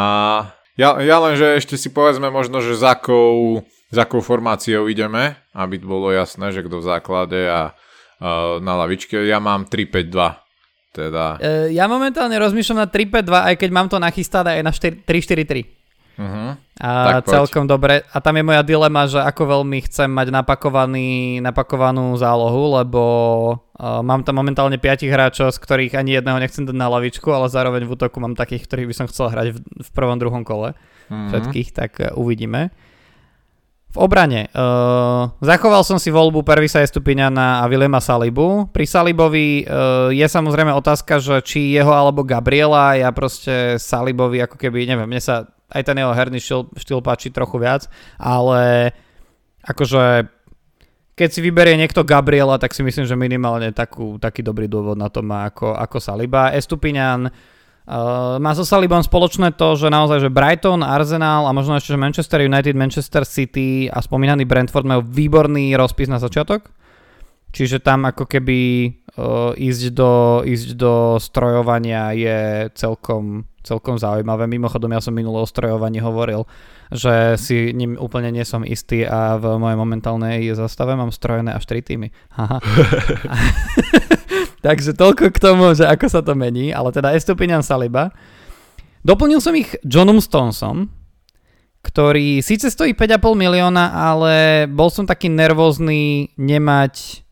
ja, 0.74 0.98
ja 0.98 1.18
len, 1.22 1.38
že 1.38 1.62
ešte 1.62 1.78
si 1.78 1.94
povedzme 1.94 2.34
možno, 2.34 2.62
že 2.62 2.74
za 2.74 2.98
akou, 2.98 3.62
za 3.94 4.10
akou 4.10 4.26
formáciou 4.26 4.90
ideme, 4.90 5.38
aby 5.54 5.78
bolo 5.78 6.10
jasné, 6.10 6.50
že 6.50 6.66
kto 6.66 6.82
v 6.82 6.88
základe 6.90 7.40
a 7.46 7.74
uh, 7.74 8.58
na 8.58 8.74
lavičke. 8.74 9.22
Ja 9.26 9.38
mám 9.38 9.70
3-5-2. 9.70 10.18
Teda... 10.98 11.38
Uh, 11.38 11.70
ja 11.70 11.86
momentálne 11.86 12.38
rozmýšľam 12.42 12.86
na 12.86 12.90
3-5-2, 12.90 13.50
aj 13.54 13.56
keď 13.62 13.70
mám 13.70 13.88
to 13.90 14.02
nachystané 14.02 14.62
aj 14.62 14.64
na 14.66 14.74
3-4-3. 14.74 15.66
Uh-huh. 16.18 16.58
A 16.78 17.22
tak 17.22 17.34
celkom 17.34 17.66
poď. 17.66 17.72
dobre. 17.74 17.96
A 18.14 18.18
tam 18.22 18.38
je 18.38 18.46
moja 18.46 18.62
dilema, 18.62 19.10
že 19.10 19.18
ako 19.18 19.62
veľmi 19.62 19.82
chcem 19.90 20.10
mať 20.14 20.30
napakovaný, 20.30 21.42
napakovanú 21.42 22.14
zálohu, 22.22 22.78
lebo 22.78 23.04
uh, 23.58 24.06
mám 24.06 24.22
tam 24.22 24.38
momentálne 24.38 24.78
5 24.78 25.10
hráčov, 25.10 25.50
z 25.50 25.58
ktorých 25.58 25.98
ani 25.98 26.22
jedného 26.22 26.38
nechcem 26.38 26.70
dať 26.70 26.78
na 26.78 26.86
lavičku, 26.94 27.26
ale 27.34 27.50
zároveň 27.50 27.82
v 27.90 27.94
útoku 27.98 28.22
mám 28.22 28.38
takých, 28.38 28.70
ktorých 28.70 28.90
by 28.94 28.96
som 28.96 29.10
chcel 29.10 29.34
hrať 29.34 29.48
v, 29.58 29.60
v 29.62 29.90
prvom, 29.90 30.22
druhom 30.22 30.46
kole. 30.46 30.78
Uh-huh. 31.10 31.30
Všetkých, 31.34 31.70
tak 31.74 31.92
uh, 31.98 32.14
uvidíme. 32.14 32.70
V 33.88 33.98
obrane. 33.98 34.54
Uh, 34.54 35.34
zachoval 35.42 35.82
som 35.82 35.98
si 35.98 36.14
voľbu 36.14 36.46
Pervisa 36.46 36.86
Estupiňana 36.86 37.64
a 37.64 37.72
Vilema 37.72 37.98
Salibu. 37.98 38.70
Pri 38.70 38.86
Salibovi 38.86 39.66
uh, 39.66 40.14
je 40.14 40.28
samozrejme 40.30 40.70
otázka, 40.78 41.18
že 41.18 41.42
či 41.42 41.74
jeho 41.74 41.90
alebo 41.90 42.22
Gabriela. 42.22 42.94
Ja 42.94 43.10
proste 43.10 43.82
Salibovi 43.82 44.46
ako 44.46 44.62
keby, 44.62 44.86
neviem, 44.86 45.10
mne 45.10 45.24
sa 45.24 45.57
aj 45.72 45.82
ten 45.84 45.98
jeho 46.00 46.14
herný 46.16 46.40
štýl, 46.40 46.72
štýl 46.76 47.00
páči 47.04 47.32
trochu 47.32 47.60
viac, 47.60 47.92
ale 48.16 48.92
akože 49.68 50.32
keď 51.18 51.30
si 51.34 51.40
vyberie 51.42 51.74
niekto 51.76 52.06
Gabriela, 52.06 52.62
tak 52.62 52.78
si 52.78 52.86
myslím, 52.86 53.10
že 53.10 53.18
minimálne 53.18 53.74
takú, 53.74 54.22
taký 54.22 54.46
dobrý 54.46 54.70
dôvod 54.70 54.96
na 54.96 55.10
to 55.10 55.26
má 55.26 55.50
ako, 55.50 55.74
ako 55.74 55.98
Saliba. 55.98 56.54
Estupiňan 56.54 57.56
Uh, 57.88 58.36
má 58.44 58.52
so 58.52 58.68
Salibom 58.68 59.00
spoločné 59.00 59.56
to, 59.56 59.80
že 59.80 59.88
naozaj, 59.88 60.20
že 60.20 60.28
Brighton, 60.28 60.84
Arsenal 60.84 61.48
a 61.48 61.56
možno 61.56 61.80
ešte, 61.80 61.96
že 61.96 62.04
Manchester 62.04 62.44
United, 62.44 62.76
Manchester 62.76 63.24
City 63.24 63.88
a 63.88 64.04
spomínaný 64.04 64.44
Brentford 64.44 64.84
majú 64.84 65.08
výborný 65.08 65.72
rozpis 65.80 66.12
na 66.12 66.20
začiatok. 66.20 66.68
Čiže 67.56 67.80
tam 67.80 68.04
ako 68.04 68.28
keby 68.28 68.60
ísť, 69.58 69.84
do, 69.98 70.46
ísť 70.46 70.78
do 70.78 71.18
strojovania 71.18 72.14
je 72.14 72.40
celkom, 72.78 73.50
celkom 73.66 73.98
zaujímavé. 73.98 74.46
Mimochodom, 74.46 74.94
ja 74.94 75.02
som 75.02 75.18
minulé 75.18 75.42
o 75.42 75.50
strojovaní 75.50 75.98
hovoril, 75.98 76.46
že 76.94 77.34
si 77.42 77.74
ním 77.74 77.98
úplne 77.98 78.30
nie 78.30 78.46
som 78.46 78.62
istý 78.62 79.10
a 79.10 79.42
v 79.42 79.58
mojej 79.58 79.78
momentálnej 79.78 80.46
zastave 80.54 80.94
mám 80.94 81.10
strojené 81.10 81.58
až 81.58 81.66
3 81.66 81.82
týmy. 81.82 82.14
Takže 84.66 84.94
toľko 84.94 85.34
k 85.34 85.38
tomu, 85.42 85.74
že 85.74 85.86
ako 85.86 86.06
sa 86.10 86.22
to 86.22 86.38
mení, 86.38 86.70
ale 86.74 86.94
teda 86.94 87.14
Estupinian 87.14 87.66
Saliba. 87.66 88.14
Doplnil 89.06 89.40
som 89.40 89.56
ich 89.56 89.74
Johnom 89.86 90.20
Stonesom, 90.20 90.92
ktorý 91.86 92.44
síce 92.44 92.68
stojí 92.68 92.92
5,5 92.92 93.38
milióna, 93.38 93.96
ale 93.96 94.66
bol 94.68 94.92
som 94.92 95.08
taký 95.08 95.32
nervózny 95.32 96.36
nemať 96.36 97.24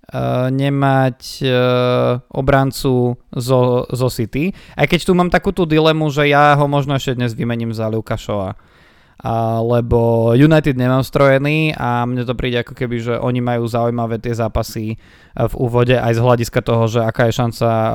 nemať 0.54 1.20
uh, 1.42 2.22
obrancu 2.30 3.18
zo, 3.34 3.62
zo 3.90 4.08
City. 4.14 4.54
Aj 4.78 4.86
keď 4.86 5.00
tu 5.02 5.12
mám 5.18 5.34
takú 5.34 5.50
tú 5.50 5.66
dilemu, 5.66 6.08
že 6.14 6.30
ja 6.30 6.54
ho 6.54 6.66
možno 6.70 6.94
ešte 6.94 7.18
dnes 7.18 7.34
vymením 7.34 7.74
za 7.74 7.90
Lukašova 7.90 8.75
a, 9.16 9.64
lebo 9.64 10.32
United 10.36 10.76
nemám 10.76 11.00
strojený 11.00 11.72
a 11.72 12.04
mne 12.04 12.28
to 12.28 12.36
príde 12.36 12.60
ako 12.68 12.76
keby, 12.76 13.00
že 13.00 13.14
oni 13.16 13.40
majú 13.40 13.64
zaujímavé 13.64 14.20
tie 14.20 14.36
zápasy 14.36 14.86
e, 14.92 14.96
v 15.40 15.54
úvode 15.56 15.96
aj 15.96 16.20
z 16.20 16.20
hľadiska 16.20 16.60
toho, 16.60 16.84
že 16.92 17.00
aká 17.00 17.32
je 17.32 17.40
šanca 17.40 17.68
a, 17.68 17.80
a, 17.80 17.90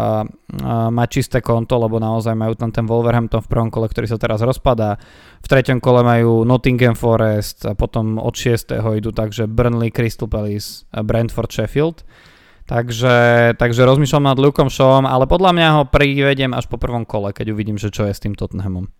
mať 0.88 1.08
čisté 1.12 1.38
konto, 1.44 1.76
lebo 1.76 2.00
naozaj 2.00 2.32
majú 2.32 2.56
tam 2.56 2.72
ten 2.72 2.88
Wolverhampton 2.88 3.44
v 3.44 3.52
prvom 3.52 3.68
kole, 3.68 3.92
ktorý 3.92 4.08
sa 4.08 4.16
teraz 4.16 4.40
rozpadá. 4.40 4.96
V 5.44 5.46
treťom 5.46 5.84
kole 5.84 6.00
majú 6.00 6.48
Nottingham 6.48 6.96
Forest 6.96 7.68
a 7.68 7.76
potom 7.76 8.16
od 8.16 8.32
6. 8.32 8.80
idú 8.96 9.12
takže 9.12 9.44
Burnley, 9.44 9.92
Crystal 9.92 10.24
Palace, 10.24 10.88
Brentford, 10.88 11.52
Sheffield. 11.52 12.00
Takže, 12.70 13.16
takže 13.58 13.82
rozmýšľam 13.82 14.30
nad 14.30 14.38
Lukom 14.38 14.70
Shawom, 14.70 15.02
ale 15.02 15.26
podľa 15.26 15.50
mňa 15.58 15.68
ho 15.74 15.82
privediem 15.90 16.54
až 16.54 16.70
po 16.70 16.78
prvom 16.78 17.02
kole, 17.02 17.34
keď 17.34 17.50
uvidím, 17.50 17.74
že 17.74 17.90
čo 17.90 18.06
je 18.06 18.14
s 18.14 18.22
tým 18.22 18.38
Tottenhamom. 18.38 18.99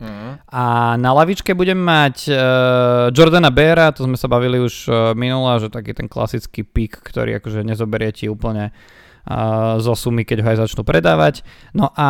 Uh-huh. 0.00 0.40
A 0.48 0.96
na 0.96 1.12
lavičke 1.12 1.52
budem 1.52 1.76
mať 1.76 2.32
uh, 2.32 3.12
Jordana 3.12 3.52
Beara, 3.52 3.92
to 3.92 4.08
sme 4.08 4.16
sa 4.16 4.32
bavili 4.32 4.56
už 4.56 4.88
uh, 4.88 4.94
minula, 5.12 5.60
že 5.60 5.68
taký 5.68 5.92
ten 5.92 6.08
klasický 6.08 6.64
pík, 6.64 7.04
ktorý 7.04 7.36
akože 7.36 7.60
nezoberie 7.60 8.08
ti 8.08 8.24
úplne 8.24 8.72
uh, 8.72 9.76
zo 9.76 9.92
sumy, 9.92 10.24
keď 10.24 10.40
ho 10.40 10.48
aj 10.56 10.58
začnú 10.64 10.88
predávať. 10.88 11.44
No 11.76 11.92
a 12.00 12.08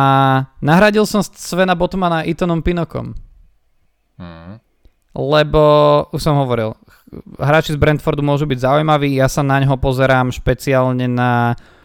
nahradil 0.63 1.03
som 1.03 1.19
Svena 1.19 1.75
Botmana 1.75 2.23
Itonom 2.23 2.63
Pinokom. 2.63 3.11
Uh-huh. 4.15 4.55
Lebo, 5.11 5.61
už 6.15 6.23
som 6.23 6.39
hovoril, 6.39 6.71
hráči 7.35 7.75
z 7.75 7.81
Brentfordu 7.81 8.23
môžu 8.23 8.47
byť 8.47 8.63
zaujímaví, 8.63 9.19
ja 9.19 9.27
sa 9.27 9.43
na 9.43 9.59
ňo 9.59 9.75
pozerám 9.75 10.31
špeciálne 10.31 11.11
na 11.11 11.59
Uh, 11.59 11.80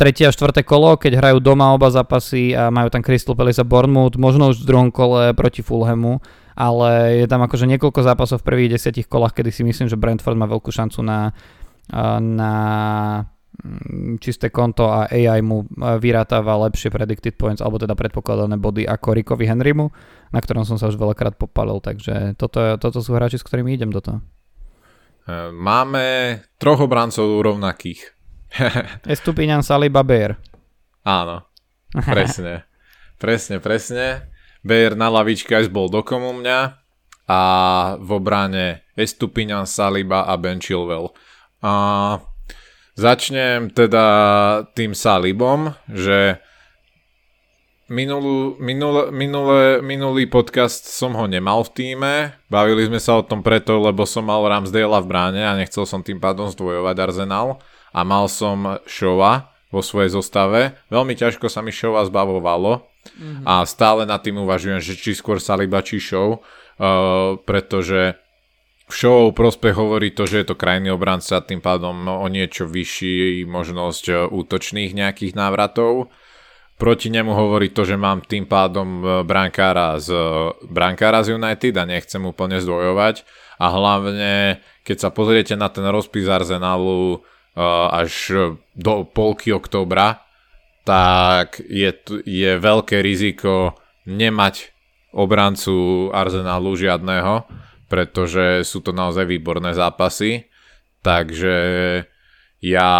tretie 0.00 0.24
a 0.24 0.32
štvrté 0.32 0.64
kolo, 0.64 0.96
keď 0.96 1.20
hrajú 1.20 1.38
doma 1.44 1.76
oba 1.76 1.92
zápasy 1.92 2.56
a 2.56 2.72
majú 2.72 2.88
tam 2.88 3.04
Crystal 3.04 3.36
Palace 3.36 3.60
a 3.60 3.68
Bournemouth, 3.68 4.16
možno 4.16 4.48
už 4.48 4.64
v 4.64 4.68
druhom 4.72 4.88
kole 4.88 5.36
proti 5.36 5.60
Fulhamu, 5.60 6.24
ale 6.56 7.20
je 7.20 7.26
tam 7.28 7.44
akože 7.44 7.68
niekoľko 7.68 8.00
zápasov 8.00 8.40
v 8.40 8.48
prvých 8.48 8.72
desiatich 8.80 9.04
kolách, 9.04 9.36
kedy 9.36 9.52
si 9.52 9.62
myslím, 9.68 9.92
že 9.92 10.00
Brentford 10.00 10.40
má 10.40 10.48
veľkú 10.48 10.72
šancu 10.72 11.04
na, 11.04 11.36
uh, 11.92 12.18
na 12.24 12.52
mm, 13.60 14.16
čisté 14.24 14.48
konto 14.48 14.88
a 14.88 15.12
AI 15.12 15.44
mu 15.44 15.68
vyrátáva 15.76 16.56
lepšie 16.64 16.88
predicted 16.88 17.36
points, 17.36 17.60
alebo 17.60 17.76
teda 17.76 17.92
predpokladané 17.92 18.56
body 18.56 18.88
ako 18.88 19.12
Rickovi 19.12 19.44
Henrymu, 19.44 19.92
na 20.32 20.40
ktorom 20.40 20.64
som 20.64 20.80
sa 20.80 20.88
už 20.88 20.96
veľakrát 20.96 21.36
popalil, 21.36 21.84
takže 21.84 22.32
toto, 22.40 22.80
toto 22.80 23.04
sú 23.04 23.12
hráči, 23.12 23.36
s 23.36 23.44
ktorými 23.44 23.76
idem 23.76 23.92
do 23.92 24.00
toho. 24.00 24.24
Máme 25.52 26.40
troch 26.56 26.80
obrancov 26.80 27.44
rovnakých. 27.44 28.19
Estupinian 29.14 29.62
Saliba 29.62 30.02
Bear. 30.02 30.36
Áno, 31.06 31.46
presne. 31.94 32.66
presne, 33.16 33.56
presne. 33.62 34.30
Bear 34.60 34.92
na 34.92 35.08
lavičke 35.08 35.56
až 35.56 35.72
bol 35.72 35.88
do 35.88 36.04
komu 36.04 36.36
mňa 36.36 36.76
a 37.30 37.40
v 37.96 38.10
obrane 38.10 38.84
Estupinian 38.98 39.64
Saliba 39.64 40.28
a 40.28 40.36
Ben 40.36 40.60
Chilwell. 40.60 41.14
A 41.64 41.72
začnem 42.98 43.72
teda 43.72 44.04
tým 44.76 44.92
Salibom, 44.92 45.72
že 45.88 46.42
minulú, 47.88 48.60
minulé, 48.60 49.08
minulé, 49.08 49.62
minulý 49.80 50.28
podcast 50.28 50.84
som 50.84 51.16
ho 51.16 51.24
nemal 51.24 51.64
v 51.64 51.70
týme. 51.72 52.14
Bavili 52.52 52.84
sme 52.86 53.00
sa 53.00 53.16
o 53.18 53.24
tom 53.24 53.40
preto, 53.40 53.80
lebo 53.80 54.04
som 54.04 54.28
mal 54.28 54.44
Ramsdale 54.44 55.00
v 55.00 55.06
bráne 55.08 55.42
a 55.42 55.56
nechcel 55.56 55.88
som 55.88 56.04
tým 56.04 56.20
pádom 56.20 56.52
zdvojovať 56.52 56.96
Arsenal 57.00 57.62
a 57.90 58.00
mal 58.06 58.30
som 58.30 58.78
Showa 58.86 59.50
vo 59.70 59.82
svojej 59.82 60.10
zostave. 60.10 60.74
Veľmi 60.90 61.14
ťažko 61.14 61.46
sa 61.46 61.62
mi 61.62 61.70
Showa 61.70 62.02
zbavovalo 62.06 62.82
mm-hmm. 62.82 63.46
a 63.46 63.62
stále 63.66 64.02
nad 64.06 64.18
tým 64.18 64.42
uvažujem, 64.42 64.82
že 64.82 64.98
či 64.98 65.14
skôr 65.14 65.38
Saliba 65.38 65.82
či 65.82 66.02
Show, 66.02 66.42
uh, 66.42 67.38
pretože 67.42 68.18
v 68.90 68.94
show 68.98 69.30
prospech 69.30 69.78
hovorí 69.78 70.10
to, 70.10 70.26
že 70.26 70.42
je 70.42 70.46
to 70.50 70.58
krajný 70.58 70.90
obranca, 70.90 71.38
tým 71.46 71.62
pádom 71.62 72.10
o 72.10 72.26
niečo 72.26 72.66
vyšší 72.66 73.46
možnosť 73.46 74.04
uh, 74.10 74.16
útočných 74.26 74.90
nejakých 74.98 75.38
návratov. 75.38 76.10
proti 76.80 77.12
nemu 77.12 77.36
hovorí 77.36 77.70
to, 77.76 77.84
že 77.84 78.00
mám 78.00 78.24
tým 78.24 78.48
pádom 78.48 79.22
brankára 79.28 80.00
z, 80.00 80.16
brankára 80.64 81.20
z 81.20 81.36
United 81.36 81.76
a 81.76 81.84
nechcem 81.84 82.24
úplne 82.24 82.56
zdvojovať. 82.56 83.22
A 83.60 83.68
hlavne, 83.68 84.64
keď 84.88 84.96
sa 84.96 85.10
pozriete 85.12 85.52
na 85.60 85.68
ten 85.68 85.84
rozpis 85.84 86.24
Arsenalu 86.24 87.20
až 87.58 88.12
do 88.78 89.04
polky 89.04 89.50
oktobra, 89.50 90.22
tak 90.86 91.60
je, 91.60 91.92
je 92.24 92.50
veľké 92.56 93.02
riziko 93.04 93.76
nemať 94.08 94.72
obrancu 95.14 96.08
Arsenalu 96.14 96.78
žiadného, 96.78 97.46
pretože 97.90 98.62
sú 98.62 98.80
to 98.80 98.94
naozaj 98.94 99.26
výborné 99.26 99.74
zápasy. 99.74 100.46
Takže 101.02 101.56
ja 102.62 102.90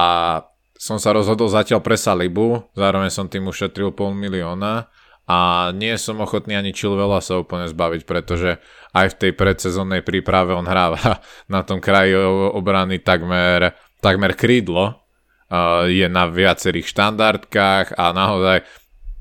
som 0.80 0.96
sa 0.96 1.12
rozhodol 1.12 1.52
zatiaľ 1.52 1.84
pre 1.84 1.94
Salibu, 1.94 2.72
zároveň 2.72 3.12
som 3.12 3.28
tým 3.28 3.46
ušetril 3.46 3.92
pol 3.92 4.16
milióna 4.16 4.88
a 5.30 5.70
nie 5.76 5.94
som 5.94 6.18
ochotný 6.18 6.58
ani 6.58 6.74
Chilvela 6.74 7.22
sa 7.22 7.38
úplne 7.38 7.70
zbaviť, 7.70 8.02
pretože 8.08 8.58
aj 8.96 9.14
v 9.14 9.18
tej 9.20 9.32
predsezónnej 9.36 10.02
príprave 10.02 10.56
on 10.56 10.66
hráva 10.66 11.22
na 11.52 11.62
tom 11.62 11.78
kraji 11.78 12.16
obrany 12.56 12.98
takmer, 12.98 13.76
takmer 14.00 14.36
krídlo, 14.36 15.00
je 15.90 16.06
na 16.06 16.30
viacerých 16.30 16.86
štandardkách 16.86 17.98
a 17.98 18.14
naozaj 18.14 18.62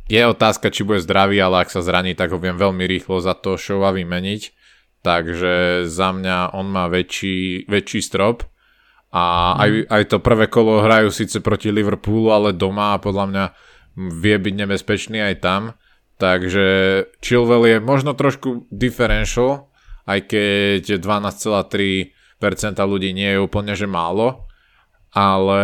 je 0.09 0.21
otázka, 0.25 0.73
či 0.73 0.81
bude 0.85 1.01
zdravý, 1.01 1.37
ale 1.37 1.65
ak 1.65 1.69
sa 1.69 1.85
zraní, 1.85 2.17
tak 2.17 2.33
ho 2.33 2.41
viem 2.41 2.57
veľmi 2.57 2.85
rýchlo 2.85 3.21
za 3.21 3.37
to 3.37 3.57
showa 3.57 3.93
vymeniť. 3.93 4.57
Takže 4.99 5.85
za 5.87 6.09
mňa 6.11 6.57
on 6.57 6.67
má 6.67 6.91
väčší, 6.91 7.69
väčší 7.69 8.03
strop 8.03 8.43
a 9.09 9.55
aj, 9.57 9.69
mhm. 9.69 9.85
aj 9.89 10.03
to 10.11 10.17
prvé 10.19 10.45
kolo 10.51 10.85
hrajú 10.85 11.09
síce 11.09 11.39
proti 11.41 11.73
Liverpoolu, 11.73 12.29
ale 12.29 12.49
doma 12.57 12.97
a 12.97 13.01
podľa 13.01 13.25
mňa 13.29 13.45
vie 14.21 14.35
byť 14.37 14.53
nebezpečný 14.53 15.17
aj 15.23 15.35
tam. 15.41 15.61
Takže 16.19 16.65
Chilwell 17.23 17.63
je 17.63 17.77
možno 17.79 18.11
trošku 18.11 18.67
differential, 18.69 19.71
aj 20.03 20.19
keď 20.27 20.99
12,3% 20.99 22.11
ľudí 22.75 23.15
nie 23.15 23.33
je 23.33 23.39
úplne 23.39 23.71
že 23.71 23.87
málo, 23.87 24.48
ale 25.13 25.61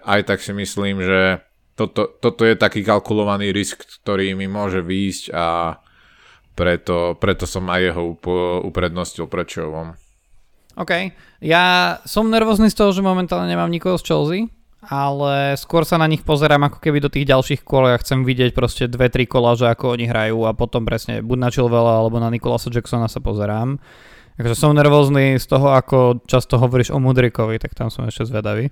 aj 0.00 0.20
tak 0.24 0.38
si 0.40 0.56
myslím, 0.56 1.04
že 1.04 1.44
toto, 1.76 2.08
toto 2.08 2.42
je 2.48 2.56
taký 2.56 2.80
kalkulovaný 2.80 3.52
risk, 3.52 3.84
ktorý 4.00 4.32
mi 4.32 4.48
môže 4.48 4.80
výjsť 4.80 5.24
a 5.36 5.76
preto, 6.56 7.20
preto 7.20 7.44
som 7.44 7.68
aj 7.68 7.80
jeho 7.92 8.16
uprednostil 8.64 9.28
prečovom. 9.28 9.92
OK. 10.76 11.12
Ja 11.44 11.96
som 12.08 12.32
nervózny 12.32 12.72
z 12.72 12.76
toho, 12.80 12.96
že 12.96 13.04
momentálne 13.04 13.48
nemám 13.48 13.68
nikoho 13.68 14.00
z 14.00 14.08
Chelsea, 14.08 14.48
ale 14.84 15.56
skôr 15.60 15.84
sa 15.84 16.00
na 16.00 16.08
nich 16.08 16.24
pozerám 16.24 16.68
ako 16.72 16.80
keby 16.80 17.04
do 17.04 17.12
tých 17.12 17.28
ďalších 17.28 17.60
kol. 17.60 17.92
Ja 17.92 18.00
chcem 18.00 18.24
vidieť 18.24 18.56
proste 18.56 18.88
dve, 18.88 19.12
tri 19.12 19.28
kola, 19.28 19.52
že 19.52 19.68
ako 19.68 20.00
oni 20.00 20.08
hrajú 20.08 20.48
a 20.48 20.56
potom 20.56 20.88
presne 20.88 21.20
buď 21.20 21.38
na 21.40 21.48
Chilvela 21.52 22.00
alebo 22.00 22.16
na 22.16 22.32
Nikolasa 22.32 22.72
Jacksona 22.72 23.08
sa 23.08 23.20
pozerám. 23.20 23.76
Takže 24.36 24.52
som 24.52 24.76
nervózny 24.76 25.40
z 25.40 25.46
toho, 25.48 25.72
ako 25.72 26.20
často 26.28 26.60
hovoríš 26.60 26.92
o 26.92 27.00
Mudrikovi, 27.00 27.56
tak 27.56 27.72
tam 27.72 27.88
som 27.88 28.04
ešte 28.04 28.28
zvedavý, 28.28 28.68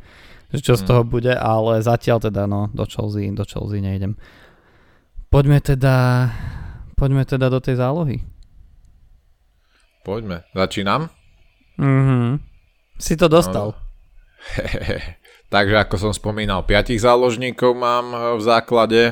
že 0.52 0.60
čo 0.60 0.76
z 0.76 0.84
hmm. 0.84 0.88
toho 0.92 1.02
bude, 1.08 1.32
ale 1.32 1.80
zatiaľ 1.80 2.20
teda 2.20 2.44
no, 2.44 2.68
do 2.76 2.84
Chelsea, 2.84 3.32
do 3.32 3.48
Chelsea 3.48 3.80
nejdem. 3.80 4.20
Poďme 5.32 5.64
teda, 5.64 6.28
poďme 7.00 7.24
teda 7.24 7.48
do 7.48 7.58
tej 7.64 7.80
zálohy. 7.80 8.20
Poďme. 10.04 10.44
Začínam? 10.52 11.08
Mhm. 11.80 12.38
Si 13.00 13.16
to 13.16 13.26
dostal. 13.26 13.74
No. 13.74 13.80
Takže 15.54 15.76
ako 15.80 15.96
som 15.96 16.12
spomínal, 16.12 16.68
piatich 16.68 17.00
záložníkov 17.00 17.72
mám 17.72 18.06
eh, 18.12 18.20
v 18.36 18.42
základe. 18.44 19.02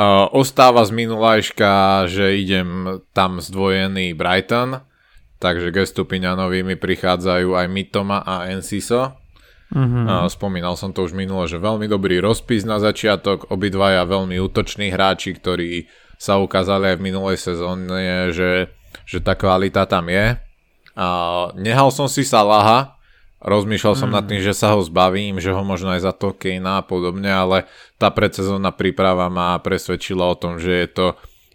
Uh, 0.00 0.24
ostáva 0.32 0.80
z 0.86 0.96
minulajška, 0.96 2.08
že 2.08 2.40
idem 2.40 3.02
tam 3.12 3.36
zdvojený 3.36 4.16
Brighton, 4.16 4.80
takže 5.40 5.72
Gestupiňanovi 5.72 6.60
mi 6.62 6.76
prichádzajú 6.76 7.56
aj 7.56 7.66
Mitoma 7.72 8.20
a 8.20 8.52
Enciso. 8.52 9.16
Mm-hmm. 9.72 10.28
Spomínal 10.28 10.74
som 10.76 10.92
to 10.92 11.06
už 11.06 11.16
minule, 11.16 11.48
že 11.48 11.56
veľmi 11.56 11.88
dobrý 11.88 12.20
rozpis 12.20 12.68
na 12.68 12.82
začiatok, 12.82 13.48
obidvaja 13.54 14.04
veľmi 14.04 14.36
útoční 14.36 14.92
hráči, 14.92 15.34
ktorí 15.38 15.88
sa 16.20 16.36
ukázali 16.36 16.92
aj 16.92 16.96
v 17.00 17.06
minulej 17.06 17.38
sezóne, 17.40 18.34
že, 18.34 18.68
že 19.08 19.18
tá 19.24 19.32
kvalita 19.38 19.88
tam 19.88 20.12
je. 20.12 20.36
A 20.98 21.06
nehal 21.56 21.88
som 21.94 22.10
si 22.10 22.26
Salaha, 22.26 23.00
rozmýšľal 23.40 23.94
som 23.96 24.10
mm. 24.12 24.14
nad 24.20 24.24
tým, 24.28 24.42
že 24.44 24.52
sa 24.52 24.76
ho 24.76 24.84
zbavím, 24.84 25.40
že 25.40 25.54
ho 25.54 25.62
možno 25.64 25.96
aj 25.96 26.04
za 26.04 26.12
to 26.12 26.36
Kejna 26.36 26.82
a 26.82 26.84
podobne, 26.84 27.30
ale 27.30 27.64
tá 27.96 28.12
predsezónna 28.12 28.74
príprava 28.74 29.32
ma 29.32 29.56
presvedčila 29.62 30.28
o 30.28 30.36
tom, 30.36 30.60
že 30.60 30.84
je 30.84 30.88
to 30.92 31.06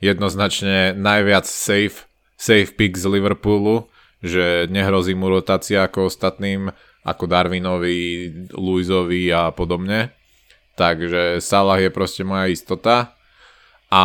jednoznačne 0.02 0.98
najviac 0.98 1.46
safe, 1.46 2.10
safe 2.46 2.78
pick 2.78 2.94
z 2.94 3.10
Liverpoolu, 3.10 3.90
že 4.22 4.70
nehrozí 4.70 5.18
mu 5.18 5.34
rotácia 5.34 5.90
ako 5.90 6.14
ostatným, 6.14 6.70
ako 7.02 7.24
Darwinovi, 7.26 8.30
Luizovi 8.54 9.34
a 9.34 9.50
podobne. 9.50 10.14
Takže 10.78 11.42
Salah 11.42 11.82
je 11.82 11.90
proste 11.90 12.22
moja 12.22 12.46
istota. 12.46 13.18
A 13.90 14.04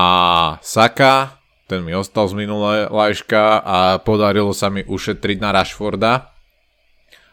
Saka, 0.64 1.36
ten 1.68 1.84
mi 1.84 1.92
ostal 1.92 2.28
z 2.32 2.34
minulé 2.36 2.88
lajška 2.88 3.60
a 3.60 3.78
podarilo 4.00 4.56
sa 4.56 4.72
mi 4.72 4.84
ušetriť 4.84 5.38
na 5.40 5.50
Rashforda. 5.52 6.32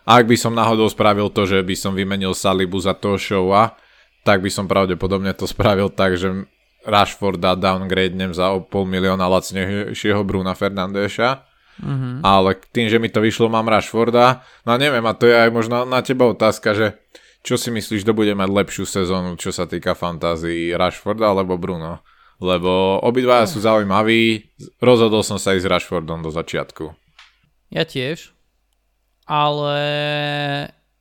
Ak 0.07 0.23
by 0.23 0.39
som 0.39 0.55
náhodou 0.55 0.87
spravil 0.87 1.27
to, 1.31 1.43
že 1.43 1.59
by 1.63 1.75
som 1.75 1.91
vymenil 1.91 2.31
Salibu 2.31 2.79
za 2.79 2.95
toho 2.95 3.19
showa, 3.19 3.75
tak 4.23 4.39
by 4.39 4.47
som 4.47 4.67
pravdepodobne 4.67 5.35
to 5.35 5.43
spravil 5.43 5.91
tak, 5.91 6.15
že 6.15 6.47
Rashforda 6.87 7.59
downgradenem 7.59 8.31
za 8.31 8.55
pol 8.63 8.87
milióna 8.87 9.27
lacnejšieho 9.27 10.23
Bruna 10.23 10.55
Fernandeša. 10.55 11.43
Mm-hmm. 11.77 12.25
Ale 12.25 12.57
tým, 12.73 12.87
že 12.89 12.97
mi 12.97 13.11
to 13.11 13.19
vyšlo, 13.21 13.51
mám 13.51 13.67
Rashforda. 13.67 14.41
No 14.63 14.79
neviem, 14.79 15.03
a 15.03 15.13
to 15.13 15.27
je 15.27 15.35
aj 15.35 15.51
možno 15.51 15.83
na 15.83 15.99
teba 16.01 16.31
otázka, 16.31 16.73
že 16.73 16.97
čo 17.45 17.59
si 17.59 17.69
myslíš, 17.69 18.01
kto 18.01 18.17
bude 18.17 18.33
mať 18.33 18.49
lepšiu 18.49 18.87
sezónu, 18.87 19.37
čo 19.37 19.53
sa 19.53 19.69
týka 19.69 19.93
fantázii, 19.93 20.73
Rashforda 20.73 21.29
alebo 21.29 21.59
Bruno? 21.59 22.01
lebo 22.37 23.01
obidvaja 23.01 23.49
sú 23.49 23.61
zaujímaví. 23.61 24.53
Rozhodol 24.77 25.25
som 25.25 25.41
sa 25.41 25.57
ísť 25.57 25.65
s 25.65 25.71
Rashfordom 25.73 26.21
do 26.21 26.29
začiatku. 26.29 26.93
Ja 27.73 27.83
tiež, 27.83 28.31
ale 29.27 29.77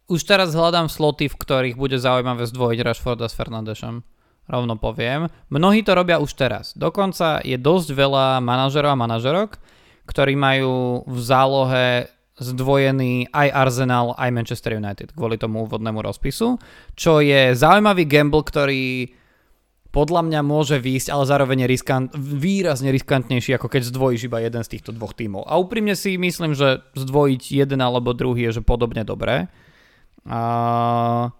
už 0.08 0.20
teraz 0.24 0.56
hľadám 0.56 0.90
sloty, 0.90 1.30
v 1.30 1.36
ktorých 1.38 1.76
bude 1.78 2.00
zaujímavé 2.00 2.48
zdvojiť 2.48 2.78
Rashforda 2.82 3.28
s 3.28 3.36
Fernandešom. 3.36 4.02
Rovno 4.46 4.78
poviem. 4.78 5.26
Mnohí 5.50 5.82
to 5.82 5.98
robia 5.98 6.22
už 6.22 6.38
teraz. 6.38 6.70
Dokonca 6.78 7.42
je 7.42 7.58
dosť 7.58 7.88
veľa 7.90 8.38
manažerov 8.38 8.94
a 8.94 9.02
manažerok, 9.02 9.58
ktorí 10.06 10.38
majú 10.38 11.02
v 11.02 11.18
zálohe 11.18 11.86
zdvojený 12.36 13.32
aj 13.32 13.48
Arsenal, 13.48 14.12
aj 14.14 14.30
Manchester 14.30 14.76
United 14.76 15.16
kvôli 15.16 15.40
tomu 15.40 15.64
úvodnému 15.64 16.04
rozpisu, 16.04 16.60
čo 16.92 17.24
je 17.24 17.56
zaujímavý 17.56 18.04
gamble, 18.04 18.44
ktorý 18.44 19.08
podľa 19.88 20.28
mňa 20.28 20.40
môže 20.44 20.76
výjsť, 20.76 21.08
ale 21.08 21.24
zároveň 21.24 21.64
je 21.64 21.72
riskant, 21.72 22.08
výrazne 22.20 22.92
riskantnejší, 22.92 23.56
ako 23.56 23.72
keď 23.72 23.88
zdvojíš 23.88 24.28
iba 24.28 24.44
jeden 24.44 24.60
z 24.60 24.76
týchto 24.76 24.92
dvoch 24.92 25.16
tímov. 25.16 25.48
A 25.48 25.56
úprimne 25.56 25.96
si 25.96 26.20
myslím, 26.20 26.52
že 26.52 26.84
zdvojiť 26.92 27.64
jeden 27.64 27.80
alebo 27.80 28.12
druhý 28.12 28.52
je 28.52 28.60
že 28.60 28.62
podobne 28.62 29.08
dobré. 29.08 29.48
A, 30.28 30.40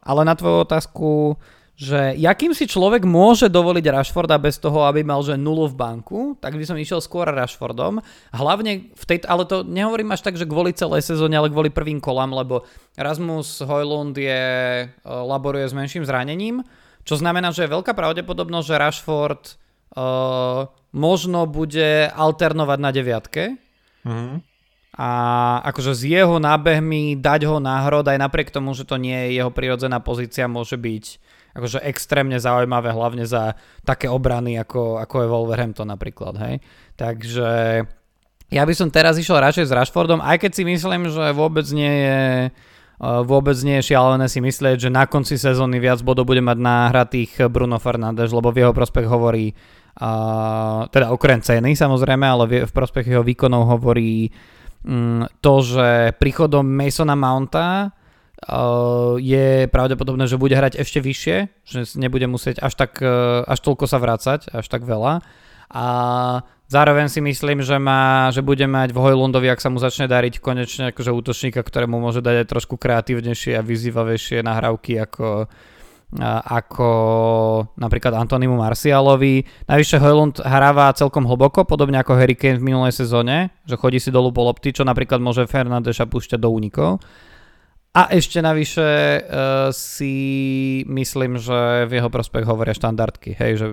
ale 0.00 0.20
na 0.24 0.32
tvoju 0.32 0.64
otázku, 0.64 1.36
že 1.77 2.16
jakým 2.16 2.57
si 2.57 2.64
človek 2.64 3.05
môže 3.05 3.53
dovoliť 3.53 3.85
Rashforda 3.85 4.41
bez 4.41 4.57
toho, 4.57 4.89
aby 4.89 5.05
mal 5.05 5.20
že 5.20 5.37
nulu 5.37 5.68
v 5.68 5.77
banku, 5.77 6.20
tak 6.41 6.57
by 6.57 6.64
som 6.64 6.81
išiel 6.81 7.05
skôr 7.05 7.29
Rashfordom. 7.29 8.01
Hlavne 8.33 8.91
v 8.97 9.05
tej, 9.05 9.29
ale 9.29 9.45
to 9.45 9.61
nehovorím 9.61 10.16
až 10.16 10.24
tak, 10.24 10.41
že 10.41 10.49
kvôli 10.49 10.72
celej 10.72 11.05
sezóne, 11.05 11.37
ale 11.37 11.53
kvôli 11.53 11.68
prvým 11.68 12.01
kolám, 12.01 12.33
lebo 12.33 12.64
Rasmus 12.97 13.61
Hojlund 13.61 14.16
je, 14.16 14.43
e, 14.89 15.05
laboruje 15.05 15.68
s 15.68 15.77
menším 15.77 16.09
zranením 16.09 16.64
čo 17.07 17.14
znamená, 17.14 17.55
že 17.55 17.64
je 17.64 17.74
veľká 17.79 17.95
pravdepodobnosť, 17.95 18.66
že 18.66 18.81
Rashford 18.83 19.43
uh, 19.95 20.66
možno 20.91 21.47
bude 21.47 22.11
alternovať 22.11 22.79
na 22.83 22.91
deviatke. 22.91 23.55
Mm. 24.03 24.43
A 24.99 25.11
akože 25.70 25.93
s 25.95 26.03
jeho 26.03 26.43
nábehmi 26.43 27.14
dať 27.14 27.47
ho 27.47 27.62
na 27.62 27.87
hrod 27.87 28.11
aj 28.11 28.18
napriek 28.18 28.51
tomu, 28.51 28.74
že 28.74 28.83
to 28.83 28.99
nie 28.99 29.14
je 29.14 29.39
jeho 29.39 29.55
prirodzená 29.55 30.03
pozícia, 30.03 30.51
môže 30.51 30.74
byť 30.74 31.05
akože 31.57 31.80
extrémne 31.82 32.36
zaujímavé, 32.36 32.92
hlavne 32.92 33.24
za 33.24 33.57
také 33.82 34.07
obrany, 34.07 34.61
ako, 34.61 35.00
ako 35.00 35.24
je 35.24 35.32
Wolverhampton 35.32 35.88
napríklad, 35.88 36.36
hej. 36.36 36.54
Takže 37.00 37.48
ja 38.52 38.62
by 38.62 38.74
som 38.76 38.92
teraz 38.92 39.18
išiel 39.18 39.42
radšej 39.42 39.66
s 39.66 39.74
Rashfordom, 39.74 40.22
aj 40.22 40.46
keď 40.46 40.52
si 40.54 40.62
myslím, 40.62 41.11
že 41.11 41.34
vôbec 41.34 41.66
nie 41.74 41.94
je 42.07 42.20
vôbec 43.00 43.57
nie 43.61 43.76
je 43.80 43.92
šialené 43.92 44.24
si 44.24 44.40
myslieť, 44.40 44.88
že 44.88 44.90
na 44.92 45.04
konci 45.04 45.36
sezóny 45.36 45.76
viac 45.76 46.00
bodov 46.00 46.24
bude 46.24 46.40
mať 46.40 46.57
náhratých 46.57 47.44
Bruno 47.52 47.76
Fernández, 47.76 48.32
lebo 48.32 48.48
v 48.48 48.64
jeho 48.64 48.72
prospech 48.72 49.04
hovorí 49.04 49.52
uh, 49.52 50.88
teda 50.88 51.12
okrem 51.12 51.44
ceny 51.44 51.76
samozrejme, 51.76 52.24
ale 52.24 52.64
v 52.64 52.72
prospech 52.72 53.12
jeho 53.12 53.20
výkonov 53.20 53.68
hovorí 53.76 54.32
um, 54.88 55.28
to, 55.44 55.54
že 55.61 56.16
príchodom 56.16 56.64
Masona 56.64 57.12
Mounta 57.12 57.92
je 59.16 59.64
pravdepodobné, 59.72 60.28
že 60.28 60.37
bude 60.37 60.53
hrať 60.53 60.76
ešte 60.76 61.01
vyššie, 61.01 61.37
že 61.64 61.80
nebude 61.97 62.28
musieť 62.28 62.61
až, 62.61 62.76
tak, 62.76 63.01
až 63.49 63.59
toľko 63.64 63.89
sa 63.89 63.97
vrácať, 63.97 64.53
až 64.53 64.66
tak 64.68 64.84
veľa. 64.84 65.24
A 65.66 65.87
zároveň 66.68 67.11
si 67.11 67.24
myslím, 67.24 67.64
že, 67.64 67.80
má, 67.80 68.30
že 68.30 68.45
bude 68.45 68.62
mať 68.68 68.95
v 68.95 69.03
Hojlundovi, 69.03 69.51
ak 69.51 69.59
sa 69.59 69.72
mu 69.72 69.80
začne 69.82 70.07
dariť 70.07 70.39
konečne 70.39 70.95
akože 70.95 71.11
útočníka, 71.11 71.64
ktorému 71.64 71.99
môže 71.99 72.22
dať 72.22 72.45
aj 72.45 72.51
trošku 72.53 72.78
kreatívnejšie 72.78 73.59
a 73.59 73.66
vyzývavejšie 73.66 74.47
nahrávky 74.47 75.01
ako, 75.03 75.51
ako 76.47 76.89
napríklad 77.82 78.14
Antonimu 78.14 78.55
Marcialovi. 78.62 79.43
Najvyššie 79.66 79.99
Hojlund 79.99 80.45
hráva 80.47 80.95
celkom 80.95 81.26
hlboko, 81.26 81.66
podobne 81.66 81.99
ako 81.99 82.14
Harry 82.14 82.39
Kane 82.39 82.62
v 82.62 82.68
minulej 82.68 82.95
sezóne, 82.95 83.51
že 83.66 83.74
chodí 83.74 83.99
si 83.99 84.14
dolu 84.14 84.30
po 84.30 84.47
lopty, 84.47 84.70
čo 84.70 84.87
napríklad 84.87 85.18
môže 85.18 85.51
Fernandeša 85.51 86.07
púšťať 86.07 86.39
do 86.39 86.53
únikov. 86.53 87.03
A 87.97 88.12
ešte 88.12 88.44
navyše 88.44 88.84
uh, 88.84 89.72
si 89.72 90.12
myslím, 90.84 91.40
že 91.40 91.88
v 91.88 91.97
jeho 91.97 92.12
prospech 92.12 92.44
hovoria 92.44 92.76
štandardky. 92.76 93.32
Hej, 93.32 93.53
že 93.57 93.66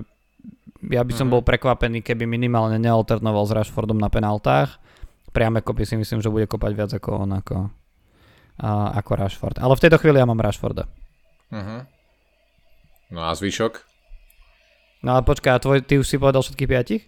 ja 0.88 1.04
by 1.04 1.12
som 1.12 1.28
mm-hmm. 1.28 1.34
bol 1.36 1.42
prekvapený, 1.44 2.00
keby 2.00 2.24
minimálne 2.24 2.80
nealternoval 2.80 3.44
s 3.44 3.52
Rashfordom 3.52 4.00
na 4.00 4.08
penáltach. 4.08 4.80
Priame 5.36 5.60
kopy 5.60 5.84
si 5.84 6.00
myslím, 6.00 6.24
že 6.24 6.32
bude 6.32 6.48
kopať 6.48 6.72
viac 6.72 6.90
ako 6.96 7.28
on, 7.28 7.36
ako, 7.36 7.56
uh, 8.64 8.88
ako 8.96 9.12
Rashford. 9.12 9.60
Ale 9.60 9.76
v 9.76 9.82
tejto 9.84 10.00
chvíli 10.00 10.16
ja 10.16 10.24
mám 10.24 10.40
Rashforda. 10.40 10.88
Mm-hmm. 11.52 11.80
No 13.12 13.20
a 13.28 13.36
zvyšok? 13.36 13.94
No 15.04 15.20
ale 15.20 15.22
počkaj, 15.28 15.52
a 15.52 15.60
tvoj, 15.60 15.84
ty 15.84 16.00
už 16.00 16.08
si 16.08 16.16
povedal 16.16 16.40
všetkých 16.40 16.70
piatich? 16.70 17.02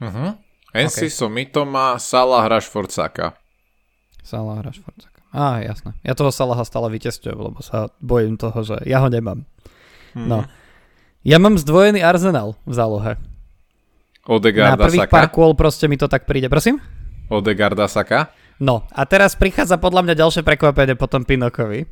Mhm. 0.00 0.40
Uh-huh. 0.72 1.12
som 1.12 1.28
Mitoma, 1.28 2.00
Salah, 2.00 2.48
Rashford, 2.48 2.88
Saka. 2.88 3.36
Salah, 4.24 4.64
Rashford, 4.64 4.96
Saka. 4.96 5.13
Á, 5.34 5.58
jasné. 5.66 5.98
Ja 6.06 6.14
toho 6.14 6.30
Salaha 6.30 6.62
stále 6.62 6.86
vytestujem, 6.94 7.34
lebo 7.34 7.58
sa 7.58 7.90
bojím 7.98 8.38
toho, 8.38 8.54
že 8.62 8.78
ja 8.86 9.02
ho 9.02 9.10
nemám. 9.10 9.42
Hmm. 10.14 10.30
No. 10.30 10.38
Ja 11.26 11.42
mám 11.42 11.58
zdvojený 11.58 12.06
arzenál 12.06 12.54
v 12.62 12.72
zálohe. 12.78 13.12
Odegaard 14.24 14.78
Na 14.78 14.80
prvých 14.80 15.10
Saka? 15.10 15.12
pár 15.12 15.26
kôl 15.34 15.52
proste 15.58 15.90
mi 15.90 15.98
to 15.98 16.06
tak 16.06 16.24
príde. 16.24 16.46
Prosím? 16.46 16.78
Odegaard 17.28 17.76
Saka? 17.90 18.30
No, 18.62 18.86
a 18.94 19.02
teraz 19.04 19.34
prichádza 19.34 19.74
podľa 19.82 20.06
mňa 20.06 20.14
ďalšie 20.14 20.42
prekvapenie 20.46 20.94
potom 20.94 21.26
Pinokovi. 21.26 21.82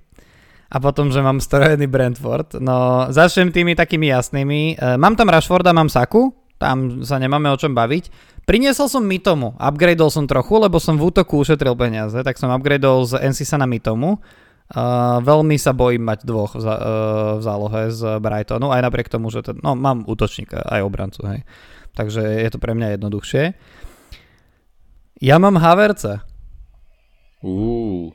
A 0.72 0.80
potom, 0.80 1.12
že 1.12 1.20
mám 1.20 1.36
strojený 1.36 1.84
Brentford. 1.84 2.56
No, 2.56 3.04
začnem 3.12 3.52
tými 3.52 3.76
takými 3.76 4.08
jasnými. 4.08 4.80
E, 4.80 4.96
mám 4.96 5.12
tam 5.20 5.28
Rashforda, 5.28 5.76
mám 5.76 5.92
Saku. 5.92 6.32
Tam 6.56 7.04
sa 7.04 7.20
nemáme 7.20 7.52
o 7.52 7.60
čom 7.60 7.76
baviť. 7.76 8.08
Priniesol 8.42 8.90
som 8.90 9.06
Mitomu, 9.06 9.54
upgradeol 9.54 10.10
som 10.10 10.26
trochu, 10.26 10.58
lebo 10.58 10.82
som 10.82 10.98
v 10.98 11.14
útoku 11.14 11.38
ušetril 11.38 11.78
peniaze, 11.78 12.18
tak 12.26 12.34
som 12.34 12.50
upgradeol 12.50 13.06
z 13.06 13.22
Ensisa 13.22 13.54
na 13.54 13.70
Mitomu. 13.70 14.18
Uh, 14.72 15.20
veľmi 15.20 15.60
sa 15.60 15.76
bojím 15.76 16.00
mať 16.00 16.24
dvoch 16.24 16.56
v, 16.56 16.64
uh, 16.64 17.36
v 17.36 17.42
zálohe 17.44 17.92
z 17.92 18.18
Brightonu, 18.18 18.72
aj 18.72 18.82
napriek 18.88 19.12
tomu, 19.12 19.28
že 19.28 19.44
ten, 19.44 19.60
no, 19.60 19.76
mám 19.76 20.08
útočníka, 20.08 20.64
aj 20.64 20.80
obrancu, 20.80 21.20
hej. 21.28 21.40
Takže 21.92 22.24
je 22.24 22.48
to 22.48 22.56
pre 22.56 22.72
mňa 22.72 22.96
jednoduchšie. 22.96 23.52
Ja 25.20 25.36
mám 25.36 25.60
Haverce. 25.60 26.24
Uh, 27.44 28.10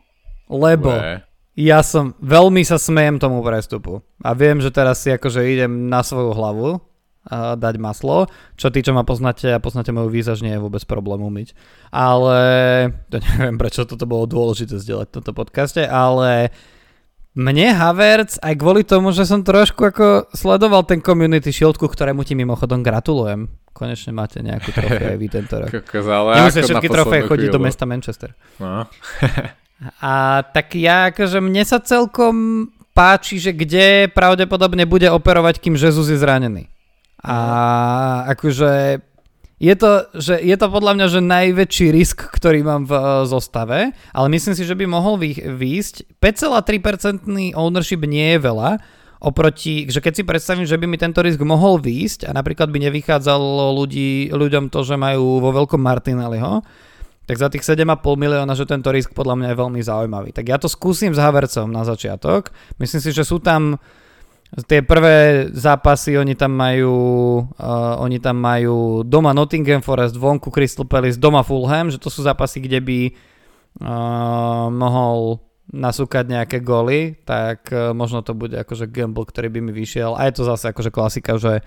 lebo 0.50 0.92
we. 0.92 1.22
ja 1.56 1.80
som, 1.86 2.18
veľmi 2.20 2.66
sa 2.66 2.82
smejem 2.82 3.22
tomu 3.22 3.40
prestupu. 3.46 4.02
A 4.26 4.34
viem, 4.34 4.58
že 4.60 4.74
teraz 4.74 5.06
si 5.06 5.14
akože 5.14 5.46
idem 5.46 5.88
na 5.88 6.02
svoju 6.02 6.34
hlavu, 6.34 6.82
dať 7.32 7.76
maslo, 7.78 8.32
čo 8.56 8.72
tí, 8.72 8.80
čo 8.80 8.96
ma 8.96 9.04
poznáte 9.04 9.52
a 9.52 9.60
poznáte 9.60 9.92
moju 9.92 10.08
výzaž, 10.08 10.40
nie 10.44 10.56
je 10.56 10.64
vôbec 10.64 10.84
problém 10.88 11.20
umyť. 11.20 11.52
Ale, 11.92 12.40
to 13.12 13.20
neviem, 13.20 13.60
prečo 13.62 13.84
toto 13.84 14.08
bolo 14.08 14.26
dôležité 14.28 14.80
zdieľať 14.80 15.08
v 15.12 15.16
tomto 15.20 15.32
podcaste, 15.36 15.84
ale 15.84 16.56
mne 17.38 17.70
Havertz, 17.70 18.42
aj 18.42 18.54
kvôli 18.58 18.82
tomu, 18.82 19.14
že 19.14 19.22
som 19.22 19.46
trošku 19.46 19.94
ako 19.94 20.34
sledoval 20.34 20.82
ten 20.90 21.06
Community 21.06 21.54
Shield, 21.54 21.78
ku 21.78 21.86
ktorému 21.86 22.26
ti 22.26 22.34
mimochodom 22.34 22.82
gratulujem. 22.82 23.46
Konečne 23.78 24.10
máte 24.10 24.42
nejakú 24.42 24.74
trofej 24.74 25.22
vy 25.22 25.28
tento 25.30 25.62
rok. 25.62 25.70
Nemusíte 26.42 26.66
všetky 26.66 26.90
trofeje 26.90 27.30
chodiť 27.30 27.50
do 27.54 27.62
mesta 27.62 27.86
Manchester. 27.86 28.34
No. 28.58 28.90
a 30.10 30.42
tak 30.50 30.74
ja, 30.74 31.14
akože 31.14 31.38
mne 31.38 31.62
sa 31.62 31.78
celkom 31.78 32.68
páči, 32.98 33.38
že 33.38 33.54
kde 33.54 34.10
pravdepodobne 34.10 34.90
bude 34.90 35.06
operovať, 35.06 35.62
kým 35.62 35.78
Jesus 35.78 36.10
je 36.10 36.18
zranený. 36.18 36.66
A 37.24 37.38
akože 38.30 39.02
je 39.58 39.74
to, 39.74 40.06
že 40.14 40.38
je 40.38 40.54
to 40.54 40.68
podľa 40.70 40.94
mňa 40.94 41.06
že 41.10 41.22
najväčší 41.22 41.88
risk, 41.90 42.30
ktorý 42.30 42.62
mám 42.62 42.86
v 42.86 42.94
uh, 42.94 43.26
zostave, 43.26 43.90
ale 44.14 44.28
myslím 44.30 44.54
si, 44.54 44.62
že 44.62 44.78
by 44.78 44.86
mohol 44.86 45.18
vy, 45.18 45.34
výjsť. 45.34 46.22
5,3% 46.22 47.58
ownership 47.58 48.06
nie 48.06 48.38
je 48.38 48.40
veľa, 48.46 48.78
oproti, 49.18 49.90
že 49.90 49.98
keď 49.98 50.14
si 50.14 50.24
predstavím, 50.24 50.70
že 50.70 50.78
by 50.78 50.86
mi 50.86 50.98
tento 51.02 51.26
risk 51.26 51.42
mohol 51.42 51.82
výjsť 51.82 52.30
a 52.30 52.32
napríklad 52.38 52.70
by 52.70 52.86
nevychádzalo 52.90 53.74
ľudí, 53.74 54.30
ľuďom 54.30 54.70
to, 54.70 54.86
že 54.86 54.94
majú 54.94 55.42
vo 55.42 55.50
veľkom 55.50 55.82
Martinelliho, 55.82 56.62
tak 57.26 57.42
za 57.42 57.50
tých 57.50 57.66
7,5 57.66 57.98
milióna, 58.14 58.54
že 58.54 58.70
tento 58.70 58.94
risk 58.94 59.12
podľa 59.12 59.36
mňa 59.42 59.48
je 59.52 59.58
veľmi 59.60 59.82
zaujímavý. 59.84 60.30
Tak 60.32 60.46
ja 60.48 60.58
to 60.62 60.70
skúsim 60.72 61.12
s 61.12 61.20
Havercom 61.20 61.68
na 61.68 61.84
začiatok. 61.84 62.54
Myslím 62.80 63.02
si, 63.04 63.12
že 63.12 63.28
sú 63.28 63.42
tam 63.44 63.82
Tie 64.48 64.80
prvé 64.80 65.48
zápasy 65.52 66.16
oni 66.16 66.32
tam 66.40 66.56
majú 66.56 66.96
uh, 67.44 68.00
oni 68.00 68.16
tam 68.24 68.40
majú 68.40 69.04
doma 69.04 69.36
Nottingham 69.36 69.84
Forest, 69.84 70.16
vonku 70.16 70.48
Crystal 70.56 70.88
Palace, 70.88 71.20
doma 71.20 71.44
Fulham, 71.44 71.92
že 71.92 72.00
to 72.00 72.08
sú 72.08 72.24
zápasy, 72.24 72.64
kde 72.64 72.80
by 72.80 73.00
uh, 73.12 74.72
mohol 74.72 75.44
nasúkať 75.68 76.32
nejaké 76.32 76.64
goly, 76.64 77.20
tak 77.28 77.68
uh, 77.76 77.92
možno 77.92 78.24
to 78.24 78.32
bude 78.32 78.56
akože 78.56 78.88
gamble, 78.88 79.28
ktorý 79.28 79.52
by 79.52 79.60
mi 79.60 79.76
vyšiel. 79.76 80.16
A 80.16 80.32
je 80.32 80.40
to 80.40 80.48
zase 80.48 80.72
akože 80.72 80.96
klasika, 80.96 81.36
že 81.36 81.60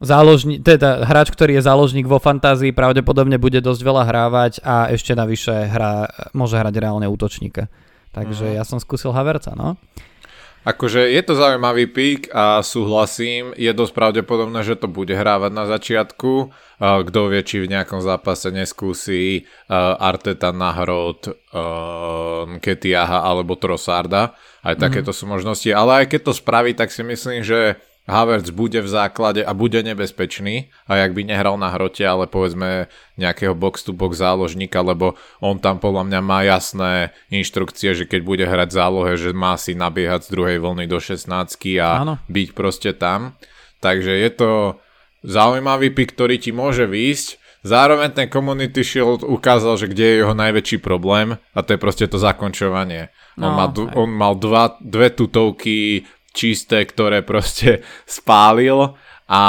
záložní, 0.00 0.64
teda 0.64 1.04
hráč, 1.04 1.28
ktorý 1.28 1.60
je 1.60 1.68
záložník 1.68 2.08
vo 2.08 2.16
fantázii, 2.16 2.72
pravdepodobne 2.72 3.36
bude 3.36 3.60
dosť 3.60 3.80
veľa 3.84 4.02
hrávať 4.08 4.52
a 4.64 4.88
ešte 4.88 5.12
navyše 5.12 5.68
hra, 5.68 6.08
môže 6.32 6.56
hrať 6.56 6.74
reálne 6.80 7.04
útočníka. 7.04 7.68
Takže 8.16 8.48
uh-huh. 8.48 8.58
ja 8.60 8.64
som 8.64 8.80
skúsil 8.80 9.12
Haverca, 9.12 9.52
no. 9.52 9.76
Akože 10.62 11.10
je 11.10 11.22
to 11.26 11.34
zaujímavý 11.34 11.90
pík 11.90 12.30
a 12.30 12.62
súhlasím, 12.62 13.50
je 13.58 13.66
dosť 13.74 13.92
pravdepodobné, 13.98 14.62
že 14.62 14.78
to 14.78 14.86
bude 14.86 15.10
hrávať 15.10 15.50
na 15.50 15.66
začiatku. 15.66 16.54
Kto 16.78 17.20
vie, 17.30 17.42
či 17.42 17.62
v 17.62 17.70
nejakom 17.74 17.98
zápase 17.98 18.54
neskúsi 18.54 19.42
Arteta 19.72 20.54
Nahrod, 20.54 21.34
Ketiaha 22.62 23.26
alebo 23.26 23.58
Trossarda. 23.58 24.38
Aj 24.62 24.78
takéto 24.78 25.10
mm-hmm. 25.10 25.26
sú 25.26 25.34
možnosti, 25.34 25.70
ale 25.74 26.06
aj 26.06 26.14
keď 26.14 26.20
to 26.30 26.32
spraví, 26.38 26.78
tak 26.78 26.94
si 26.94 27.02
myslím, 27.02 27.42
že 27.42 27.82
Havertz 28.02 28.50
bude 28.50 28.82
v 28.82 28.90
základe 28.90 29.46
a 29.46 29.54
bude 29.54 29.78
nebezpečný, 29.78 30.74
a 30.90 30.98
ak 30.98 31.14
by 31.14 31.22
nehral 31.22 31.54
na 31.54 31.70
hrote, 31.70 32.02
ale 32.02 32.26
povedzme 32.26 32.90
nejakého 33.14 33.54
box-to-box 33.54 34.18
záložníka, 34.18 34.82
lebo 34.82 35.14
on 35.38 35.62
tam 35.62 35.78
podľa 35.78 36.10
mňa 36.10 36.20
má 36.20 36.42
jasné 36.42 37.14
inštrukcie, 37.30 37.94
že 37.94 38.10
keď 38.10 38.20
bude 38.26 38.44
hrať 38.44 38.74
zálohe, 38.74 39.14
že 39.14 39.30
má 39.30 39.54
si 39.54 39.78
nabiehať 39.78 40.26
z 40.26 40.32
druhej 40.34 40.58
vlny 40.58 40.90
do 40.90 40.98
16 40.98 41.30
a 41.78 41.88
Áno. 42.02 42.14
byť 42.26 42.48
proste 42.58 42.90
tam. 42.90 43.38
Takže 43.78 44.18
je 44.18 44.30
to 44.34 44.50
zaujímavý 45.22 45.94
pick, 45.94 46.18
ktorý 46.18 46.42
ti 46.42 46.50
môže 46.50 46.90
výjsť. 46.90 47.38
Zároveň 47.62 48.10
ten 48.10 48.26
Community 48.26 48.82
Shield 48.82 49.22
ukázal, 49.22 49.78
že 49.78 49.86
kde 49.86 50.02
je 50.02 50.18
jeho 50.26 50.34
najväčší 50.34 50.82
problém 50.82 51.38
a 51.54 51.58
to 51.62 51.78
je 51.78 51.78
proste 51.78 52.10
to 52.10 52.18
zakončovanie. 52.18 53.14
On, 53.38 53.54
no, 53.54 53.54
má, 53.54 53.66
on 53.94 54.10
mal 54.10 54.34
dva, 54.34 54.74
dve 54.82 55.14
tutovky 55.14 56.02
čisté, 56.32 56.84
ktoré 56.84 57.20
proste 57.22 57.84
spálil 58.08 58.96
a 59.28 59.42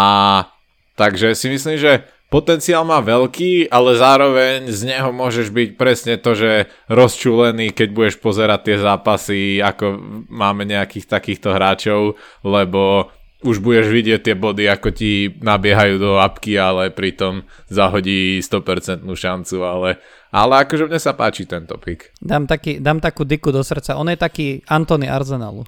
takže 0.96 1.34
si 1.34 1.50
myslím, 1.50 1.80
že 1.80 2.08
potenciál 2.34 2.82
má 2.82 2.98
veľký, 2.98 3.70
ale 3.70 3.94
zároveň 3.94 4.66
z 4.74 4.90
neho 4.90 5.14
môžeš 5.14 5.54
byť 5.54 5.70
presne 5.78 6.18
to, 6.18 6.34
že 6.34 6.66
rozčulený, 6.90 7.70
keď 7.70 7.90
budeš 7.94 8.16
pozerať 8.18 8.60
tie 8.74 8.78
zápasy, 8.82 9.62
ako 9.62 10.02
máme 10.34 10.66
nejakých 10.66 11.06
takýchto 11.06 11.54
hráčov, 11.54 12.18
lebo 12.42 13.14
už 13.44 13.60
budeš 13.60 13.92
vidieť 13.92 14.22
tie 14.24 14.36
body, 14.40 14.66
ako 14.72 14.90
ti 14.96 15.30
nabiehajú 15.30 16.00
do 16.00 16.18
apky, 16.18 16.56
ale 16.56 16.90
pritom 16.90 17.44
zahodí 17.68 18.40
100% 18.40 19.04
šancu, 19.04 19.58
ale, 19.62 20.00
ale 20.32 20.64
akože 20.64 20.88
mne 20.88 21.00
sa 21.00 21.14
páči 21.14 21.44
tento 21.44 21.76
pik. 21.76 22.16
Dám, 22.24 22.48
taký, 22.48 22.80
dám 22.80 23.04
takú 23.04 23.28
diku 23.28 23.52
do 23.52 23.62
srdca. 23.62 24.00
On 24.00 24.08
je 24.08 24.18
taký 24.18 24.64
Antony 24.72 25.12
Arsenalu. 25.12 25.68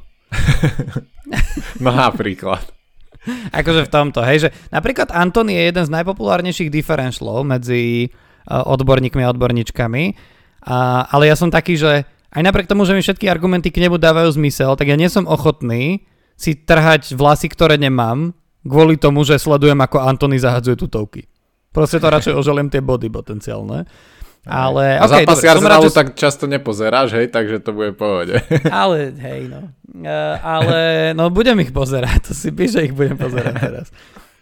No 1.83 1.91
napríklad. 2.05 2.63
akože 3.49 3.89
v 3.89 3.91
tomto, 3.91 4.21
hej, 4.21 4.47
že 4.47 4.49
napríklad 4.69 5.09
Anton 5.09 5.49
je 5.49 5.57
jeden 5.57 5.83
z 5.85 5.93
najpopulárnejších 5.93 6.69
differentialov 6.69 7.41
medzi 7.41 8.13
uh, 8.13 8.61
odborníkmi 8.69 9.25
a 9.25 9.33
odborníčkami, 9.33 10.03
a, 10.65 11.05
ale 11.09 11.29
ja 11.29 11.35
som 11.37 11.49
taký, 11.49 11.77
že 11.77 12.05
aj 12.35 12.41
napriek 12.41 12.69
tomu, 12.69 12.83
že 12.83 12.93
mi 12.93 13.01
všetky 13.01 13.29
argumenty 13.29 13.69
k 13.69 13.81
nemu 13.85 13.97
dávajú 13.97 14.33
zmysel, 14.37 14.77
tak 14.77 14.91
ja 14.91 14.97
nie 14.97 15.09
som 15.09 15.25
ochotný 15.25 16.05
si 16.35 16.51
trhať 16.53 17.15
vlasy, 17.15 17.47
ktoré 17.47 17.79
nemám, 17.79 18.35
kvôli 18.65 18.99
tomu, 18.99 19.23
že 19.23 19.39
sledujem, 19.39 19.77
ako 19.79 20.03
Antony 20.03 20.35
zahadzuje 20.41 20.75
tutovky. 20.75 21.29
Proste 21.71 21.99
to 21.99 22.07
radšej 22.07 22.35
oželiem 22.35 22.67
tie 22.71 22.83
body 22.83 23.11
potenciálne. 23.11 23.87
Ale, 24.45 25.01
A 25.01 25.09
okay, 25.09 25.25
zápasy 25.25 25.45
Arsenalu 25.49 25.89
že- 25.89 25.97
tak 25.97 26.07
často 26.13 26.45
nepozeráš, 26.45 27.17
hej, 27.17 27.33
takže 27.33 27.57
to 27.65 27.73
bude 27.73 27.93
v 27.93 27.97
pohode. 27.97 28.35
Ale, 28.69 29.09
hej, 29.17 29.49
no. 29.49 29.73
Uh, 29.95 30.35
ale, 30.43 30.79
no 31.15 31.31
budem 31.31 31.55
ich 31.63 31.71
pozerať, 31.71 32.29
to 32.29 32.33
si 32.35 32.51
píš, 32.51 32.75
že 32.77 32.91
ich 32.91 32.93
budem 32.93 33.15
pozerať 33.15 33.53
teraz. 33.57 33.87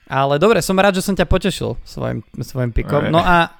Ale 0.10 0.42
dobre, 0.42 0.66
som 0.66 0.74
rád, 0.76 0.98
že 0.98 1.06
som 1.06 1.14
ťa 1.14 1.30
potešil 1.30 1.78
svojim, 1.86 2.26
svojim 2.42 2.74
pikom. 2.74 3.14
No 3.14 3.22
a 3.22 3.54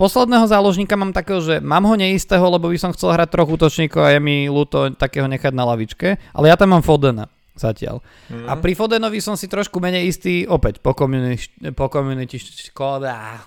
posledného 0.00 0.48
záložníka 0.48 0.96
mám 0.96 1.12
takého, 1.12 1.44
že 1.44 1.60
mám 1.60 1.84
ho 1.84 1.94
neistého, 1.94 2.42
lebo 2.48 2.72
by 2.72 2.78
som 2.80 2.96
chcel 2.96 3.12
hrať 3.12 3.28
troch 3.28 3.46
útočníkov 3.46 4.02
a 4.02 4.16
je 4.16 4.20
mi 4.24 4.48
ľúto 4.48 4.96
takého 4.96 5.28
nechať 5.28 5.52
na 5.52 5.68
lavičke, 5.68 6.16
ale 6.32 6.48
ja 6.48 6.56
tam 6.56 6.74
mám 6.74 6.82
Fodena 6.82 7.28
zatiaľ. 7.54 8.02
Mhm. 8.32 8.46
A 8.50 8.52
pri 8.58 8.72
Fodenovi 8.74 9.20
som 9.22 9.38
si 9.38 9.46
trošku 9.46 9.78
menej 9.78 10.10
istý, 10.10 10.48
opäť 10.48 10.82
po 10.82 10.96
community, 10.96 11.46
po 11.76 11.86
community 11.86 12.40
škoda, 12.40 13.44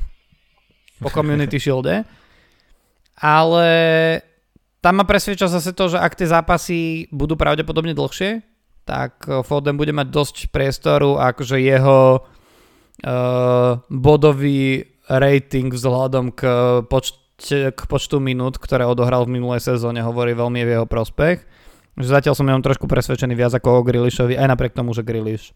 po 1.01 1.09
community 1.11 1.59
shielde, 1.59 2.07
ale 3.18 3.70
tam 4.82 5.01
ma 5.01 5.05
presvedča 5.05 5.49
zase 5.49 5.74
to, 5.74 5.89
že 5.89 5.97
ak 5.97 6.13
tie 6.13 6.30
zápasy 6.30 6.80
budú 7.09 7.34
pravdepodobne 7.34 7.97
dlhšie, 7.97 8.45
tak 8.88 9.26
eh, 9.28 9.41
Foden 9.43 9.76
bude 9.76 9.91
mať 9.91 10.07
dosť 10.07 10.36
priestoru 10.53 11.20
akože 11.20 11.59
jeho 11.59 12.24
uh, 12.24 13.82
bodový 13.91 14.86
rating 15.07 15.72
vzhľadom 15.74 16.36
k, 16.36 16.41
počte, 16.88 17.72
k 17.72 17.82
počtu 17.88 18.20
minút, 18.20 18.59
ktoré 18.59 18.84
odohral 18.84 19.24
v 19.28 19.39
minulej 19.39 19.63
sezóne, 19.63 20.03
hovorí 20.03 20.36
veľmi 20.36 20.61
v 20.63 20.72
jeho 20.80 20.88
prospech. 20.88 21.43
Zatiaľ 21.97 22.38
som 22.38 22.45
jenom 22.45 22.61
trošku 22.61 22.86
presvedčený 22.86 23.34
viac 23.34 23.57
ako 23.57 23.82
o 23.82 23.86
Grealishovi, 23.88 24.38
aj 24.38 24.51
napriek 24.53 24.78
tomu, 24.78 24.93
že 24.93 25.01
Grealish 25.01 25.55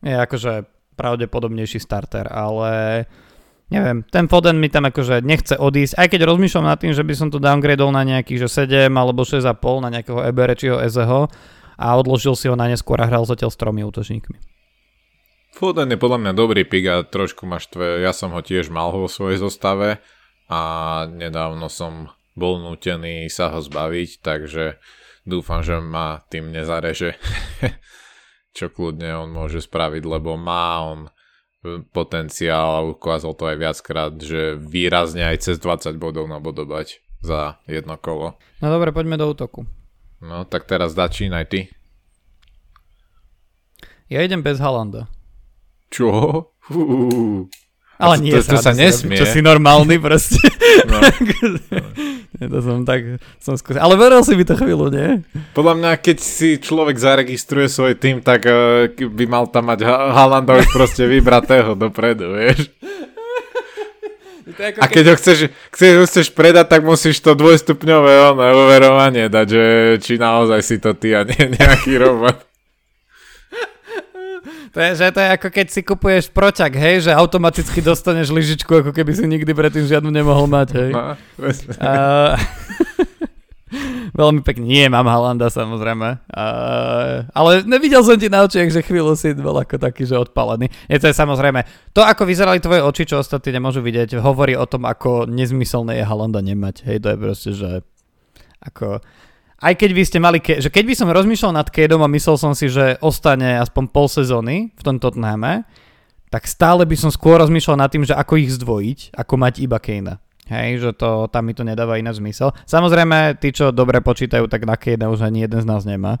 je 0.00 0.16
akože 0.16 0.64
pravdepodobnejší 0.96 1.80
starter, 1.80 2.28
ale 2.28 3.04
neviem, 3.70 4.02
ten 4.10 4.26
Foden 4.26 4.58
mi 4.58 4.66
tam 4.66 4.90
akože 4.90 5.22
nechce 5.22 5.54
odísť, 5.56 5.94
aj 5.96 6.06
keď 6.10 6.20
rozmýšľam 6.26 6.66
nad 6.66 6.78
tým, 6.82 6.92
že 6.92 7.06
by 7.06 7.14
som 7.14 7.28
to 7.30 7.38
downgradol 7.38 7.94
na 7.94 8.02
nejakých 8.02 8.46
že 8.46 8.66
7 8.66 8.90
alebo 8.90 9.22
6,5 9.22 9.46
na 9.86 9.88
nejakého 9.94 10.20
Eberečiho 10.26 10.76
Ezeho 10.82 11.30
a 11.80 11.86
odložil 11.96 12.34
si 12.36 12.50
ho 12.50 12.58
na 12.58 12.68
neskôr 12.68 13.00
a 13.00 13.08
hral 13.08 13.24
zatiaľ 13.24 13.54
s 13.54 13.56
tromi 13.56 13.86
útočníkmi. 13.86 14.36
Foden 15.50 15.90
je 15.90 15.98
podľa 15.98 16.18
mňa 16.22 16.32
dobrý 16.34 16.62
pik 16.62 16.84
a 16.86 16.96
trošku 17.02 17.46
ma 17.48 17.58
štve. 17.58 18.04
Ja 18.04 18.14
som 18.14 18.30
ho 18.34 18.40
tiež 18.42 18.70
mal 18.70 18.94
vo 18.94 19.10
svojej 19.10 19.40
zostave 19.40 19.98
a 20.46 20.60
nedávno 21.10 21.66
som 21.66 22.10
bol 22.38 22.62
nútený 22.62 23.26
sa 23.26 23.50
ho 23.50 23.58
zbaviť, 23.58 24.22
takže 24.22 24.78
dúfam, 25.26 25.62
že 25.62 25.82
ma 25.82 26.22
tým 26.30 26.54
nezareže. 26.54 27.18
Čo 28.56 28.70
kľudne 28.70 29.14
on 29.14 29.30
môže 29.30 29.62
spraviť, 29.62 30.02
lebo 30.06 30.34
má 30.34 30.82
on 30.86 31.10
potenciál 31.92 32.80
a 32.80 32.86
ukázal 32.88 33.36
to 33.36 33.44
aj 33.44 33.56
viackrát, 33.60 34.12
že 34.16 34.56
výrazne 34.56 35.24
aj 35.24 35.44
cez 35.44 35.56
20 35.60 36.00
bodov 36.00 36.24
nabodovať 36.24 37.04
za 37.20 37.60
jedno 37.68 38.00
kolo. 38.00 38.40
No 38.64 38.66
dobre, 38.72 38.96
poďme 38.96 39.20
do 39.20 39.28
útoku. 39.28 39.68
No 40.24 40.48
tak 40.48 40.64
teraz 40.64 40.96
začínaj 40.96 41.44
ty. 41.48 41.60
Ja 44.08 44.24
idem 44.24 44.42
bez 44.42 44.58
Halanda. 44.58 45.06
Čo? 45.92 46.10
Fú. 46.64 47.46
Ale 48.00 48.16
to- 48.16 48.22
nie, 48.24 48.32
to- 48.34 48.48
to 48.48 48.56
sa 48.56 48.72
nesmie. 48.72 49.14
Čo 49.14 49.28
si 49.28 49.40
normálny 49.40 50.00
proste. 50.00 50.40
No. 50.88 50.98
To 52.40 52.64
som 52.64 52.88
tak, 52.88 53.20
som 53.36 53.52
skúsil. 53.52 53.84
Ale 53.84 54.00
veril 54.00 54.24
si 54.24 54.32
by 54.32 54.48
to 54.48 54.56
chvíľu, 54.56 54.88
nie? 54.88 55.20
Podľa 55.52 55.76
mňa, 55.76 55.90
keď 56.00 56.16
si 56.16 56.56
človek 56.56 56.96
zaregistruje 56.96 57.68
svoj 57.68 58.00
tým, 58.00 58.24
tak 58.24 58.48
uh, 58.48 58.88
by 58.88 59.24
mal 59.28 59.44
tam 59.44 59.68
mať 59.68 59.84
ha- 59.84 60.08
Halanda 60.16 60.56
už 60.56 60.72
proste 60.72 61.04
vybratého 61.04 61.76
dopredu, 61.76 62.32
vieš. 62.32 62.72
Ako 64.50 64.80
A 64.80 64.86
keď 64.88 65.04
ho 65.04 65.14
chceš, 65.14 65.38
keď 65.68 65.90
ho 66.00 66.04
chceš 66.08 66.26
predať, 66.32 66.66
tak 66.66 66.80
musíš 66.80 67.20
to 67.20 67.36
dvojstupňové 67.36 68.32
ono, 68.32 68.42
overovanie 68.66 69.28
dať, 69.28 69.46
že 69.46 69.64
či 70.00 70.16
naozaj 70.16 70.64
si 70.64 70.76
to 70.80 70.96
ty 70.96 71.12
a 71.12 71.22
nie 71.22 71.54
nejaký 71.54 72.00
robot. 72.00 72.49
To 74.70 74.78
je, 74.78 74.90
že 75.02 75.06
to 75.10 75.18
je 75.18 75.28
ako 75.34 75.48
keď 75.50 75.66
si 75.66 75.80
kupuješ 75.82 76.30
proťak, 76.30 76.78
hej, 76.78 77.10
že 77.10 77.12
automaticky 77.14 77.82
dostaneš 77.82 78.30
lyžičku, 78.30 78.70
ako 78.70 78.94
keby 78.94 79.12
si 79.18 79.26
nikdy 79.26 79.50
predtým 79.50 79.82
žiadnu 79.82 80.14
nemohol 80.14 80.46
mať, 80.46 80.68
hej. 80.78 80.90
No. 80.94 81.18
Veľmi 84.20 84.42
pekne. 84.42 84.66
Nie, 84.66 84.90
mám 84.90 85.06
Halanda 85.06 85.46
samozrejme. 85.46 86.18
A... 86.34 86.44
Ale 87.30 87.62
nevidel 87.62 88.02
som 88.02 88.18
ti 88.18 88.26
na 88.26 88.42
očiach, 88.42 88.70
že 88.70 88.82
chvíľu 88.82 89.14
si 89.14 89.30
bol 89.38 89.54
ako 89.54 89.78
taký, 89.78 90.02
že 90.06 90.18
odpalený. 90.18 90.66
Je 90.90 90.98
to 90.98 91.06
je 91.06 91.14
samozrejme. 91.14 91.62
To, 91.94 92.02
ako 92.02 92.26
vyzerali 92.26 92.58
tvoje 92.58 92.82
oči, 92.82 93.06
čo 93.06 93.22
ostatní 93.22 93.54
nemôžu 93.54 93.78
vidieť, 93.82 94.18
hovorí 94.18 94.58
o 94.58 94.66
tom, 94.66 94.86
ako 94.86 95.30
nezmyselné 95.30 96.02
je 96.02 96.04
Halanda 96.06 96.42
nemať. 96.42 96.82
Hej, 96.90 96.98
to 97.06 97.08
je 97.14 97.18
proste, 97.18 97.50
že 97.54 97.70
ako 98.58 99.00
aj 99.60 99.74
keď 99.76 99.90
by 99.92 100.02
ste 100.08 100.18
mali, 100.18 100.38
ke- 100.40 100.58
že 100.58 100.72
keď 100.72 100.84
by 100.88 100.94
som 100.96 101.08
rozmýšľal 101.12 101.52
nad 101.52 101.68
Kedom 101.68 102.00
a 102.00 102.08
myslel 102.08 102.36
som 102.40 102.52
si, 102.56 102.72
že 102.72 102.96
ostane 103.04 103.60
aspoň 103.60 103.84
pol 103.92 104.08
sezóny 104.08 104.72
v 104.72 104.82
tom 104.82 104.96
Tottenhame, 104.96 105.68
tak 106.32 106.48
stále 106.48 106.88
by 106.88 106.96
som 106.96 107.10
skôr 107.12 107.36
rozmýšľal 107.42 107.76
nad 107.76 107.90
tým, 107.92 108.06
že 108.08 108.16
ako 108.16 108.40
ich 108.40 108.54
zdvojiť, 108.56 109.18
ako 109.18 109.34
mať 109.36 109.54
iba 109.60 109.76
Kejna. 109.76 110.16
Hej, 110.50 110.82
že 110.82 110.90
to, 110.98 111.30
tam 111.30 111.46
mi 111.46 111.54
to 111.54 111.62
nedáva 111.62 111.94
iná 112.00 112.10
zmysel. 112.10 112.50
Samozrejme, 112.66 113.38
tí, 113.38 113.54
čo 113.54 113.70
dobre 113.70 114.02
počítajú, 114.02 114.50
tak 114.50 114.66
na 114.66 114.74
Kejna 114.74 115.06
už 115.12 115.22
ani 115.22 115.46
jeden 115.46 115.62
z 115.62 115.66
nás 115.68 115.86
nemá. 115.86 116.18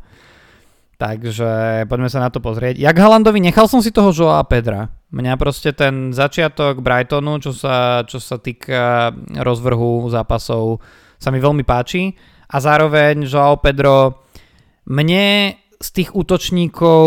Takže 1.00 1.82
poďme 1.88 2.12
sa 2.12 2.20
na 2.20 2.28
to 2.28 2.44
pozrieť. 2.44 2.76
Jak 2.76 2.92
Halandovi, 2.92 3.40
nechal 3.40 3.64
som 3.66 3.80
si 3.80 3.88
toho 3.88 4.12
Joa 4.12 4.44
Pedra. 4.44 4.92
Mňa 5.10 5.40
proste 5.40 5.72
ten 5.72 6.12
začiatok 6.12 6.84
Brightonu, 6.84 7.40
čo 7.40 7.56
sa, 7.56 8.04
čo 8.04 8.20
sa 8.20 8.36
týka 8.36 9.08
rozvrhu 9.32 10.12
zápasov, 10.12 10.84
sa 11.16 11.32
mi 11.32 11.40
veľmi 11.40 11.64
páči. 11.64 12.12
A 12.50 12.56
zároveň 12.58 13.24
Joao 13.24 13.62
Pedro, 13.62 14.26
mne 14.90 15.54
z 15.80 15.88
tých 15.94 16.10
útočníkov 16.12 17.00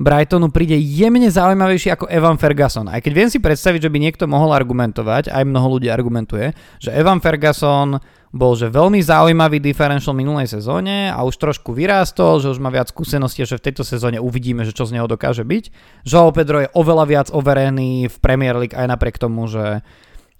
Brightonu 0.00 0.48
príde 0.48 0.74
jemne 0.80 1.28
zaujímavejší 1.28 1.92
ako 1.94 2.08
Evan 2.08 2.40
Ferguson. 2.40 2.88
Aj 2.88 2.98
keď 2.98 3.12
viem 3.12 3.28
si 3.30 3.38
predstaviť, 3.38 3.86
že 3.86 3.92
by 3.92 3.98
niekto 4.00 4.24
mohol 4.24 4.50
argumentovať, 4.56 5.30
aj 5.30 5.44
mnoho 5.44 5.78
ľudí 5.78 5.92
argumentuje, 5.92 6.56
že 6.80 6.90
Evan 6.90 7.20
Ferguson 7.20 8.00
bol 8.32 8.56
že 8.56 8.72
veľmi 8.72 8.96
zaujímavý 9.04 9.60
differential 9.60 10.16
minulej 10.16 10.48
sezóne 10.48 11.12
a 11.12 11.20
už 11.20 11.36
trošku 11.36 11.76
vyrástol, 11.76 12.40
že 12.40 12.48
už 12.48 12.64
má 12.64 12.72
viac 12.72 12.88
skúseností, 12.88 13.44
že 13.44 13.60
v 13.60 13.68
tejto 13.68 13.84
sezóne 13.84 14.16
uvidíme, 14.16 14.64
že 14.64 14.72
čo 14.72 14.88
z 14.88 14.96
neho 14.96 15.04
dokáže 15.04 15.44
byť. 15.44 15.64
Joao 16.08 16.32
Pedro 16.32 16.64
je 16.64 16.72
oveľa 16.72 17.04
viac 17.04 17.28
overený 17.28 18.08
v 18.08 18.16
Premier 18.24 18.56
League 18.56 18.72
aj 18.72 18.88
napriek 18.88 19.20
tomu, 19.20 19.44
že 19.52 19.84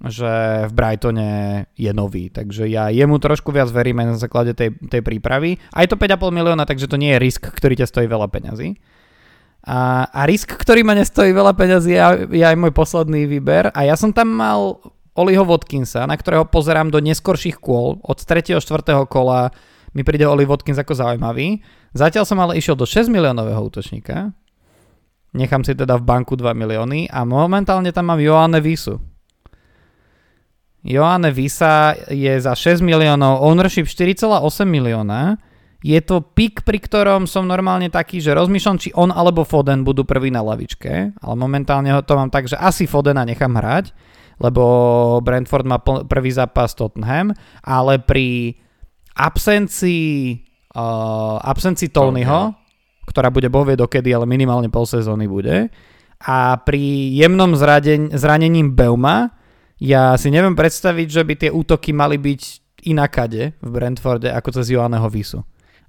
že 0.03 0.67
v 0.67 0.73
Brightone 0.75 1.29
je 1.79 1.93
nový, 1.95 2.27
takže 2.27 2.67
ja 2.67 2.91
jemu 2.91 3.23
trošku 3.23 3.55
viac 3.55 3.71
verím 3.71 4.03
aj 4.03 4.09
na 4.11 4.19
základe 4.19 4.51
tej, 4.51 4.75
tej 4.91 4.99
prípravy. 4.99 5.63
Aj 5.71 5.87
to 5.87 5.95
5,5 5.95 6.35
milióna, 6.35 6.67
takže 6.67 6.91
to 6.91 6.99
nie 6.99 7.15
je 7.15 7.23
risk, 7.23 7.47
ktorý 7.47 7.79
ťa 7.79 7.87
stojí 7.87 8.11
veľa 8.11 8.27
peňazí. 8.27 8.75
A, 9.63 10.11
a 10.11 10.27
risk, 10.27 10.59
ktorý 10.59 10.83
ma 10.83 10.99
nestojí 10.99 11.31
veľa 11.31 11.55
peňazí, 11.55 11.95
je, 11.95 12.03
je 12.35 12.43
aj 12.43 12.59
môj 12.59 12.75
posledný 12.75 13.31
výber. 13.31 13.71
A 13.71 13.87
ja 13.87 13.95
som 13.95 14.11
tam 14.11 14.35
mal 14.35 14.83
Oliho 15.15 15.47
Watkinsa, 15.47 16.03
na 16.11 16.19
ktorého 16.19 16.51
pozerám 16.51 16.91
do 16.91 16.99
neskorších 16.99 17.63
kôl. 17.63 18.03
Od 18.03 18.19
3. 18.19 18.59
4. 18.59 18.59
kola 19.07 19.55
mi 19.95 20.03
príde 20.03 20.27
Oli 20.27 20.49
Watkins 20.49 20.83
ako 20.83 20.99
zaujímavý. 20.99 21.63
Zatiaľ 21.95 22.25
som 22.27 22.41
ale 22.43 22.59
išiel 22.59 22.75
do 22.75 22.89
6 22.89 23.13
miliónového 23.13 23.61
útočníka. 23.61 24.35
Nechám 25.33 25.63
si 25.63 25.79
teda 25.79 25.95
v 26.01 26.05
banku 26.05 26.35
2 26.35 26.53
milióny 26.59 27.07
a 27.13 27.23
momentálne 27.23 27.95
tam 27.95 28.11
mám 28.11 28.21
Joanne 28.21 28.59
Visu. 28.59 29.12
Joanne 30.83 31.31
Visa 31.31 31.95
je 32.11 32.35
za 32.43 32.59
6 32.59 32.83
miliónov, 32.83 33.39
ownership 33.39 33.87
4,8 33.87 34.67
milióna. 34.67 35.39
Je 35.83 35.99
to 35.99 36.23
pik, 36.23 36.63
pri 36.63 36.79
ktorom 36.79 37.27
som 37.27 37.47
normálne 37.47 37.91
taký, 37.91 38.23
že 38.23 38.35
rozmýšľam, 38.35 38.79
či 38.79 38.95
on 38.95 39.11
alebo 39.11 39.43
Foden 39.43 39.83
budú 39.83 40.07
prvý 40.07 40.31
na 40.31 40.43
lavičke, 40.43 41.19
ale 41.19 41.35
momentálne 41.35 41.91
ho 41.91 42.03
to 42.07 42.15
mám 42.15 42.31
tak, 42.31 42.47
že 42.47 42.55
asi 42.55 42.87
Fodena 42.87 43.27
nechám 43.27 43.51
hrať, 43.51 43.91
lebo 44.39 44.63
Brentford 45.23 45.67
má 45.67 45.83
prvý 45.83 46.31
zápas 46.31 46.75
Tottenham, 46.79 47.35
ale 47.67 47.99
pri 47.99 48.59
absencii, 49.19 50.39
uh, 50.79 51.43
absencii 51.43 51.91
Tonyho, 51.91 52.55
ktorá 53.11 53.35
bude 53.35 53.51
bohvie 53.51 53.75
dokedy, 53.75 54.15
ale 54.15 54.27
minimálne 54.27 54.71
pol 54.71 54.87
sezóny 54.87 55.27
bude, 55.27 55.67
a 56.23 56.63
pri 56.63 57.11
jemnom 57.19 57.59
zradeň, 57.59 58.15
zranením 58.15 58.79
Beuma, 58.79 59.42
ja 59.83 60.15
si 60.15 60.31
neviem 60.31 60.55
predstaviť, 60.55 61.09
že 61.11 61.23
by 61.27 61.35
tie 61.35 61.51
útoky 61.51 61.91
mali 61.91 62.15
byť 62.15 62.43
inakade 62.87 63.59
v 63.59 63.69
Brentforde 63.69 64.31
ako 64.31 64.63
cez 64.63 64.71
Joanneho 64.71 65.11
Visu. 65.11 65.43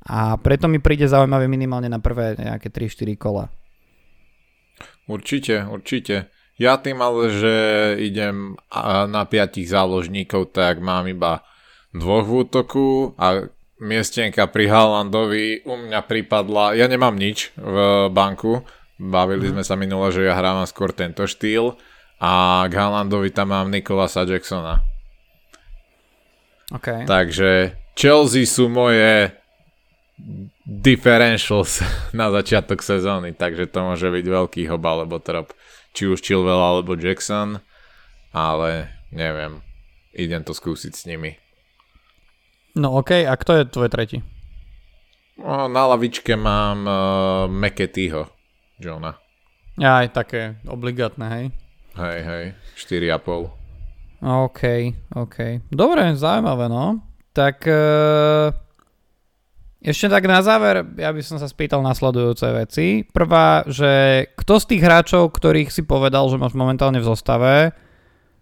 A 0.10 0.34
preto 0.42 0.66
mi 0.66 0.82
príde 0.82 1.06
zaujímavé 1.06 1.46
minimálne 1.46 1.88
na 1.88 2.02
prvé 2.02 2.34
nejaké 2.36 2.74
3-4 2.74 3.14
kola. 3.22 3.54
Určite, 5.06 5.70
určite. 5.70 6.34
Ja 6.58 6.82
tým 6.82 7.02
ale, 7.02 7.30
že 7.34 7.56
idem 8.02 8.58
na 9.10 9.24
piatich 9.30 9.70
záložníkov, 9.70 10.54
tak 10.58 10.82
mám 10.82 11.06
iba 11.06 11.46
dvoch 11.94 12.26
v 12.26 12.34
útoku 12.46 12.88
a 13.18 13.46
miestenka 13.78 14.50
pri 14.50 14.70
Haalandovi 14.70 15.66
u 15.66 15.74
mňa 15.76 16.02
pripadla, 16.08 16.74
ja 16.78 16.90
nemám 16.90 17.14
nič 17.14 17.54
v 17.58 18.08
banku, 18.10 18.66
bavili 18.98 19.50
sme 19.50 19.66
sa 19.66 19.78
minule, 19.78 20.10
že 20.14 20.26
ja 20.26 20.38
hrávam 20.38 20.66
skôr 20.66 20.94
tento 20.94 21.26
štýl 21.26 21.78
a 22.24 22.64
k 22.72 22.74
Haalandovi 22.80 23.36
tam 23.36 23.52
mám 23.52 23.68
Nikolasa 23.68 24.24
Jacksona. 24.24 24.80
Okay. 26.72 27.04
Takže 27.04 27.76
Chelsea 28.00 28.48
sú 28.48 28.72
moje 28.72 29.36
differentials 30.64 31.84
na 32.20 32.32
začiatok 32.32 32.80
sezóny, 32.80 33.36
takže 33.36 33.68
to 33.68 33.84
môže 33.84 34.08
byť 34.08 34.26
veľký 34.26 34.62
hob 34.72 34.84
alebo 34.88 35.20
trop. 35.20 35.52
Či 35.92 36.10
už 36.10 36.24
Chilwell 36.24 36.64
alebo 36.64 36.96
Jackson, 36.96 37.60
ale 38.32 38.90
neviem. 39.12 39.60
Idem 40.16 40.48
to 40.48 40.56
skúsiť 40.56 40.94
s 40.96 41.04
nimi. 41.06 41.38
No 42.74 42.98
ok, 42.98 43.28
a 43.30 43.34
kto 43.38 43.62
je 43.62 43.70
tvoj 43.70 43.90
tretí? 43.92 44.18
No, 45.38 45.70
na 45.70 45.84
lavičke 45.94 46.34
mám 46.34 46.86
uh, 46.86 46.96
McAteeho, 47.50 48.32
Johna. 48.82 49.18
Ja 49.78 50.02
aj 50.02 50.14
také 50.14 50.42
obligátne, 50.66 51.26
hej? 51.30 51.46
Hej, 51.94 52.20
hej, 52.26 52.44
4,5. 52.74 53.64
OK, 54.24 54.62
OK. 55.14 55.38
Dobre, 55.70 56.18
zaujímavé, 56.18 56.66
no. 56.66 57.06
Tak 57.38 57.68
uh, 57.70 58.50
ešte 59.84 60.08
tak 60.08 60.24
na 60.26 60.40
záver, 60.40 60.88
ja 60.96 61.12
by 61.12 61.22
som 61.22 61.38
sa 61.38 61.46
spýtal 61.46 61.84
nasledujúce 61.84 62.48
veci. 62.56 63.04
Prvá, 63.04 63.68
že 63.68 64.26
kto 64.40 64.64
z 64.64 64.66
tých 64.74 64.82
hráčov, 64.82 65.36
ktorých 65.36 65.70
si 65.70 65.84
povedal, 65.84 66.26
že 66.32 66.40
máš 66.40 66.56
momentálne 66.56 67.04
v 67.04 67.10
zostave, 67.10 67.76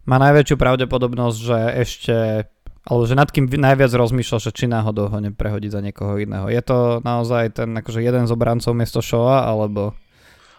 má 0.06 0.18
najväčšiu 0.22 0.56
pravdepodobnosť, 0.56 1.38
že 1.42 1.60
ešte 1.82 2.18
alebo 2.82 3.06
že 3.06 3.14
nad 3.14 3.30
kým 3.30 3.46
najviac 3.46 3.94
rozmýšľal, 3.94 4.40
že 4.42 4.58
či 4.58 4.66
náhodou 4.66 5.06
ho 5.06 5.18
neprehodiť 5.22 5.70
za 5.70 5.82
niekoho 5.86 6.18
iného. 6.18 6.50
Je 6.50 6.62
to 6.66 6.98
naozaj 7.06 7.54
ten 7.54 7.70
akože 7.78 8.02
jeden 8.02 8.26
z 8.26 8.34
obrancov 8.34 8.74
miesto 8.74 9.06
Showa, 9.06 9.46
alebo... 9.46 9.94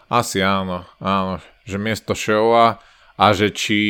Asi 0.07 0.39
áno, 0.39 0.87
áno, 1.03 1.43
že 1.63 1.77
miesto 1.79 2.11
Showa 2.13 2.79
a 3.15 3.25
že 3.31 3.51
či 3.55 3.81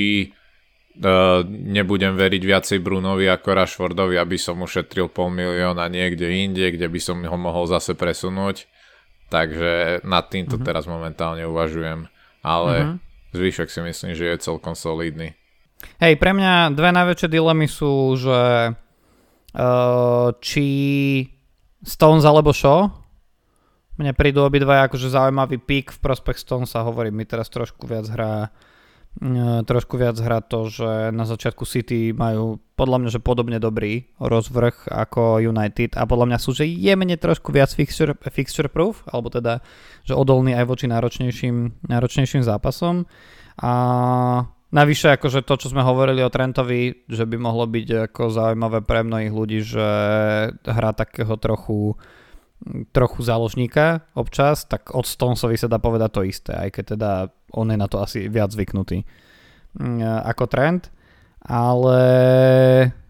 uh, 0.99 1.41
nebudem 1.47 2.13
veriť 2.13 2.41
viacej 2.43 2.79
Brunovi 2.83 3.25
ako 3.29 3.49
Rashfordovi, 3.57 4.15
aby 4.19 4.37
som 4.37 4.61
ušetril 4.61 5.09
pol 5.09 5.33
milióna 5.33 5.89
niekde 5.89 6.29
inde, 6.29 6.69
kde 6.69 6.87
by 6.87 6.99
som 7.01 7.17
ho 7.23 7.37
mohol 7.37 7.65
zase 7.65 7.97
presunúť. 7.97 8.69
Takže 9.33 10.05
nad 10.05 10.29
týmto 10.29 10.61
uh-huh. 10.61 10.67
teraz 10.67 10.85
momentálne 10.85 11.41
uvažujem. 11.49 12.05
Ale 12.45 12.73
uh-huh. 12.77 12.95
zvyšok 13.33 13.67
si 13.71 13.79
myslím, 13.81 14.11
že 14.13 14.29
je 14.29 14.45
celkom 14.45 14.77
solidný. 14.77 15.33
Hej, 15.97 16.15
pre 16.21 16.31
mňa 16.31 16.71
dve 16.77 16.93
najväčšie 16.93 17.27
dilemy 17.27 17.67
sú, 17.67 18.13
že 18.15 18.71
uh, 18.71 20.27
či 20.37 20.67
Stones 21.83 22.23
alebo 22.23 22.55
Shaw. 22.55 23.02
Mne 23.93 24.11
prídu 24.17 24.41
obidva 24.41 24.89
akože 24.89 25.13
zaujímavý 25.13 25.61
pík 25.61 25.93
v 25.93 26.01
prospech 26.01 26.41
Stones 26.41 26.73
a 26.73 26.81
hovorím 26.81 27.21
mi 27.21 27.25
teraz 27.29 27.49
trošku 27.53 27.85
viac 27.85 28.09
hrá 28.09 28.49
uh, 28.49 29.61
trošku 29.61 30.01
viac 30.01 30.17
hrá 30.17 30.41
to, 30.41 30.73
že 30.73 31.13
na 31.13 31.29
začiatku 31.29 31.61
City 31.69 32.09
majú 32.09 32.57
podľa 32.73 32.97
mňa, 33.05 33.09
že 33.13 33.21
podobne 33.21 33.61
dobrý 33.61 34.09
rozvrh 34.17 34.89
ako 34.89 35.45
United 35.45 35.93
a 35.93 36.09
podľa 36.09 36.33
mňa 36.33 36.37
sú, 36.41 36.57
že 36.57 36.65
jemne 36.65 37.13
trošku 37.13 37.53
viac 37.53 37.69
fixture, 37.69 38.17
fixture 38.33 38.65
proof, 38.65 39.05
alebo 39.05 39.29
teda, 39.29 39.61
že 40.01 40.17
odolný 40.17 40.57
aj 40.57 40.65
voči 40.65 40.89
náročnejším, 40.89 41.85
náročnejším 41.85 42.41
zápasom. 42.41 43.05
A 43.61 43.71
Navyše, 44.73 45.21
akože 45.21 45.45
to, 45.45 45.53
čo 45.61 45.69
sme 45.69 45.85
hovorili 45.85 46.25
o 46.25 46.33
Trentovi, 46.33 47.05
že 47.05 47.29
by 47.29 47.37
mohlo 47.37 47.69
byť 47.69 48.09
ako 48.09 48.33
zaujímavé 48.33 48.81
pre 48.81 49.05
mnohých 49.05 49.29
ľudí, 49.29 49.61
že 49.61 49.87
hrá 50.65 50.97
takého 50.97 51.37
trochu 51.37 51.93
trochu 52.95 53.19
záložníka 53.23 54.07
občas, 54.15 54.63
tak 54.63 54.95
od 54.95 55.03
Stonesovi 55.03 55.59
sa 55.59 55.67
dá 55.67 55.77
povedať 55.79 56.09
to 56.15 56.21
isté, 56.23 56.53
aj 56.55 56.69
keď 56.71 56.85
teda 56.95 57.11
on 57.53 57.67
je 57.69 57.77
na 57.77 57.87
to 57.91 57.99
asi 57.99 58.31
viac 58.31 58.49
zvyknutý 58.55 59.03
mm, 59.79 59.99
ako 60.27 60.43
Trent. 60.47 60.89
Ale 61.43 61.99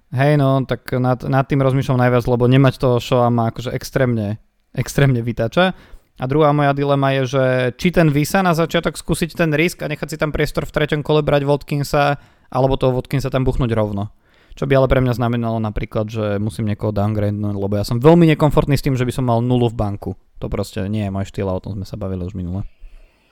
hej 0.09 0.33
no, 0.41 0.65
tak 0.65 0.89
nad, 0.97 1.21
nad 1.21 1.45
tým 1.45 1.61
rozmýšľam 1.61 2.01
najviac, 2.01 2.25
lebo 2.25 2.49
nemať 2.49 2.81
toho 2.81 2.97
showa 2.97 3.29
ma 3.29 3.53
akože 3.53 3.69
extrémne, 3.77 4.41
extrémne 4.73 5.21
vytača. 5.21 5.77
A 6.21 6.23
druhá 6.29 6.53
moja 6.53 6.77
dilema 6.77 7.13
je, 7.21 7.37
že 7.37 7.45
či 7.77 7.89
ten 7.89 8.09
Visa 8.13 8.45
na 8.45 8.53
začiatok 8.53 8.97
skúsiť 8.97 9.33
ten 9.33 9.49
risk 9.53 9.81
a 9.81 9.89
nechať 9.89 10.13
si 10.13 10.17
tam 10.17 10.29
priestor 10.29 10.65
v 10.65 10.73
treťom 10.73 11.01
kole 11.01 11.25
brať 11.25 11.45
Watkinsa, 11.45 12.21
alebo 12.53 12.77
toho 12.77 12.93
Watkinsa 12.93 13.33
tam 13.33 13.45
buchnúť 13.45 13.73
rovno. 13.73 14.13
Čo 14.53 14.69
by 14.69 14.73
ale 14.77 14.87
pre 14.89 15.01
mňa 15.01 15.17
znamenalo 15.17 15.57
napríklad, 15.57 16.05
že 16.13 16.37
musím 16.37 16.69
niekoho 16.69 16.93
downgradenúť, 16.93 17.57
lebo 17.57 17.73
ja 17.73 17.85
som 17.85 17.97
veľmi 17.97 18.29
nekomfortný 18.37 18.77
s 18.77 18.85
tým, 18.85 18.93
že 18.93 19.05
by 19.05 19.13
som 19.13 19.25
mal 19.25 19.41
nulu 19.41 19.73
v 19.73 19.77
banku. 19.77 20.11
To 20.37 20.45
proste 20.45 20.85
nie 20.85 21.09
je 21.09 21.13
môj 21.13 21.25
štýl 21.33 21.49
a 21.49 21.57
o 21.57 21.63
tom 21.63 21.73
sme 21.73 21.85
sa 21.89 21.97
bavili 21.97 22.21
už 22.21 22.37
minule. 22.37 22.61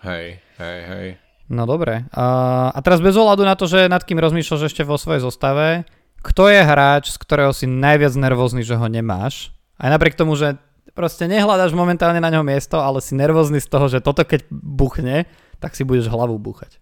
Hej, 0.02 0.42
hej, 0.58 0.80
hej. 0.90 1.08
No 1.46 1.70
dobre. 1.70 2.10
A, 2.16 2.26
a 2.74 2.80
teraz 2.82 3.06
bez 3.06 3.14
ohľadu 3.14 3.46
na 3.46 3.54
to, 3.54 3.70
že 3.70 3.86
nad 3.86 4.02
kým 4.02 4.18
rozmýšľaš 4.18 4.72
ešte 4.74 4.82
vo 4.82 4.98
svojej 4.98 5.22
zostave, 5.22 5.86
kto 6.26 6.50
je 6.50 6.62
hráč, 6.66 7.14
z 7.14 7.18
ktorého 7.22 7.54
si 7.54 7.70
najviac 7.70 8.18
nervózny, 8.18 8.66
že 8.66 8.78
ho 8.78 8.88
nemáš? 8.90 9.54
Aj 9.78 9.94
napriek 9.94 10.18
tomu, 10.18 10.34
že 10.34 10.58
proste 10.98 11.30
nehľadaš 11.30 11.78
momentálne 11.78 12.18
na 12.18 12.34
ňo 12.34 12.42
miesto, 12.42 12.82
ale 12.82 12.98
si 12.98 13.14
nervózny 13.14 13.62
z 13.62 13.70
toho, 13.70 13.86
že 13.86 14.02
toto 14.02 14.26
keď 14.26 14.50
buchne, 14.50 15.30
tak 15.62 15.78
si 15.78 15.86
budeš 15.86 16.10
hlavu 16.10 16.42
búchať. 16.42 16.81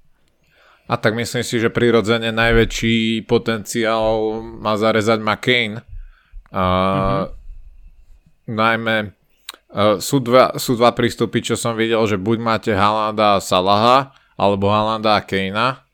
A 0.89 0.97
tak 0.97 1.13
myslím 1.13 1.45
si, 1.45 1.61
že 1.61 1.69
prirodzene 1.69 2.33
najväčší 2.33 3.29
potenciál 3.29 4.41
má 4.41 4.73
zarezať 4.73 5.21
McCain. 5.21 5.77
A, 6.49 6.63
mm-hmm. 6.65 7.37
Najmä 8.49 8.97
uh, 9.05 10.01
sú, 10.01 10.17
dva, 10.25 10.57
sú 10.57 10.73
dva 10.73 10.89
prístupy, 10.97 11.45
čo 11.45 11.53
som 11.53 11.77
videl, 11.77 12.01
že 12.09 12.17
buď 12.17 12.37
máte 12.41 12.71
Halanda 12.73 13.37
a 13.37 13.43
Salaha, 13.43 14.17
alebo 14.33 14.73
Halanda 14.73 15.21
a 15.21 15.21
Kejna. 15.21 15.85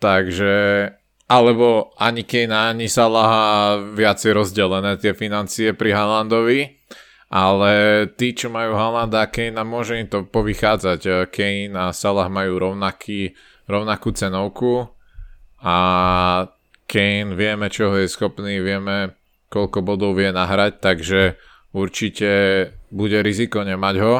Takže 0.00 0.88
alebo 1.28 1.92
ani 2.00 2.24
Kejna, 2.24 2.72
ani 2.72 2.88
Salaha 2.88 3.76
viacej 3.76 4.32
rozdelené 4.32 4.96
tie 4.96 5.12
financie 5.12 5.76
pri 5.76 5.92
Halandovi 5.92 6.80
ale 7.30 8.04
tí, 8.18 8.34
čo 8.34 8.50
majú 8.50 8.74
Halanda 8.74 9.22
a 9.22 9.30
Kane, 9.30 9.62
môže 9.62 9.94
im 9.94 10.10
to 10.10 10.26
povychádzať. 10.26 11.30
Kane 11.30 11.70
a 11.78 11.94
Salah 11.94 12.26
majú 12.26 12.58
rovnaký, 12.58 13.38
rovnakú 13.70 14.10
cenovku 14.10 14.90
a 15.62 15.76
Kane 16.90 17.38
vieme, 17.38 17.70
čo 17.70 17.94
je 17.94 18.10
schopný, 18.10 18.58
vieme, 18.58 19.14
koľko 19.46 19.86
bodov 19.86 20.18
vie 20.18 20.34
nahrať, 20.34 20.82
takže 20.82 21.38
určite 21.70 22.30
bude 22.90 23.22
riziko 23.22 23.62
nemať 23.62 23.96
ho. 24.02 24.14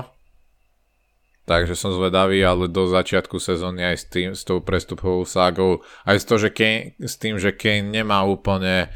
Takže 1.50 1.74
som 1.74 1.90
zvedavý, 1.90 2.38
ale 2.46 2.70
do 2.70 2.86
začiatku 2.86 3.42
sezóny 3.42 3.82
aj 3.82 3.96
s, 3.98 4.04
tým, 4.06 4.30
s 4.38 4.46
tou 4.46 4.62
prestupovou 4.62 5.26
ságou, 5.26 5.82
aj 6.06 6.22
s, 6.22 6.24
to, 6.30 6.34
že 6.38 6.54
Kane, 6.54 6.94
s 7.02 7.18
tým, 7.18 7.42
že 7.42 7.50
Kane 7.50 7.90
nemá 7.90 8.22
úplne 8.22 8.94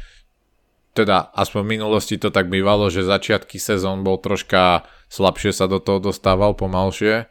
teda 0.95 1.35
aspoň 1.35 1.61
v 1.67 1.71
minulosti 1.75 2.15
to 2.15 2.31
tak 2.31 2.47
bývalo, 2.47 2.87
že 2.87 3.03
začiatky 3.03 3.59
sezón 3.59 4.07
bol 4.07 4.15
troška 4.15 4.87
slabšie 5.11 5.51
sa 5.51 5.67
do 5.67 5.83
toho 5.83 5.99
dostával 5.99 6.55
pomalšie. 6.55 7.27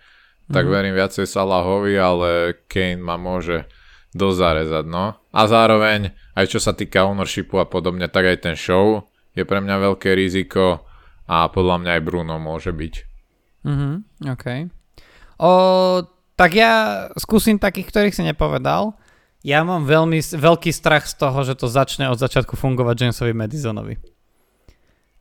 Tak 0.52 0.64
mhm. 0.68 0.72
verím 0.72 0.94
viacej 0.96 1.24
Salahovi, 1.24 1.94
ale 1.96 2.60
Kane 2.68 3.00
ma 3.00 3.16
môže 3.16 3.64
dosť 4.14 4.36
zarezať, 4.38 4.84
no. 4.86 5.18
A 5.34 5.40
zároveň, 5.50 6.14
aj 6.38 6.46
čo 6.46 6.62
sa 6.62 6.76
týka 6.76 7.02
ownershipu 7.02 7.58
a 7.58 7.66
podobne, 7.66 8.06
tak 8.06 8.30
aj 8.30 8.38
ten 8.46 8.54
show 8.54 9.10
je 9.34 9.42
pre 9.42 9.58
mňa 9.58 9.90
veľké 9.90 10.14
riziko 10.14 10.86
a 11.26 11.50
podľa 11.50 11.82
mňa 11.82 11.90
aj 11.98 12.02
Bruno 12.06 12.38
môže 12.38 12.70
byť. 12.70 12.94
Mhm, 13.66 13.90
OK. 14.30 14.46
O, 15.42 15.50
tak 16.38 16.50
ja 16.54 17.06
skúsim 17.18 17.58
takých, 17.58 17.90
ktorých 17.90 18.14
si 18.14 18.22
nepovedal. 18.22 18.94
Ja 19.44 19.60
mám 19.66 19.84
veľmi 19.84 20.22
veľký 20.22 20.72
strach 20.72 21.04
z 21.04 21.20
toho, 21.20 21.44
že 21.44 21.58
to 21.58 21.68
začne 21.68 22.08
od 22.08 22.16
začiatku 22.16 22.56
fungovať 22.56 23.10
Jamesovi 23.10 23.34
Madisonovi. 23.36 24.13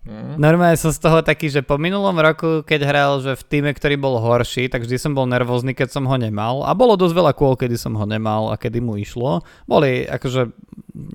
Mm. 0.03 0.35
Normálne 0.35 0.75
som 0.75 0.91
z 0.91 0.99
toho 0.99 1.23
taký, 1.23 1.47
že 1.47 1.63
po 1.63 1.79
minulom 1.79 2.11
roku, 2.19 2.59
keď 2.67 2.81
hral 2.83 3.11
že 3.23 3.39
v 3.39 3.43
týme, 3.47 3.71
ktorý 3.71 3.95
bol 3.95 4.19
horší, 4.19 4.67
tak 4.67 4.83
vždy 4.83 4.99
som 4.99 5.15
bol 5.15 5.23
nervózny, 5.23 5.71
keď 5.71 5.95
som 5.95 6.03
ho 6.03 6.15
nemal. 6.19 6.67
A 6.67 6.75
bolo 6.75 6.99
dosť 6.99 7.15
veľa 7.15 7.33
kôl, 7.33 7.55
kedy 7.55 7.79
som 7.79 7.95
ho 7.95 8.03
nemal 8.03 8.51
a 8.51 8.59
kedy 8.59 8.83
mu 8.83 8.99
išlo. 8.99 9.39
Boli, 9.63 10.03
akože 10.03 10.51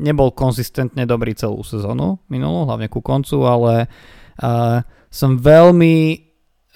nebol 0.00 0.32
konzistentne 0.32 1.04
dobrý 1.04 1.36
celú 1.36 1.60
sezónu 1.60 2.16
minulú, 2.32 2.64
hlavne 2.64 2.88
ku 2.88 3.04
koncu, 3.04 3.44
ale 3.44 3.92
uh, 4.40 4.80
som 5.12 5.36
veľmi, 5.36 6.24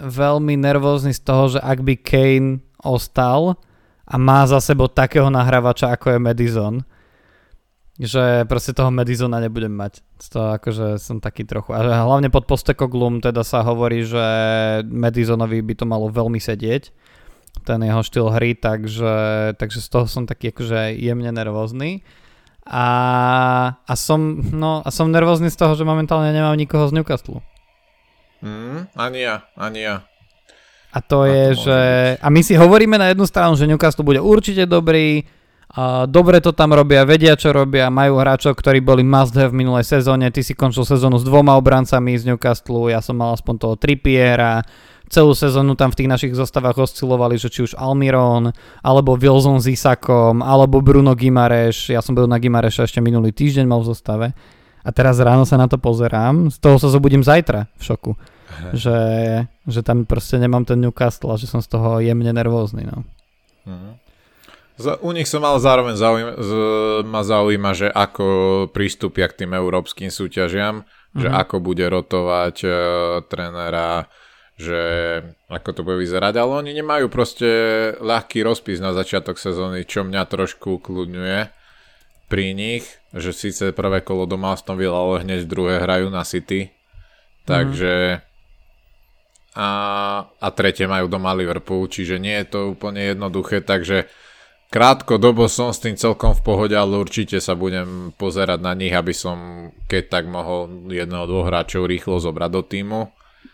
veľmi 0.04 0.54
nervózny 0.60 1.16
z 1.16 1.22
toho, 1.24 1.56
že 1.56 1.60
ak 1.64 1.80
by 1.80 1.94
Kane 1.96 2.60
ostal, 2.84 3.56
a 4.12 4.20
má 4.20 4.44
za 4.44 4.60
sebou 4.60 4.92
takého 4.92 5.32
nahrávača 5.32 5.88
ako 5.94 6.12
je 6.12 6.18
Madison, 6.20 6.74
že 8.02 8.44
proste 8.50 8.74
toho 8.74 8.90
Madisona 8.90 9.38
nebudem 9.38 9.70
mať. 9.70 10.02
To 10.34 10.58
akože 10.58 10.98
som 10.98 11.22
taký 11.22 11.46
trochu. 11.46 11.70
A 11.72 11.82
hlavne 11.82 12.28
pod 12.28 12.50
Postekoglum 12.50 13.22
teda 13.22 13.46
sa 13.46 13.62
hovorí, 13.62 14.02
že 14.02 14.24
Madisonovi 14.86 15.62
by 15.62 15.74
to 15.78 15.84
malo 15.86 16.10
veľmi 16.10 16.42
sedieť 16.42 16.90
ten 17.62 17.78
jeho 17.84 18.02
štýl 18.02 18.26
hry, 18.32 18.56
takže, 18.56 19.14
takže 19.60 19.80
z 19.84 19.88
toho 19.88 20.06
som 20.08 20.24
taký 20.24 20.50
akože 20.50 20.96
jemne 20.98 21.30
nervózny. 21.30 22.02
A, 22.62 22.86
a, 23.74 23.94
som, 23.98 24.38
no, 24.54 24.80
a 24.86 24.88
som 24.94 25.10
nervózny 25.10 25.50
z 25.50 25.58
toho, 25.58 25.74
že 25.74 25.84
momentálne 25.84 26.30
nemám 26.30 26.54
nikoho 26.54 26.86
z 26.88 26.94
Newcastle. 26.94 27.42
Mm, 28.42 28.90
ani 28.94 29.20
ja, 29.22 29.46
ani 29.54 29.82
ja. 29.82 29.96
A 30.92 30.98
to 31.02 31.24
a 31.24 31.30
je, 31.30 31.44
to 31.54 31.60
že... 31.66 31.78
A 32.22 32.26
my 32.30 32.40
si 32.42 32.54
hovoríme 32.54 32.98
na 32.98 33.10
jednu 33.10 33.26
stranu, 33.26 33.58
že 33.58 33.66
Newcastle 33.66 34.06
bude 34.06 34.22
určite 34.22 34.66
dobrý, 34.66 35.26
dobre 36.08 36.44
to 36.44 36.52
tam 36.52 36.76
robia, 36.76 37.08
vedia 37.08 37.32
čo 37.32 37.52
robia, 37.52 37.88
majú 37.88 38.20
hráčov, 38.20 38.56
ktorí 38.60 38.84
boli 38.84 39.00
must 39.00 39.32
have 39.36 39.56
v 39.56 39.64
minulej 39.64 39.88
sezóne, 39.88 40.28
ty 40.28 40.44
si 40.44 40.52
končil 40.52 40.84
sezónu 40.84 41.16
s 41.16 41.24
dvoma 41.24 41.56
obrancami 41.56 42.12
z 42.16 42.28
Newcastle, 42.28 42.92
ja 42.92 43.00
som 43.00 43.16
mal 43.16 43.32
aspoň 43.32 43.54
toho 43.56 43.74
Trippiera, 43.80 44.60
celú 45.12 45.36
sezónu 45.36 45.76
tam 45.76 45.92
v 45.92 46.04
tých 46.04 46.08
našich 46.08 46.32
zostavách 46.32 46.88
oscilovali, 46.88 47.36
že 47.36 47.52
či 47.52 47.68
už 47.68 47.76
Almiron, 47.76 48.52
alebo 48.80 49.16
Wilson 49.16 49.60
s 49.60 49.68
Isakom, 49.68 50.40
alebo 50.40 50.80
Bruno 50.80 51.12
Gimareš, 51.12 51.92
ja 51.92 52.00
som 52.00 52.16
byl 52.16 52.24
na 52.24 52.40
Gimareša 52.40 52.88
ešte 52.88 53.04
minulý 53.04 53.32
týždeň 53.36 53.68
mal 53.68 53.84
v 53.84 53.92
zostave. 53.92 54.26
A 54.82 54.90
teraz 54.90 55.20
ráno 55.22 55.46
sa 55.46 55.60
na 55.60 55.70
to 55.70 55.78
pozerám, 55.78 56.50
z 56.50 56.58
toho 56.58 56.80
sa 56.80 56.88
zobudím 56.90 57.22
zajtra 57.22 57.70
v 57.76 57.82
šoku. 57.84 58.12
Že, 58.76 58.98
že 59.64 59.80
tam 59.80 60.04
proste 60.04 60.36
nemám 60.36 60.68
ten 60.68 60.80
Newcastle 60.80 61.32
a 61.32 61.40
že 61.40 61.48
som 61.48 61.64
z 61.64 61.68
toho 61.72 62.00
jemne 62.00 62.32
nervózny. 62.32 62.84
No. 62.84 63.04
U 65.02 65.10
nich 65.14 65.28
som 65.30 65.44
mal 65.44 65.56
zároveň 65.62 65.94
zaujíma, 65.94 66.32
z, 66.38 66.52
ma 67.06 67.22
zaujíma, 67.22 67.70
že 67.76 67.88
ako 67.88 68.26
prístupia 68.70 69.28
k 69.30 69.44
tým 69.44 69.52
európskym 69.54 70.10
súťažiam, 70.10 70.82
mm-hmm. 70.82 71.20
že 71.20 71.28
mhm. 71.28 71.36
ako 71.36 71.56
bude 71.62 71.84
rotovať 71.86 72.56
uh, 72.64 72.72
trénera, 73.26 74.10
že 74.56 74.80
ako 75.48 75.70
to 75.72 75.80
bude 75.82 75.98
vyzerať, 76.00 76.38
ale 76.38 76.52
oni 76.62 76.72
nemajú 76.76 77.08
proste 77.08 77.48
ľahký 77.98 78.44
rozpis 78.44 78.78
na 78.78 78.94
začiatok 78.94 79.40
sezóny, 79.40 79.82
čo 79.88 80.04
mňa 80.06 80.22
trošku 80.28 80.78
ukludňuje 80.80 81.50
pri 82.30 82.56
nich, 82.56 82.88
že 83.12 83.36
síce 83.36 83.76
prvé 83.76 84.00
kolo 84.00 84.24
doma 84.24 84.56
Aston 84.56 84.80
Villa, 84.80 84.96
ale 84.96 85.24
hneď 85.24 85.44
druhé 85.44 85.84
hrajú 85.84 86.08
na 86.08 86.24
City, 86.24 86.72
takže 87.44 88.22
mm-hmm. 88.22 89.58
a, 89.58 89.70
a 90.32 90.48
tretie 90.54 90.88
majú 90.88 91.12
doma 91.12 91.36
Liverpool, 91.36 91.90
čiže 91.92 92.16
nie 92.16 92.40
je 92.40 92.46
to 92.48 92.60
úplne 92.72 93.04
jednoduché, 93.12 93.60
takže 93.60 94.08
Krátko 94.72 95.20
dobo 95.20 95.52
som 95.52 95.68
s 95.68 95.84
tým 95.84 96.00
celkom 96.00 96.32
v 96.32 96.40
pohode, 96.48 96.72
ale 96.72 96.96
určite 96.96 97.44
sa 97.44 97.52
budem 97.52 98.08
pozerať 98.16 98.56
na 98.64 98.72
nich, 98.72 98.96
aby 98.96 99.12
som 99.12 99.68
keď 99.84 100.02
tak 100.08 100.24
mohol 100.32 100.88
jedného, 100.88 101.28
dvoch 101.28 101.52
hráčov 101.52 101.84
rýchlo 101.84 102.16
zobrať 102.16 102.48
do 102.48 102.62
týmu. 102.64 103.00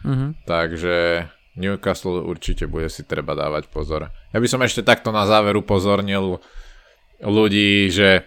Mm-hmm. 0.07 0.31
Takže 0.47 1.27
Newcastle 1.59 2.23
určite 2.23 2.71
bude 2.71 2.87
si 2.87 3.03
treba 3.03 3.35
dávať 3.35 3.67
pozor. 3.67 4.15
Ja 4.31 4.39
by 4.39 4.47
som 4.47 4.63
ešte 4.63 4.87
takto 4.87 5.11
na 5.11 5.27
záver 5.27 5.59
upozornil 5.59 6.39
ľudí, 7.19 7.91
že 7.91 8.23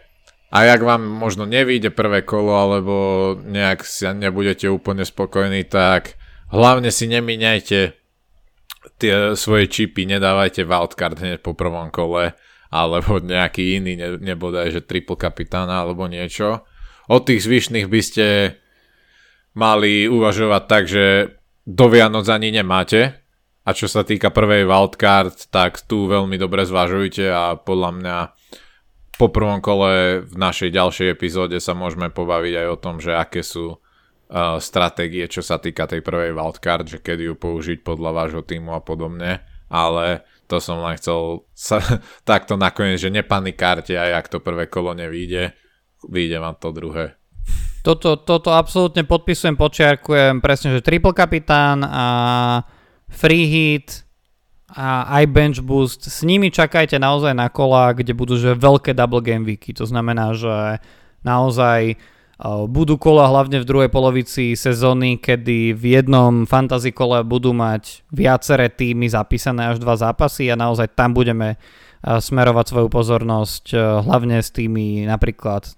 a 0.52 0.68
jak 0.68 0.84
vám 0.84 1.00
možno 1.00 1.48
nevíde 1.48 1.96
prvé 1.96 2.28
kolo, 2.28 2.60
alebo 2.60 2.96
nejak 3.40 3.88
si 3.88 4.04
nebudete 4.04 4.68
úplne 4.68 5.08
spokojní, 5.08 5.64
tak 5.64 6.20
hlavne 6.52 6.92
si 6.92 7.08
nemíňajte 7.08 7.80
tie 9.00 9.16
svoje 9.40 9.72
čipy, 9.72 10.04
nedávajte 10.12 10.68
wildcard 10.68 11.16
hneď 11.24 11.40
po 11.40 11.56
prvom 11.56 11.88
kole 11.88 12.36
alebo 12.72 13.20
nejaký 13.20 13.78
iný, 13.78 14.00
ne, 14.00 14.10
nebodaj, 14.18 14.72
že 14.72 14.88
triple 14.88 15.20
kapitána 15.20 15.84
alebo 15.84 16.08
niečo. 16.08 16.64
Od 17.12 17.22
tých 17.28 17.44
zvyšných 17.44 17.92
by 17.92 18.02
ste 18.02 18.28
mali 19.60 20.08
uvažovať 20.08 20.64
tak, 20.72 20.84
že 20.88 21.36
do 21.68 21.86
Vianoc 21.92 22.26
ani 22.32 22.56
nemáte. 22.56 23.20
A 23.62 23.78
čo 23.78 23.86
sa 23.86 24.02
týka 24.02 24.34
prvej 24.34 24.66
wildcard, 24.66 25.54
tak 25.54 25.86
tu 25.86 26.10
veľmi 26.10 26.34
dobre 26.42 26.66
zvažujte 26.66 27.30
a 27.30 27.54
podľa 27.62 27.92
mňa 27.94 28.18
po 29.22 29.30
prvom 29.30 29.62
kole 29.62 30.26
v 30.26 30.34
našej 30.34 30.74
ďalšej 30.74 31.08
epizóde 31.14 31.62
sa 31.62 31.78
môžeme 31.78 32.10
pobaviť 32.10 32.54
aj 32.58 32.68
o 32.74 32.82
tom, 32.82 32.98
že 32.98 33.14
aké 33.14 33.46
sú 33.46 33.78
uh, 33.78 34.58
stratégie, 34.58 35.30
čo 35.30 35.46
sa 35.46 35.62
týka 35.62 35.86
tej 35.86 36.02
prvej 36.02 36.34
wildcard, 36.34 36.90
že 36.90 37.06
kedy 37.06 37.30
ju 37.30 37.36
použiť 37.38 37.86
podľa 37.86 38.10
vášho 38.18 38.42
týmu 38.42 38.74
a 38.74 38.82
podobne. 38.82 39.46
Ale 39.70 40.26
to 40.52 40.60
som 40.60 40.84
len 40.84 41.00
chcel 41.00 41.48
sa, 41.56 41.80
takto 42.28 42.60
nakoniec, 42.60 43.00
že 43.00 43.08
nepanikárte 43.08 43.96
aj 43.96 44.12
ak 44.20 44.26
to 44.28 44.38
prvé 44.44 44.68
kolo 44.68 44.92
nevíde, 44.92 45.56
vyjde 46.04 46.38
vám 46.44 46.60
to 46.60 46.76
druhé. 46.76 47.16
Toto, 47.82 48.20
toto 48.20 48.54
absolútne 48.54 49.02
podpisujem, 49.02 49.58
počiarkujem. 49.58 50.38
Presne, 50.38 50.78
že 50.78 50.86
triple 50.86 51.18
kapitán 51.18 51.82
a 51.82 52.06
free 53.10 53.50
hit 53.50 54.06
a 54.70 55.18
aj 55.18 55.24
bench 55.34 55.60
boost, 55.66 56.06
s 56.06 56.22
nimi 56.22 56.54
čakajte 56.54 57.02
naozaj 57.02 57.34
na 57.34 57.50
kola, 57.50 57.92
kde 57.98 58.14
budú 58.14 58.38
že 58.38 58.54
veľké 58.54 58.94
double 58.94 59.26
game 59.26 59.44
weeky, 59.44 59.74
to 59.74 59.84
znamená, 59.84 60.32
že 60.38 60.80
naozaj 61.26 61.98
budú 62.66 62.98
kola 62.98 63.30
hlavne 63.30 63.62
v 63.62 63.70
druhej 63.70 63.90
polovici 63.94 64.58
sezóny, 64.58 65.22
kedy 65.22 65.78
v 65.78 65.84
jednom 66.02 66.50
fantasy 66.50 66.90
kole 66.90 67.22
budú 67.22 67.54
mať 67.54 68.02
viaceré 68.10 68.74
týmy 68.74 69.06
zapísané 69.14 69.70
až 69.70 69.78
dva 69.78 69.94
zápasy 69.94 70.50
a 70.50 70.58
naozaj 70.58 70.98
tam 70.98 71.14
budeme 71.14 71.62
smerovať 72.02 72.66
svoju 72.66 72.90
pozornosť 72.90 73.78
hlavne 73.78 74.42
s 74.42 74.50
tými 74.50 75.06
napríklad 75.06 75.70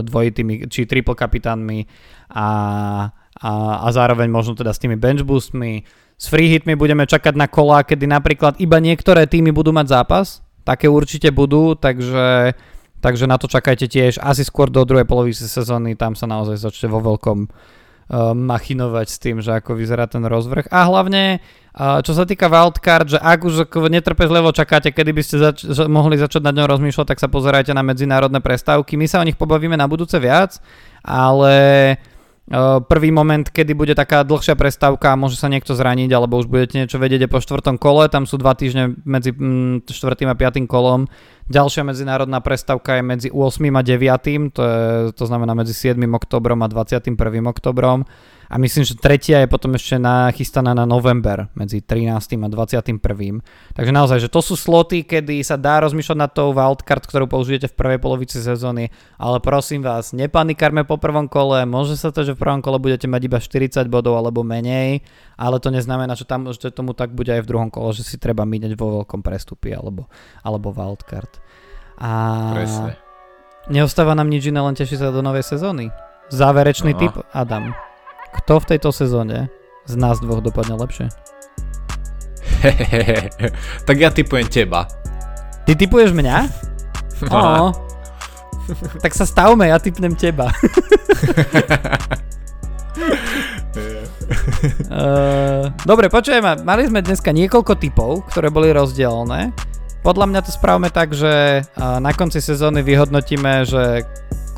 dvojitými 0.00 0.64
či 0.72 0.88
triple 0.88 1.12
kapitánmi 1.12 1.84
a, 2.32 2.48
a, 3.36 3.52
a 3.84 3.88
zároveň 3.92 4.32
možno 4.32 4.56
teda 4.56 4.72
s 4.72 4.80
tými 4.80 4.96
bench 4.96 5.28
boostmi. 5.28 5.84
S 6.16 6.32
free 6.32 6.48
hitmi 6.48 6.72
budeme 6.72 7.04
čakať 7.04 7.36
na 7.36 7.52
kola, 7.52 7.84
kedy 7.84 8.08
napríklad 8.08 8.56
iba 8.64 8.80
niektoré 8.80 9.28
týmy 9.28 9.52
budú 9.52 9.76
mať 9.76 9.92
zápas, 9.92 10.40
také 10.64 10.88
určite 10.88 11.28
budú, 11.36 11.76
takže 11.76 12.56
Takže 12.98 13.30
na 13.30 13.38
to 13.38 13.46
čakajte 13.46 13.86
tiež 13.86 14.18
asi 14.18 14.42
skôr 14.42 14.66
do 14.66 14.82
druhej 14.82 15.06
polovice 15.06 15.46
sezóny, 15.46 15.94
tam 15.94 16.18
sa 16.18 16.26
naozaj 16.26 16.58
začne 16.58 16.90
vo 16.90 16.98
veľkom 16.98 17.38
uh, 17.46 18.34
machinovať 18.34 19.06
s 19.06 19.18
tým, 19.22 19.36
že 19.38 19.54
ako 19.54 19.78
vyzerá 19.78 20.10
ten 20.10 20.26
rozvrh. 20.26 20.66
A 20.74 20.90
hlavne, 20.90 21.38
uh, 21.78 22.02
čo 22.02 22.10
sa 22.18 22.26
týka 22.26 22.50
wildcard, 22.50 23.06
že 23.06 23.18
ak 23.22 23.38
už 23.46 23.70
netrpezlivo 23.86 24.50
čakáte, 24.50 24.90
kedy 24.90 25.10
by 25.14 25.22
ste 25.22 25.36
zač- 25.38 25.66
mohli 25.86 26.18
začať 26.18 26.42
nad 26.42 26.58
ňou 26.58 26.66
rozmýšľať, 26.74 27.06
tak 27.14 27.22
sa 27.22 27.30
pozerajte 27.30 27.70
na 27.70 27.86
medzinárodné 27.86 28.42
prestávky. 28.42 28.98
My 28.98 29.06
sa 29.06 29.22
o 29.22 29.26
nich 29.26 29.38
pobavíme 29.38 29.78
na 29.78 29.86
budúce 29.86 30.18
viac, 30.18 30.58
ale 31.06 31.54
prvý 32.88 33.12
moment, 33.12 33.44
kedy 33.44 33.76
bude 33.76 33.92
taká 33.92 34.24
dlhšia 34.24 34.56
prestávka 34.56 35.12
a 35.12 35.20
môže 35.20 35.36
sa 35.36 35.52
niekto 35.52 35.76
zraniť, 35.76 36.08
alebo 36.16 36.40
už 36.40 36.48
budete 36.48 36.80
niečo 36.80 36.96
vedieť 36.96 37.28
po 37.28 37.44
štvrtom 37.44 37.76
kole, 37.76 38.08
tam 38.08 38.24
sú 38.24 38.40
dva 38.40 38.56
týždne 38.56 38.96
medzi 39.04 39.36
mm, 39.36 39.84
štvrtým 39.84 40.32
a 40.32 40.38
piatým 40.38 40.64
kolom. 40.64 41.12
Ďalšia 41.48 41.80
medzinárodná 41.80 42.44
prestávka 42.44 43.00
je 43.00 43.02
medzi 43.08 43.28
8. 43.32 43.72
a 43.72 43.80
9. 43.80 44.52
To, 44.52 44.60
je, 44.60 44.80
to 45.16 45.24
znamená 45.24 45.56
medzi 45.56 45.72
7. 45.72 45.96
oktobrom 46.12 46.60
a 46.60 46.68
21. 46.68 47.16
oktobrom 47.48 48.04
a 48.48 48.56
myslím, 48.56 48.84
že 48.84 48.96
tretia 48.96 49.44
je 49.44 49.48
potom 49.48 49.76
ešte 49.76 50.00
nachystaná 50.00 50.72
na 50.72 50.88
november 50.88 51.52
medzi 51.52 51.84
13. 51.84 52.36
a 52.40 52.48
21. 52.48 53.44
Takže 53.76 53.92
naozaj, 53.92 54.24
že 54.24 54.32
to 54.32 54.40
sú 54.40 54.56
sloty, 54.56 55.04
kedy 55.04 55.44
sa 55.44 55.60
dá 55.60 55.84
rozmýšľať 55.84 56.18
na 56.20 56.28
tou 56.32 56.56
wildcard, 56.56 57.04
ktorú 57.04 57.28
použijete 57.28 57.68
v 57.68 57.76
prvej 57.76 57.98
polovici 58.00 58.40
sezóny, 58.40 58.88
ale 59.20 59.40
prosím 59.44 59.84
vás, 59.84 60.16
nepanikarme 60.16 60.88
po 60.88 60.96
prvom 60.96 61.28
kole, 61.28 61.68
môže 61.68 62.00
sa 62.00 62.08
to, 62.08 62.24
že 62.24 62.32
v 62.36 62.40
prvom 62.40 62.64
kole 62.64 62.80
budete 62.80 63.04
mať 63.04 63.22
iba 63.28 63.38
40 63.40 63.84
bodov 63.92 64.16
alebo 64.16 64.40
menej, 64.40 65.04
ale 65.36 65.60
to 65.60 65.68
neznamená, 65.68 66.16
že, 66.16 66.24
tam, 66.24 66.48
že 66.48 66.72
tomu 66.72 66.96
tak 66.96 67.12
bude 67.12 67.28
aj 67.28 67.44
v 67.44 67.50
druhom 67.52 67.68
kole, 67.68 67.92
že 67.92 68.04
si 68.04 68.16
treba 68.16 68.48
míňať 68.48 68.72
vo 68.80 69.00
veľkom 69.00 69.20
prestupy 69.20 69.76
alebo, 69.76 70.08
alebo 70.40 70.72
wildcard. 70.72 71.37
A... 71.98 72.10
Presne. 72.54 72.92
Neostáva 73.68 74.14
nám 74.14 74.30
nič 74.32 74.48
iné, 74.48 74.62
len 74.62 74.72
tešiť 74.72 74.98
sa 75.02 75.12
do 75.12 75.20
novej 75.20 75.44
sezóny. 75.44 75.92
Záverečný 76.32 76.94
no. 76.94 76.98
tip, 76.98 77.14
Adam. 77.34 77.74
Kto 78.40 78.62
v 78.62 78.68
tejto 78.74 78.90
sezóne 78.94 79.50
z 79.84 79.94
nás 79.98 80.22
dvoch 80.22 80.40
dopadne 80.40 80.78
lepšie? 80.78 81.10
tak 83.88 83.96
ja 83.98 84.08
typujem 84.08 84.48
teba. 84.48 84.88
Ty 85.68 85.72
typuješ 85.76 86.16
mňa? 86.16 86.36
Oh. 87.34 87.74
tak 89.02 89.10
sa 89.10 89.26
stavme, 89.26 89.66
ja 89.66 89.82
typnem 89.82 90.14
teba. 90.14 90.54
uh, 94.86 95.66
dobre, 95.90 96.06
počujem, 96.06 96.62
mali 96.62 96.86
sme 96.86 97.02
dneska 97.02 97.34
niekoľko 97.34 97.74
typov, 97.74 98.22
ktoré 98.30 98.54
boli 98.54 98.70
rozdielne. 98.70 99.50
Podľa 100.02 100.26
mňa 100.30 100.40
to 100.46 100.50
spravme 100.54 100.88
tak, 100.88 101.12
že 101.12 101.66
na 101.76 102.12
konci 102.14 102.38
sezóny 102.38 102.86
vyhodnotíme, 102.86 103.66
že 103.66 104.06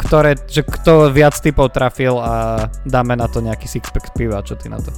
ktoré, 0.00 0.36
že 0.48 0.64
kto 0.64 1.12
viac 1.12 1.36
typov 1.36 1.72
trafil 1.76 2.16
a 2.16 2.66
dáme 2.88 3.16
na 3.16 3.28
to 3.28 3.44
nejaký 3.44 3.68
sixpack 3.68 4.16
piva, 4.16 4.40
čo 4.40 4.56
ty 4.56 4.72
na 4.72 4.80
to? 4.80 4.92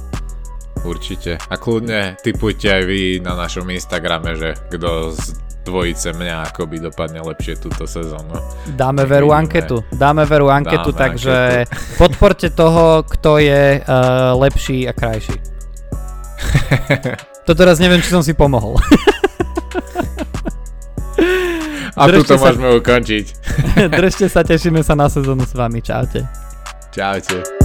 Určite. 0.83 1.39
A 1.47 1.55
kľudne 1.55 2.19
typujte 2.19 2.67
aj 2.67 2.83
vy 2.83 3.01
na 3.23 3.39
našom 3.39 3.67
Instagrame, 3.71 4.35
že 4.35 4.55
kto 4.71 5.15
z 5.15 5.39
dvojice 5.63 6.11
mňa 6.11 6.51
akoby 6.51 6.83
dopadne 6.83 7.23
lepšie 7.23 7.55
túto 7.55 7.87
sezónu. 7.87 8.35
Dáme 8.75 9.07
veru 9.07 9.31
vidíme. 9.31 9.39
anketu. 9.47 9.77
Dáme 9.95 10.27
veru 10.27 10.51
anketu, 10.51 10.91
Dáme 10.91 10.99
takže 10.99 11.35
anketu. 11.63 11.95
podporte 11.95 12.47
toho, 12.51 13.07
kto 13.07 13.39
je 13.39 13.79
uh, 13.79 14.35
lepší 14.43 14.91
a 14.91 14.93
krajší. 14.93 15.39
to 17.47 17.55
teraz 17.55 17.79
neviem, 17.79 18.03
či 18.03 18.11
som 18.11 18.19
si 18.19 18.35
pomohol. 18.35 18.75
A 21.93 22.09
tu 22.09 22.25
to 22.25 22.35
môžeme 22.41 22.69
ukončiť. 22.81 23.25
Držte 24.01 24.25
sa, 24.25 24.41
tešíme 24.41 24.81
sa 24.81 24.97
na 24.97 25.05
sezónu 25.07 25.45
s 25.45 25.53
vami. 25.53 25.79
Čaute. 25.79 26.25
Čaute. 26.89 27.62